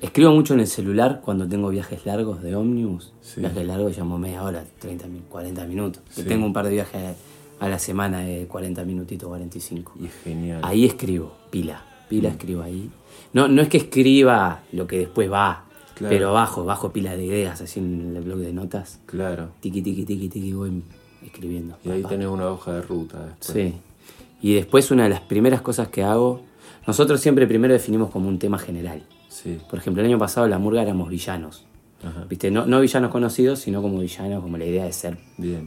Escribo 0.01 0.31
mucho 0.31 0.53
en 0.53 0.61
el 0.61 0.67
celular 0.67 1.21
cuando 1.23 1.47
tengo 1.47 1.69
viajes 1.69 2.05
largos 2.05 2.41
de 2.41 2.55
ómnibus. 2.55 3.13
Viajes 3.35 3.67
largos 3.67 3.97
llamo 3.97 4.17
media 4.17 4.43
hora, 4.43 4.63
30, 4.79 5.05
40 5.29 5.65
minutos. 5.65 6.03
Tengo 6.25 6.45
un 6.45 6.53
par 6.53 6.65
de 6.65 6.71
viajes 6.71 7.17
a 7.59 7.67
la 7.67 7.79
semana 7.79 8.21
de 8.21 8.47
40 8.47 8.85
minutitos, 8.85 9.27
45. 9.27 9.93
Y 9.99 10.07
genial. 10.07 10.61
Ahí 10.63 10.85
escribo, 10.85 11.33
pila. 11.49 11.83
Pila 12.07 12.29
mm. 12.29 12.31
escribo 12.31 12.61
ahí. 12.61 12.89
No, 13.33 13.49
no 13.49 13.61
es 13.61 13.67
que 13.67 13.77
escriba 13.77 14.63
lo 14.71 14.87
que 14.87 14.99
después 14.99 15.29
va, 15.29 15.65
pero 15.99 16.31
bajo, 16.31 16.63
bajo 16.63 16.93
pila 16.93 17.17
de 17.17 17.25
ideas 17.25 17.59
así 17.59 17.79
en 17.81 18.15
el 18.15 18.23
blog 18.23 18.39
de 18.39 18.53
notas. 18.53 19.01
Claro. 19.05 19.49
Tiki, 19.59 19.81
tiki, 19.81 20.05
tiki, 20.05 20.29
tiki, 20.29 20.53
voy 20.53 20.81
escribiendo. 21.29 21.77
Y 21.83 21.91
ahí 21.91 22.03
tenés 22.03 22.27
una 22.27 22.49
hoja 22.49 22.73
de 22.73 22.81
ruta 22.81 23.35
Sí. 23.39 23.75
Y 24.41 24.55
después 24.55 24.91
una 24.91 25.03
de 25.03 25.09
las 25.09 25.21
primeras 25.21 25.61
cosas 25.61 25.89
que 25.89 26.03
hago, 26.03 26.41
nosotros 26.87 27.19
siempre 27.19 27.45
primero 27.47 27.73
definimos 27.73 28.09
como 28.09 28.27
un 28.29 28.39
tema 28.39 28.57
general. 28.57 29.03
Por 29.69 29.79
ejemplo, 29.79 30.01
el 30.01 30.09
año 30.09 30.19
pasado 30.19 30.47
la 30.47 30.59
murga 30.59 30.81
éramos 30.81 31.09
villanos. 31.09 31.65
¿Viste? 32.29 32.49
No, 32.49 32.65
no, 32.65 32.79
villanos 32.79 33.11
conocidos, 33.11 33.59
sino 33.59 33.81
como 33.81 33.99
villanos, 33.99 34.41
como 34.41 34.57
la 34.57 34.65
idea 34.65 34.85
de 34.85 34.93
ser 34.93 35.17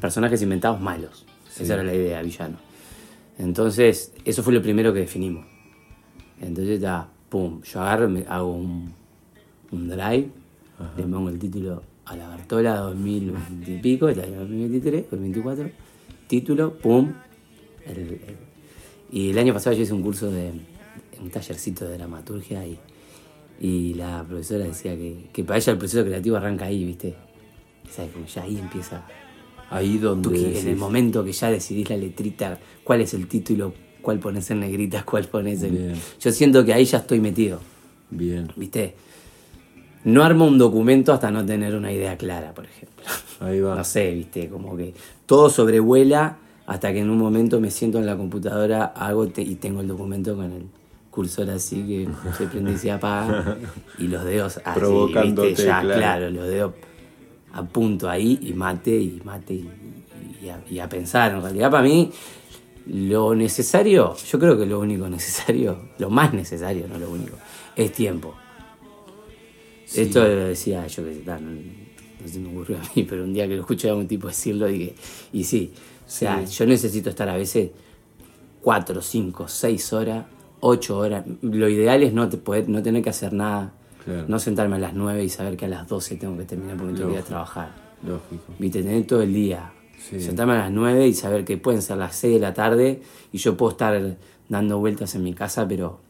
personajes 0.00 0.40
inventados 0.42 0.80
malos. 0.80 1.26
Esa 1.58 1.74
era 1.74 1.84
la 1.84 1.94
idea, 1.94 2.22
villano. 2.22 2.56
Entonces, 3.38 4.12
eso 4.24 4.42
fue 4.42 4.52
lo 4.52 4.62
primero 4.62 4.92
que 4.92 5.00
definimos. 5.00 5.46
Entonces, 6.40 6.80
ya, 6.80 7.06
pum, 7.28 7.60
yo 7.62 7.82
agarro, 7.82 8.08
me 8.08 8.24
hago 8.26 8.52
un, 8.52 8.94
un 9.70 9.88
drive, 9.88 10.30
le 10.96 11.02
pongo 11.04 11.28
el 11.28 11.38
título 11.38 11.82
a 12.12 12.16
la 12.16 12.28
Bartola 12.28 12.76
2020 12.76 13.72
y 13.72 13.78
pico, 13.78 14.06
2023, 14.06 15.10
2024, 15.10 15.70
título, 16.28 16.74
pum. 16.74 17.12
y 19.10 19.30
el 19.30 19.38
año 19.38 19.52
pasado 19.54 19.76
yo 19.76 19.82
hice 19.82 19.92
un 19.92 20.02
curso 20.02 20.30
de 20.30 20.52
un 21.20 21.30
tallercito 21.30 21.86
de 21.88 21.96
dramaturgia 21.96 22.66
y 22.66 22.78
y 23.62 23.94
la 23.94 24.24
profesora 24.26 24.64
decía 24.64 24.96
que, 24.96 25.44
para 25.44 25.56
ella 25.56 25.72
el 25.72 25.78
proceso 25.78 26.04
creativo 26.04 26.36
arranca 26.36 26.64
ahí, 26.64 26.84
¿viste? 26.84 27.14
¿Sabes? 27.88 28.10
Como 28.10 28.26
ya 28.26 28.42
ahí 28.42 28.58
empieza. 28.58 29.06
Ahí 29.70 29.98
donde. 29.98 30.58
en 30.58 30.66
el 30.66 30.74
momento 30.74 31.24
que 31.24 31.30
ya 31.30 31.48
decidís 31.48 31.88
la 31.88 31.96
letrita, 31.96 32.58
cuál 32.82 33.02
es 33.02 33.14
el 33.14 33.28
título, 33.28 33.72
cuál 34.02 34.18
pones 34.18 34.50
en 34.50 34.58
negritas, 34.58 35.04
cuál 35.10 35.26
pones 35.26 35.62
en. 35.62 35.94
Yo 36.20 36.32
siento 36.32 36.64
que 36.64 36.72
ahí 36.74 36.84
ya 36.84 36.98
estoy 36.98 37.20
metido. 37.20 37.60
Bien. 38.10 38.48
¿Viste? 38.56 38.96
No 40.04 40.24
armo 40.24 40.46
un 40.46 40.58
documento 40.58 41.12
hasta 41.12 41.30
no 41.30 41.44
tener 41.46 41.74
una 41.74 41.92
idea 41.92 42.16
clara, 42.16 42.52
por 42.52 42.64
ejemplo. 42.64 43.04
Ahí 43.40 43.60
va. 43.60 43.76
No 43.76 43.84
sé, 43.84 44.12
¿viste? 44.14 44.48
Como 44.48 44.76
que 44.76 44.94
todo 45.26 45.48
sobrevuela 45.48 46.38
hasta 46.66 46.92
que 46.92 47.00
en 47.00 47.10
un 47.10 47.18
momento 47.18 47.60
me 47.60 47.70
siento 47.70 47.98
en 47.98 48.06
la 48.06 48.16
computadora, 48.16 48.84
hago 48.96 49.26
y 49.36 49.54
tengo 49.56 49.80
el 49.80 49.88
documento 49.88 50.36
con 50.36 50.52
el 50.52 50.62
cursor 51.10 51.50
así 51.50 51.82
que 51.86 52.08
se 52.38 52.46
prende 52.46 52.72
y 52.72 52.78
se 52.78 52.90
apaga 52.90 53.58
y 53.98 54.08
los 54.08 54.24
dedos 54.24 54.58
así, 54.64 54.80
Provocándote, 54.80 55.54
Ya, 55.54 55.82
claro. 55.82 56.30
los 56.30 56.48
dedos 56.48 56.72
a 57.52 57.62
punto 57.62 58.08
ahí 58.08 58.38
y 58.40 58.54
mate 58.54 58.96
y 58.96 59.20
mate 59.22 59.62
y, 60.70 60.78
a, 60.78 60.88
pensar. 60.88 61.32
En 61.32 61.42
realidad 61.42 61.70
para 61.70 61.82
mí 61.82 62.10
lo 62.86 63.34
necesario, 63.34 64.16
yo 64.16 64.38
creo 64.38 64.58
que 64.58 64.66
lo 64.66 64.80
único 64.80 65.08
necesario, 65.08 65.90
lo 65.98 66.10
más 66.10 66.32
necesario, 66.32 66.88
no 66.88 66.98
lo 66.98 67.10
único, 67.10 67.36
es 67.76 67.92
tiempo. 67.92 68.34
Esto 69.96 70.20
lo 70.20 70.46
decía 70.46 70.86
yo 70.86 71.04
que 71.04 71.22
no, 71.24 71.40
no, 71.40 72.28
se 72.28 72.38
me 72.38 72.48
ocurrió 72.50 72.78
a 72.78 72.82
mí, 72.94 73.02
pero 73.08 73.24
un 73.24 73.32
día 73.32 73.46
que 73.48 73.54
lo 73.54 73.60
escuché 73.60 73.90
a 73.90 73.94
un 73.94 74.08
tipo 74.08 74.28
decirlo 74.28 74.66
dije, 74.66 74.94
y 75.32 75.44
sí, 75.44 75.72
o 76.06 76.10
sea, 76.10 76.44
yo 76.44 76.66
necesito 76.66 77.10
estar 77.10 77.28
a 77.28 77.36
veces 77.36 77.70
cuatro, 78.60 79.02
cinco, 79.02 79.48
seis 79.48 79.92
horas 79.92 80.24
ocho 80.62 80.98
horas. 80.98 81.24
Lo 81.42 81.68
ideal 81.68 82.02
es 82.02 82.12
no, 82.12 82.28
te 82.28 82.38
poder, 82.38 82.68
no 82.68 82.82
tener 82.82 83.02
que 83.02 83.10
hacer 83.10 83.32
nada. 83.32 83.74
No 84.26 84.40
sentarme 84.40 84.76
a 84.76 84.78
las 84.80 84.94
nueve 84.94 85.22
y 85.22 85.28
saber 85.28 85.56
que 85.56 85.66
a 85.66 85.68
las 85.68 85.86
doce 85.86 86.16
tengo 86.16 86.36
que 86.36 86.44
terminar 86.44 86.76
porque 86.76 86.94
tengo 86.94 87.10
que 87.10 87.14
ir 87.14 87.20
a 87.20 87.24
trabajar. 87.24 87.70
Lógico. 88.04 88.52
Viste, 88.58 88.82
tener 88.82 89.06
todo 89.06 89.22
el 89.22 89.32
día. 89.32 89.72
Sentarme 90.18 90.54
a 90.54 90.58
las 90.58 90.72
nueve 90.72 91.06
y 91.06 91.14
saber 91.14 91.44
que 91.44 91.56
pueden 91.56 91.82
ser 91.82 91.98
las 91.98 92.16
seis 92.16 92.34
de 92.34 92.40
la 92.40 92.52
tarde 92.52 93.02
y 93.30 93.38
yo 93.38 93.56
puedo 93.56 93.70
estar 93.72 94.16
dando 94.48 94.78
vueltas 94.78 95.14
en 95.14 95.22
mi 95.22 95.34
casa, 95.34 95.68
pero. 95.68 96.00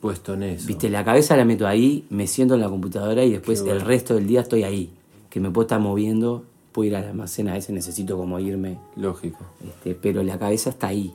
Puesto 0.00 0.34
en 0.34 0.44
eso. 0.44 0.66
Viste, 0.66 0.88
la 0.90 1.04
cabeza 1.04 1.36
la 1.36 1.44
meto 1.44 1.66
ahí, 1.66 2.06
me 2.10 2.26
siento 2.26 2.54
en 2.54 2.60
la 2.60 2.68
computadora 2.68 3.24
y 3.24 3.32
después 3.32 3.62
el 3.62 3.80
resto 3.80 4.14
del 4.14 4.26
día 4.26 4.42
estoy 4.42 4.62
ahí. 4.62 4.92
Que 5.28 5.40
me 5.40 5.50
puedo 5.50 5.66
estar 5.66 5.80
moviendo, 5.80 6.44
puedo 6.72 6.88
ir 6.88 6.96
al 6.96 7.04
almacén, 7.04 7.48
a 7.48 7.54
veces 7.54 7.70
necesito 7.70 8.16
como 8.16 8.38
irme. 8.38 8.78
Lógico. 8.96 9.44
Este, 9.66 9.94
pero 9.94 10.22
la 10.22 10.38
cabeza 10.38 10.70
está 10.70 10.88
ahí. 10.88 11.12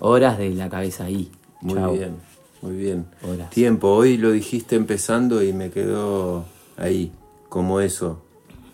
Horas 0.00 0.38
de 0.38 0.50
la 0.50 0.68
cabeza 0.68 1.04
ahí. 1.04 1.30
Muy 1.60 1.74
Chau. 1.74 1.92
bien, 1.92 2.14
muy 2.62 2.76
bien. 2.76 3.06
Horas. 3.28 3.50
Tiempo, 3.50 3.88
hoy 3.88 4.16
lo 4.16 4.30
dijiste 4.30 4.76
empezando 4.76 5.42
y 5.42 5.52
me 5.52 5.70
quedó 5.70 6.44
ahí, 6.76 7.10
como 7.48 7.80
eso. 7.80 8.22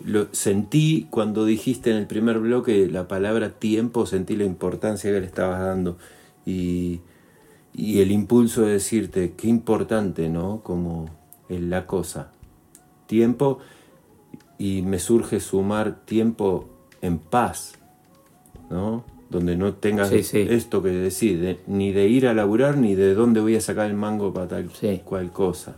Lo 0.04 0.26
sentí 0.32 1.06
cuando 1.08 1.46
dijiste 1.46 1.90
en 1.90 1.96
el 1.96 2.06
primer 2.06 2.40
bloque 2.40 2.88
la 2.90 3.08
palabra 3.08 3.48
tiempo, 3.48 4.04
sentí 4.04 4.36
la 4.36 4.44
importancia 4.44 5.10
que 5.10 5.18
le 5.18 5.26
estabas 5.26 5.60
dando 5.60 5.96
y, 6.44 7.00
y 7.74 8.00
el 8.00 8.12
impulso 8.12 8.62
de 8.62 8.72
decirte 8.74 9.34
qué 9.36 9.48
importante, 9.48 10.28
¿no? 10.28 10.60
Como 10.62 11.06
es 11.48 11.60
la 11.60 11.86
cosa. 11.86 12.30
Tiempo 13.06 13.58
y 14.58 14.82
me 14.82 14.98
surge 14.98 15.40
sumar 15.40 16.04
tiempo 16.04 16.68
en 17.02 17.18
paz, 17.18 17.74
¿no? 18.70 19.04
Donde 19.28 19.56
no 19.56 19.74
tengas 19.74 20.10
Sí, 20.10 20.22
sí. 20.22 20.38
esto 20.48 20.82
que 20.82 20.90
decir, 20.90 21.40
de- 21.40 21.60
ni 21.66 21.90
de 21.92 22.06
ir 22.06 22.28
a 22.28 22.34
laburar, 22.34 22.76
ni 22.76 22.94
de 22.94 23.14
dónde 23.14 23.40
voy 23.40 23.56
a 23.56 23.60
sacar 23.60 23.90
el 23.90 23.94
mango 23.96 24.32
para 24.32 24.46
tal 24.48 24.70
Sí. 24.70 25.00
cual 25.04 25.32
cosa. 25.32 25.76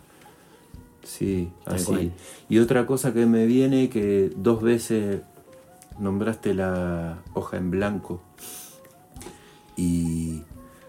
Sí, 1.03 1.49
Tal 1.65 1.77
así. 1.77 1.87
cual. 1.87 2.13
Y 2.51 2.59
otra 2.59 2.85
cosa 2.85 3.15
que 3.15 3.25
me 3.27 3.47
viene, 3.47 3.89
que 3.89 4.31
dos 4.37 4.61
veces 4.61 5.23
nombraste 5.99 6.53
la 6.53 7.19
hoja 7.33 7.57
en 7.57 7.71
blanco. 7.71 8.21
Y 9.77 10.43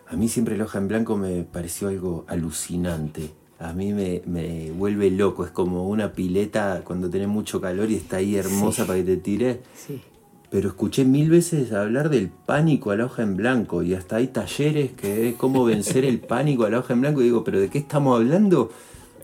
a 0.09 0.15
mí 0.15 0.29
siempre 0.29 0.57
la 0.57 0.63
hoja 0.63 0.77
en 0.77 0.87
blanco 0.87 1.17
me 1.17 1.43
pareció 1.43 1.89
algo 1.89 2.25
alucinante. 2.27 3.31
A 3.59 3.73
mí 3.73 3.91
me, 3.91 4.21
me 4.25 4.71
vuelve 4.71 5.09
loco, 5.09 5.43
es 5.43 5.51
como 5.51 5.89
una 5.89 6.13
pileta 6.13 6.81
cuando 6.83 7.09
tenés 7.09 7.27
mucho 7.27 7.59
calor 7.59 7.89
y 7.89 7.95
está 7.95 8.17
ahí 8.17 8.35
hermosa 8.35 8.85
para 8.85 8.99
que 8.99 9.05
te 9.05 9.17
tires. 9.17 9.57
Sí. 9.75 10.01
Pero 10.49 10.69
escuché 10.69 11.03
mil 11.03 11.29
veces 11.29 11.73
hablar 11.73 12.09
del 12.09 12.29
pánico 12.29 12.91
a 12.91 12.95
la 12.95 13.05
hoja 13.05 13.23
en 13.23 13.35
blanco 13.35 13.83
y 13.83 13.95
hasta 13.95 14.17
hay 14.17 14.27
talleres 14.27 14.91
que 14.91 15.29
es 15.29 15.35
cómo 15.35 15.65
vencer 15.65 16.05
el 16.05 16.19
pánico 16.33 16.63
a 16.63 16.69
la 16.69 16.79
hoja 16.79 16.93
en 16.93 17.01
blanco 17.01 17.21
y 17.21 17.25
digo, 17.25 17.43
pero 17.43 17.59
¿de 17.59 17.69
qué 17.69 17.79
estamos 17.79 18.15
hablando? 18.15 18.71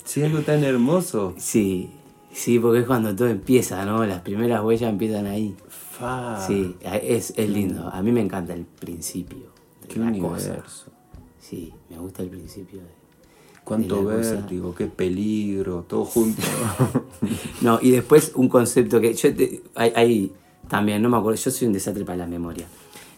Si 0.04 0.20
es 0.20 0.26
algo 0.26 0.42
tan 0.42 0.66
hermoso. 0.66 1.34
Sí, 1.38 1.92
sí, 2.34 2.60
porque 2.60 2.80
es 2.80 2.86
cuando 2.86 3.16
todo 3.16 3.30
empieza, 3.30 3.86
¿no? 3.86 4.06
Las 4.06 4.20
primeras 4.22 4.62
huellas 4.64 4.90
empiezan 4.90 5.28
ahí. 5.28 5.56
Fa, 5.70 6.46
Sí, 6.46 6.76
es, 6.82 7.34
es 7.38 7.50
lindo. 7.50 7.88
A 7.88 8.02
mí 8.02 8.12
me 8.12 8.20
encanta 8.20 8.54
el 8.54 8.66
principio 8.66 9.53
qué 9.88 10.00
la 10.00 10.08
universo. 10.08 10.54
cosa. 10.64 10.92
Sí, 11.40 11.74
me 11.90 11.98
gusta 11.98 12.24
el 12.24 12.30
principio. 12.30 12.80
de- 12.80 13.04
Cuánto 13.64 14.00
de 14.06 14.18
cosa. 14.18 14.36
vértigo, 14.36 14.76
qué 14.76 14.88
peligro, 14.88 15.86
todo 15.88 16.04
junto. 16.06 16.42
No, 17.62 17.80
y 17.82 17.92
después 17.92 18.34
un 18.36 18.50
concepto 18.50 19.00
que 19.00 19.14
yo 19.14 19.34
te- 19.34 19.62
hay, 19.76 19.94
hay 19.96 20.32
también, 20.68 21.02
no 21.02 21.10
me 21.10 21.18
acuerdo, 21.18 21.40
yo 21.40 21.50
soy 21.52 21.68
un 21.68 21.74
desastre 21.74 22.04
para 22.04 22.18
la 22.18 22.28
memoria, 22.28 22.66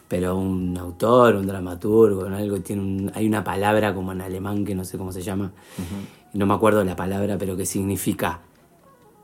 pero 0.08 0.38
un 0.38 0.78
autor, 0.78 1.36
un 1.36 1.48
dramaturgo, 1.48 2.30
¿no? 2.30 2.36
algo 2.38 2.60
tiene 2.60 2.82
un- 2.84 3.12
hay 3.16 3.26
una 3.28 3.44
palabra 3.44 3.96
como 3.96 4.12
en 4.12 4.22
alemán 4.22 4.66
que 4.66 4.76
no 4.76 4.84
sé 4.86 4.98
cómo 5.00 5.12
se 5.12 5.22
llama, 5.24 5.52
no 6.34 6.46
me 6.46 6.54
acuerdo 6.54 6.84
la 6.84 6.96
palabra, 6.96 7.38
pero 7.40 7.58
que 7.58 7.66
significa, 7.66 8.42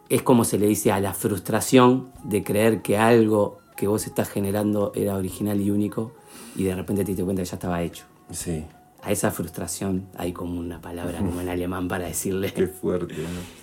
es 0.10 0.24
como 0.24 0.44
se 0.44 0.58
le 0.58 0.66
dice 0.68 0.92
a 0.92 1.00
la 1.00 1.14
frustración 1.14 2.10
de 2.24 2.44
creer 2.44 2.82
que 2.82 2.98
algo 2.98 3.60
que 3.78 3.88
vos 3.88 4.08
estás 4.08 4.30
generando 4.30 4.92
era 4.96 5.16
original 5.16 5.62
y 5.62 5.70
único 5.72 6.14
y 6.56 6.64
de 6.64 6.76
repente 6.76 7.04
te 7.04 7.12
diste 7.12 7.24
cuenta 7.24 7.42
que 7.42 7.50
ya 7.50 7.56
estaba 7.56 7.82
hecho. 7.82 8.06
sí, 8.32 8.64
A 9.04 9.12
esa 9.12 9.32
frustración 9.32 10.08
hay 10.18 10.34
como 10.34 10.60
una 10.60 10.82
palabra 10.82 11.20
como 11.20 11.42
en 11.42 11.50
alemán 11.50 11.88
para 11.88 12.06
decirle 12.08 12.54
qué 12.54 12.68
fuerte. 12.68 13.16
¿no? 13.16 13.62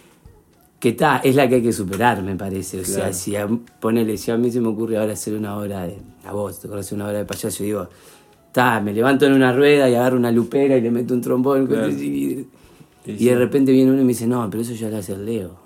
que 0.80 0.90
está, 0.90 1.18
es 1.18 1.34
la 1.34 1.48
que 1.48 1.56
hay 1.56 1.62
que 1.62 1.72
superar, 1.72 2.22
me 2.22 2.36
parece. 2.36 2.80
O 2.80 2.84
sea, 2.84 3.12
si 3.12 3.34
a, 3.36 3.48
ponele, 3.80 4.16
si 4.16 4.30
a 4.30 4.36
mí 4.36 4.50
se 4.50 4.60
me 4.60 4.68
ocurre 4.68 4.96
ahora 4.96 5.12
hacer 5.12 5.34
una 5.34 5.56
obra 5.58 5.86
de. 5.86 5.98
A 6.24 6.32
vos, 6.32 6.60
te 6.60 6.68
conoces 6.68 6.92
una 6.92 7.06
obra 7.06 7.18
de 7.18 7.24
payaso, 7.24 7.62
y 7.62 7.66
digo, 7.66 7.88
está, 8.46 8.80
me 8.80 8.92
levanto 8.92 9.26
en 9.26 9.32
una 9.32 9.52
rueda 9.52 9.88
y 9.88 9.94
agarro 9.94 10.16
una 10.16 10.30
lupera 10.30 10.76
y 10.76 10.80
le 10.80 10.90
meto 10.90 11.14
un 11.14 11.20
trombón. 11.20 11.66
Claro. 11.66 11.88
Y, 11.90 12.46
de 13.04 13.34
repente 13.34 13.72
viene 13.72 13.90
uno 13.90 14.02
y 14.02 14.04
me 14.04 14.08
dice, 14.08 14.26
no, 14.26 14.48
pero 14.50 14.62
eso 14.62 14.74
ya 14.74 14.88
lo 14.90 14.98
hace 14.98 15.14
el 15.14 15.24
Leo. 15.24 15.56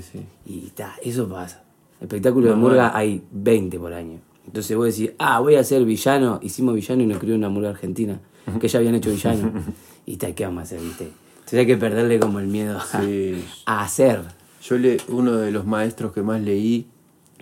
Sí. 0.00 0.20
Y 0.46 0.66
está, 0.66 0.94
eso 1.02 1.28
pasa. 1.28 1.64
Espectáculo 2.00 2.50
de 2.50 2.54
murga 2.54 2.96
hay 2.96 3.22
20 3.30 3.78
por 3.78 3.92
año. 3.92 4.20
Entonces 4.46 4.76
vos 4.76 4.86
decís, 4.96 5.12
ah, 5.18 5.40
voy 5.40 5.54
a 5.54 5.64
ser 5.64 5.84
villano. 5.84 6.40
Hicimos 6.42 6.74
villano 6.74 7.02
y 7.02 7.06
nos 7.06 7.18
crió 7.18 7.34
una 7.34 7.48
murga 7.48 7.70
argentina, 7.70 8.20
que 8.60 8.68
ya 8.68 8.78
habían 8.78 8.94
hecho 8.94 9.10
villano. 9.10 9.52
y 10.06 10.12
está, 10.12 10.34
¿qué 10.34 10.44
vamos 10.44 10.60
a 10.60 10.62
hacer, 10.64 10.80
viste? 10.80 11.04
Entonces 11.34 11.58
hay 11.58 11.66
que 11.66 11.76
perderle 11.76 12.18
como 12.18 12.38
el 12.40 12.46
miedo 12.46 12.78
a, 12.78 13.00
Sí. 13.02 13.44
a 13.66 13.82
hacer. 13.82 14.22
Yo 14.62 14.78
le, 14.78 14.98
uno 15.08 15.36
de 15.36 15.50
los 15.50 15.66
maestros 15.66 16.12
que 16.12 16.22
más 16.22 16.40
leí 16.40 16.86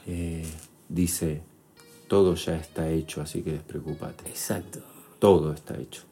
eh, 0.06 0.46
dice, 0.88 1.42
todo 2.08 2.34
ya 2.34 2.56
está 2.56 2.88
hecho, 2.90 3.20
así 3.22 3.42
que 3.42 3.52
despreocupate. 3.52 4.28
Exacto. 4.28 4.80
Todo 5.18 5.52
está 5.52 5.78
hecho. 5.78 6.02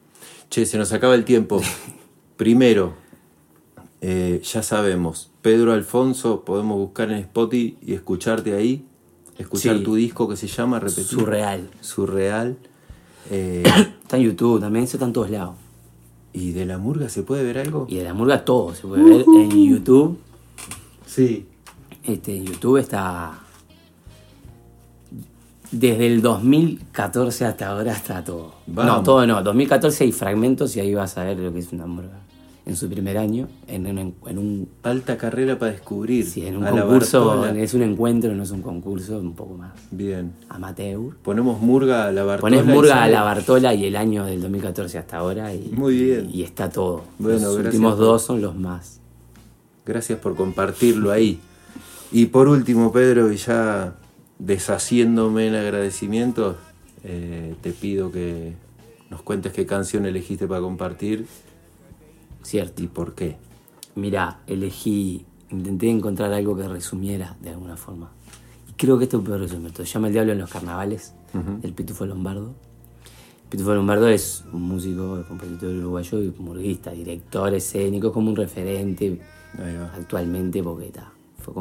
Che, 0.51 0.65
se 0.67 0.79
nos 0.79 0.93
acaba 0.93 1.15
el 1.15 1.25
tiempo. 1.25 1.61
Primero, 2.37 2.95
eh, 4.01 4.41
ya 4.45 4.63
sabemos, 4.63 5.31
Pedro 5.43 5.73
Alfonso, 5.73 6.45
podemos 6.45 6.79
buscar 6.79 7.11
en 7.11 7.19
Spotify 7.19 7.77
y 7.83 7.95
escucharte 7.95 8.55
ahí, 8.55 8.85
escuchar 9.39 9.79
Sí. 9.79 9.85
tu 9.85 9.95
disco 9.95 10.29
que 10.29 10.37
se 10.37 10.47
llama, 10.47 10.79
repetir. 10.81 11.05
Surreal. 11.05 11.71
Surreal. 11.81 12.57
Eh, 13.31 13.63
Está 14.03 14.17
en 14.17 14.23
YouTube 14.25 14.61
también, 14.61 14.85
eso 14.85 14.97
está 14.97 15.07
en 15.07 15.13
todos 15.13 15.31
lados. 15.31 15.55
¿Y 16.33 16.53
de 16.53 16.65
la 16.67 16.79
murga 16.79 17.09
se 17.09 17.23
puede 17.23 17.43
ver 17.45 17.59
algo? 17.59 17.87
Y 17.89 17.97
de 17.97 18.05
la 18.05 18.15
murga 18.15 18.45
todo 18.45 18.75
se 18.75 18.87
puede 18.87 19.03
ver 19.03 19.25
en 19.27 19.51
YouTube. 19.69 20.19
Sí. 21.07 21.47
Este, 22.05 22.37
en 22.37 22.45
YouTube 22.47 22.79
está. 22.79 23.39
Desde 25.71 26.07
el 26.07 26.23
2014 26.23 27.45
hasta 27.45 27.69
ahora 27.69 27.93
está 27.93 28.25
todo. 28.25 28.55
No, 28.67 29.03
todo 29.03 29.27
no. 29.27 29.43
2014 29.43 30.05
hay 30.05 30.13
fragmentos 30.13 30.75
y 30.77 30.81
ahí 30.81 30.95
vas 30.95 31.19
a 31.19 31.25
ver 31.25 31.39
lo 31.39 31.53
que 31.53 31.59
es 31.59 31.71
una 31.73 31.87
murga. 31.87 32.19
En 32.69 32.77
su 32.77 32.89
primer 32.89 33.17
año, 33.17 33.49
en, 33.67 33.87
un- 33.87 34.15
en 34.27 34.39
un, 34.39 34.69
Alta 34.83 35.17
carrera 35.17 35.59
para 35.59 35.73
descubrir. 35.73 36.27
sí, 36.27 36.47
en 36.47 36.59
un 36.59 36.67
A 36.67 36.71
concurso, 36.71 37.47
es 37.47 37.73
un 37.75 37.83
encuentro, 37.83 38.35
no 38.35 38.43
es 38.43 38.51
un 38.51 38.61
concurso, 38.63 39.19
un 39.19 39.35
poco 39.35 39.55
más 39.55 39.73
Bien. 39.91 40.33
amateur. 40.51 41.17
Ponemos 41.23 41.61
murga 41.63 42.07
a 42.07 42.13
la 42.13 42.25
Bartola. 42.25 42.41
Pones 42.59 42.65
y 42.71 42.77
murga 42.77 43.03
a 43.03 43.09
la 43.09 43.23
Bartola 43.23 43.73
y 43.75 43.87
el 43.87 43.97
año 43.97 44.25
del 44.27 44.43
2014 44.43 44.99
hasta 44.99 45.17
ahora 45.17 45.55
y, 45.55 45.71
Muy 45.75 45.97
bien. 45.97 46.29
y 46.31 46.43
está 46.43 46.69
todo. 46.69 47.05
Bueno, 47.19 47.39
los 47.41 47.57
últimos 47.57 47.95
por- 47.95 48.05
dos 48.05 48.23
son 48.23 48.43
los 48.43 48.55
más. 48.55 49.01
Gracias 49.87 50.19
por 50.19 50.37
compartirlo 50.37 51.11
ahí. 51.11 51.41
Y 52.13 52.27
por 52.27 52.49
último, 52.49 52.93
Pedro, 52.93 53.33
y 53.33 53.37
ya 53.39 53.95
deshaciéndome 54.39 55.47
en 55.47 55.55
agradecimientos, 55.55 56.57
eh, 57.05 57.55
te 57.63 57.73
pido 57.73 58.13
que 58.13 58.53
nos 59.11 59.23
cuentes 59.23 59.53
qué 59.55 59.65
canción 59.65 60.05
elegiste 60.05 60.47
para 60.47 60.61
compartir 60.61 61.27
Cierto. 62.43 62.83
y 62.83 62.87
por 62.87 63.15
qué. 63.15 63.37
Mira, 63.95 64.41
elegí, 64.47 65.25
intenté 65.51 65.91
encontrar 65.91 66.33
algo 66.33 66.57
que 66.57 66.69
resumiera 66.69 67.37
de 67.41 67.51
alguna 67.51 67.77
forma. 67.77 68.11
Y 68.69 68.73
creo 68.73 68.97
que 68.99 69.05
esto 69.05 69.23
puede 69.23 69.39
resumir 69.39 69.73
todo. 69.73 69.85
Se 69.87 69.93
llama 69.93 70.07
El 70.09 70.13
Diablo 70.15 70.33
en 70.33 70.39
los 70.39 70.51
Carnavales, 70.51 71.15
del 71.61 71.73
Pitufo 71.73 72.07
Lombardo. 72.07 72.55
Pitufo 73.51 73.75
Lombardo 73.75 74.09
es 74.09 74.45
un 74.53 74.63
músico, 74.63 75.25
compositor 75.27 75.71
uruguayo 75.71 76.23
y 76.23 76.35
murguista, 76.39 76.91
director 76.93 77.53
escénico, 77.55 78.09
es 78.09 78.13
como 78.13 78.31
un 78.31 78.37
referente 78.37 79.21
actualmente 79.97 80.63
porque 80.63 80.87
está, 80.89 81.11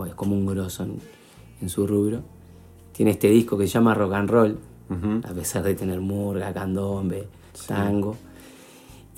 es 0.07 0.13
como 0.15 0.35
un 0.35 0.45
grosso 0.45 0.83
en, 0.83 0.99
en 1.61 1.69
su 1.69 1.87
rubro. 1.87 2.21
Tiene 2.93 3.11
este 3.11 3.29
disco 3.29 3.57
que 3.57 3.67
se 3.67 3.73
llama 3.73 3.93
Rock 3.93 4.13
and 4.13 4.29
Roll, 4.29 4.57
a 5.23 5.33
pesar 5.33 5.63
de 5.63 5.75
tener 5.75 5.99
murga, 6.01 6.53
candombe, 6.53 7.27
tango. 7.67 8.15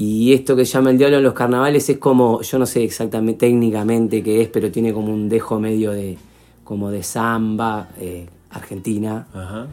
Y 0.01 0.31
esto 0.31 0.55
que 0.55 0.63
se 0.63 0.71
llama 0.71 0.91
El 0.91 0.97
Diablo 0.97 1.17
en 1.17 1.23
los 1.23 1.33
Carnavales 1.33 1.89
es 1.89 1.97
como, 1.97 2.41
yo 2.41 2.57
no 2.57 2.65
sé 2.65 2.85
exactamente 2.85 3.47
técnicamente 3.47 4.23
qué 4.23 4.41
es, 4.41 4.47
pero 4.47 4.71
tiene 4.71 4.93
como 4.93 5.13
un 5.13 5.27
dejo 5.27 5.59
medio 5.59 5.91
de, 5.91 6.17
como 6.63 6.89
de 6.89 7.03
samba 7.03 7.89
eh, 7.99 8.27
argentina. 8.49 9.27
Ajá. 9.33 9.67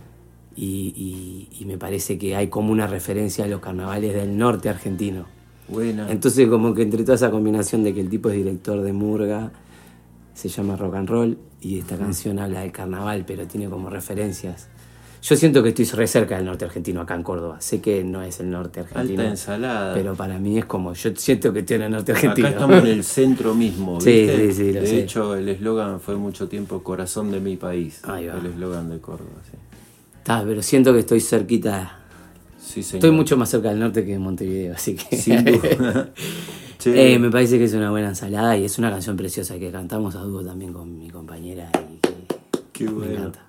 Y, 0.56 0.92
y- 0.96 1.48
y 1.60 1.64
me 1.64 1.78
parece 1.78 2.18
que 2.18 2.34
hay 2.34 2.48
como 2.48 2.72
una 2.72 2.88
referencia 2.88 3.44
a 3.44 3.48
los 3.48 3.60
carnavales 3.60 4.14
del 4.14 4.36
norte 4.36 4.68
argentino. 4.68 5.26
Buena. 5.68 6.10
Entonces 6.10 6.48
como 6.48 6.74
que 6.74 6.82
entre 6.82 7.02
toda 7.04 7.14
esa 7.14 7.30
combinación 7.30 7.84
de 7.84 7.94
que 7.94 8.00
el 8.00 8.08
tipo 8.08 8.28
es 8.28 8.34
director 8.36 8.80
de 8.82 8.92
Murga, 8.92 9.52
se 10.34 10.48
llama 10.48 10.74
Rock 10.74 10.96
and 10.96 11.08
Roll, 11.08 11.38
y 11.60 11.78
esta 11.78 11.96
canción 11.96 12.40
habla 12.40 12.60
del 12.62 12.72
carnaval, 12.72 13.22
pero 13.26 13.46
tiene 13.46 13.68
como 13.68 13.90
referencias. 13.90 14.68
Yo 15.28 15.34
siento 15.34 15.60
que 15.60 15.70
estoy 15.70 15.84
re 15.86 16.06
cerca 16.06 16.36
del 16.36 16.44
norte 16.44 16.66
argentino, 16.66 17.00
acá 17.00 17.16
en 17.16 17.24
Córdoba. 17.24 17.56
Sé 17.60 17.80
que 17.80 18.04
no 18.04 18.22
es 18.22 18.38
el 18.38 18.48
norte 18.48 18.78
argentino. 18.80 19.22
Alta 19.22 19.30
ensalada. 19.32 19.92
Pero 19.94 20.14
para 20.14 20.38
mí 20.38 20.56
es 20.56 20.66
como, 20.66 20.92
yo 20.94 21.10
siento 21.16 21.52
que 21.52 21.60
estoy 21.60 21.76
en 21.76 21.82
el 21.82 21.90
norte 21.90 22.12
argentino. 22.12 22.46
Acá 22.46 22.56
estamos 22.56 22.78
en 22.78 22.86
el 22.86 23.02
centro 23.02 23.52
mismo. 23.54 24.00
Sí, 24.06 24.10
¿viste? 24.22 24.36
sí, 24.36 24.52
sí, 24.52 24.72
lo 24.72 24.80
De 24.82 24.86
sé. 24.86 25.00
hecho, 25.00 25.34
el 25.34 25.48
eslogan 25.48 25.98
fue 25.98 26.14
mucho 26.14 26.46
tiempo 26.48 26.80
Corazón 26.84 27.32
de 27.32 27.40
mi 27.40 27.56
país. 27.56 28.00
Ahí 28.04 28.26
va. 28.26 28.38
El 28.38 28.46
eslogan 28.46 28.88
de 28.88 28.98
Córdoba, 29.00 29.40
sí. 29.50 29.56
Está, 30.18 30.44
pero 30.44 30.62
siento 30.62 30.92
que 30.92 31.00
estoy 31.00 31.20
cerquita. 31.20 31.98
Sí, 32.60 32.84
señor. 32.84 33.04
Estoy 33.04 33.10
mucho 33.10 33.36
más 33.36 33.48
cerca 33.48 33.70
del 33.70 33.80
norte 33.80 34.04
que 34.04 34.12
de 34.12 34.18
Montevideo, 34.20 34.74
así 34.74 34.94
que... 34.94 35.16
Sin 35.16 35.44
duda. 35.44 36.10
Eh, 36.84 37.18
me 37.18 37.30
parece 37.32 37.58
que 37.58 37.64
es 37.64 37.74
una 37.74 37.90
buena 37.90 38.10
ensalada 38.10 38.56
y 38.56 38.64
es 38.64 38.78
una 38.78 38.90
canción 38.92 39.16
preciosa 39.16 39.58
que 39.58 39.72
cantamos 39.72 40.14
a 40.14 40.20
dúo 40.20 40.44
también 40.44 40.72
con 40.72 40.96
mi 40.96 41.10
compañera 41.10 41.68
y 41.90 41.96
que 41.98 42.14
Qué 42.72 42.84
me 42.84 42.90
bueno. 42.92 43.12
encanta. 43.14 43.45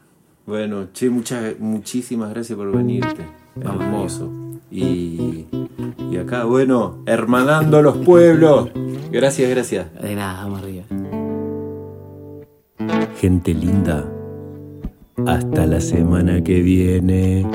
Bueno, 0.48 0.88
che, 0.93 1.10
muchas, 1.10 1.60
muchísimas 1.60 2.30
gracias 2.30 2.58
por 2.58 2.72
venirte. 2.72 3.26
Hermoso. 3.60 4.32
Y, 4.72 5.45
y 6.10 6.18
acá, 6.18 6.45
bueno, 6.45 7.04
hermanando 7.06 7.82
los 7.82 7.98
pueblos. 7.98 8.70
Gracias, 9.12 9.50
gracias. 9.50 9.93
De 10.02 10.16
nada, 10.16 10.43
vamos 10.43 10.64
arriba. 10.64 10.86
Gente 13.20 13.54
linda, 13.54 14.10
hasta 15.26 15.66
la 15.66 15.82
semana 15.82 16.41
que 16.41 16.62
viene. 16.62 17.45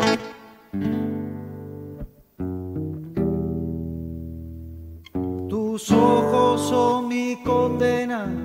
Tus 5.48 5.90
ojos 5.92 6.60
son 6.60 7.08
mi 7.08 7.38
condena. 7.42 8.41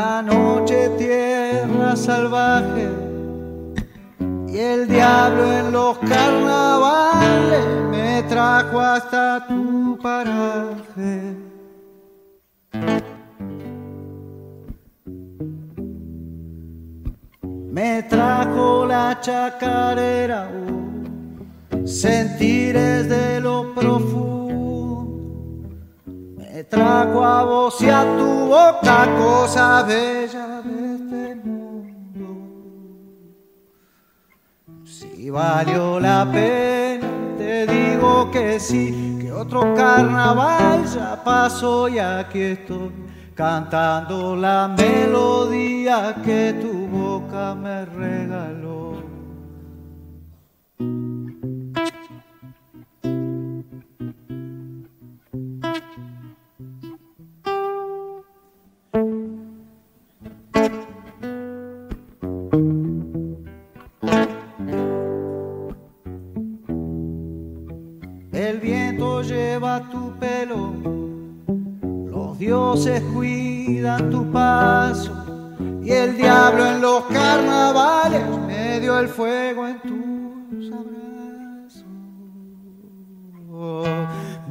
La 0.00 0.22
noche 0.22 0.88
tierra 0.96 1.94
salvaje 1.94 2.88
y 4.48 4.56
el 4.56 4.88
diablo 4.88 5.44
en 5.58 5.72
los 5.72 5.98
carnavales 5.98 7.66
me 7.90 8.22
trajo 8.22 8.80
hasta 8.80 9.46
tu 9.46 9.98
paraje. 10.02 11.36
Me 17.78 18.02
trajo 18.04 18.86
la 18.86 19.18
chacarera, 19.20 20.48
uh, 20.48 21.86
sentires 21.86 23.06
de 23.06 23.40
lo 23.40 23.74
profundo. 23.74 24.39
Me 26.60 26.64
trajo 26.64 27.24
a 27.24 27.42
vos 27.42 27.80
y 27.80 27.88
a 27.88 28.02
tu 28.18 28.48
boca 28.48 29.08
cosa 29.16 29.82
bella 29.82 30.60
de 30.60 30.94
este 30.94 31.34
mundo. 31.36 32.28
Si 34.84 35.30
valió 35.30 35.98
la 35.98 36.30
pena, 36.30 37.08
te 37.38 37.66
digo 37.66 38.30
que 38.30 38.60
sí, 38.60 39.16
que 39.22 39.32
otro 39.32 39.72
carnaval 39.74 40.84
ya 40.84 41.24
pasó 41.24 41.88
y 41.88 41.98
aquí 41.98 42.42
estoy 42.42 42.92
cantando 43.34 44.36
la 44.36 44.68
melodía 44.68 46.14
que 46.22 46.52
tu 46.60 46.88
boca 46.88 47.54
me 47.54 47.86
regaló. 47.86 48.79
El 79.00 79.08
fuego 79.08 79.66
en 79.66 79.80
tus 79.80 80.70
abrazos. 80.72 81.84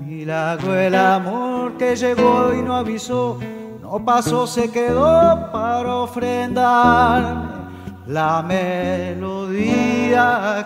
Milagro 0.06 0.76
el 0.76 0.95
amor 0.95 1.78
que 1.78 1.95
llegó 1.95 2.54
y 2.54 2.62
no 2.62 2.76
avisó, 2.76 3.39
no 3.82 4.04
pasó, 4.04 4.45
se 4.47 4.70
quedó 4.72 5.52
para 5.52 5.95
ofrendarme 5.95 7.60
la 8.08 8.41
melodía 8.41 9.47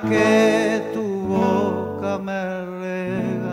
que 0.08 0.92
tu 0.94 1.04
boca 1.28 2.18
me 2.18 2.66
regaló. 2.66 3.53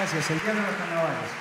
Gracias. 0.00 0.30
El 0.30 0.40
diablo 0.40 0.62
de 0.62 0.66
los 0.66 0.76
carnavales. 0.76 1.39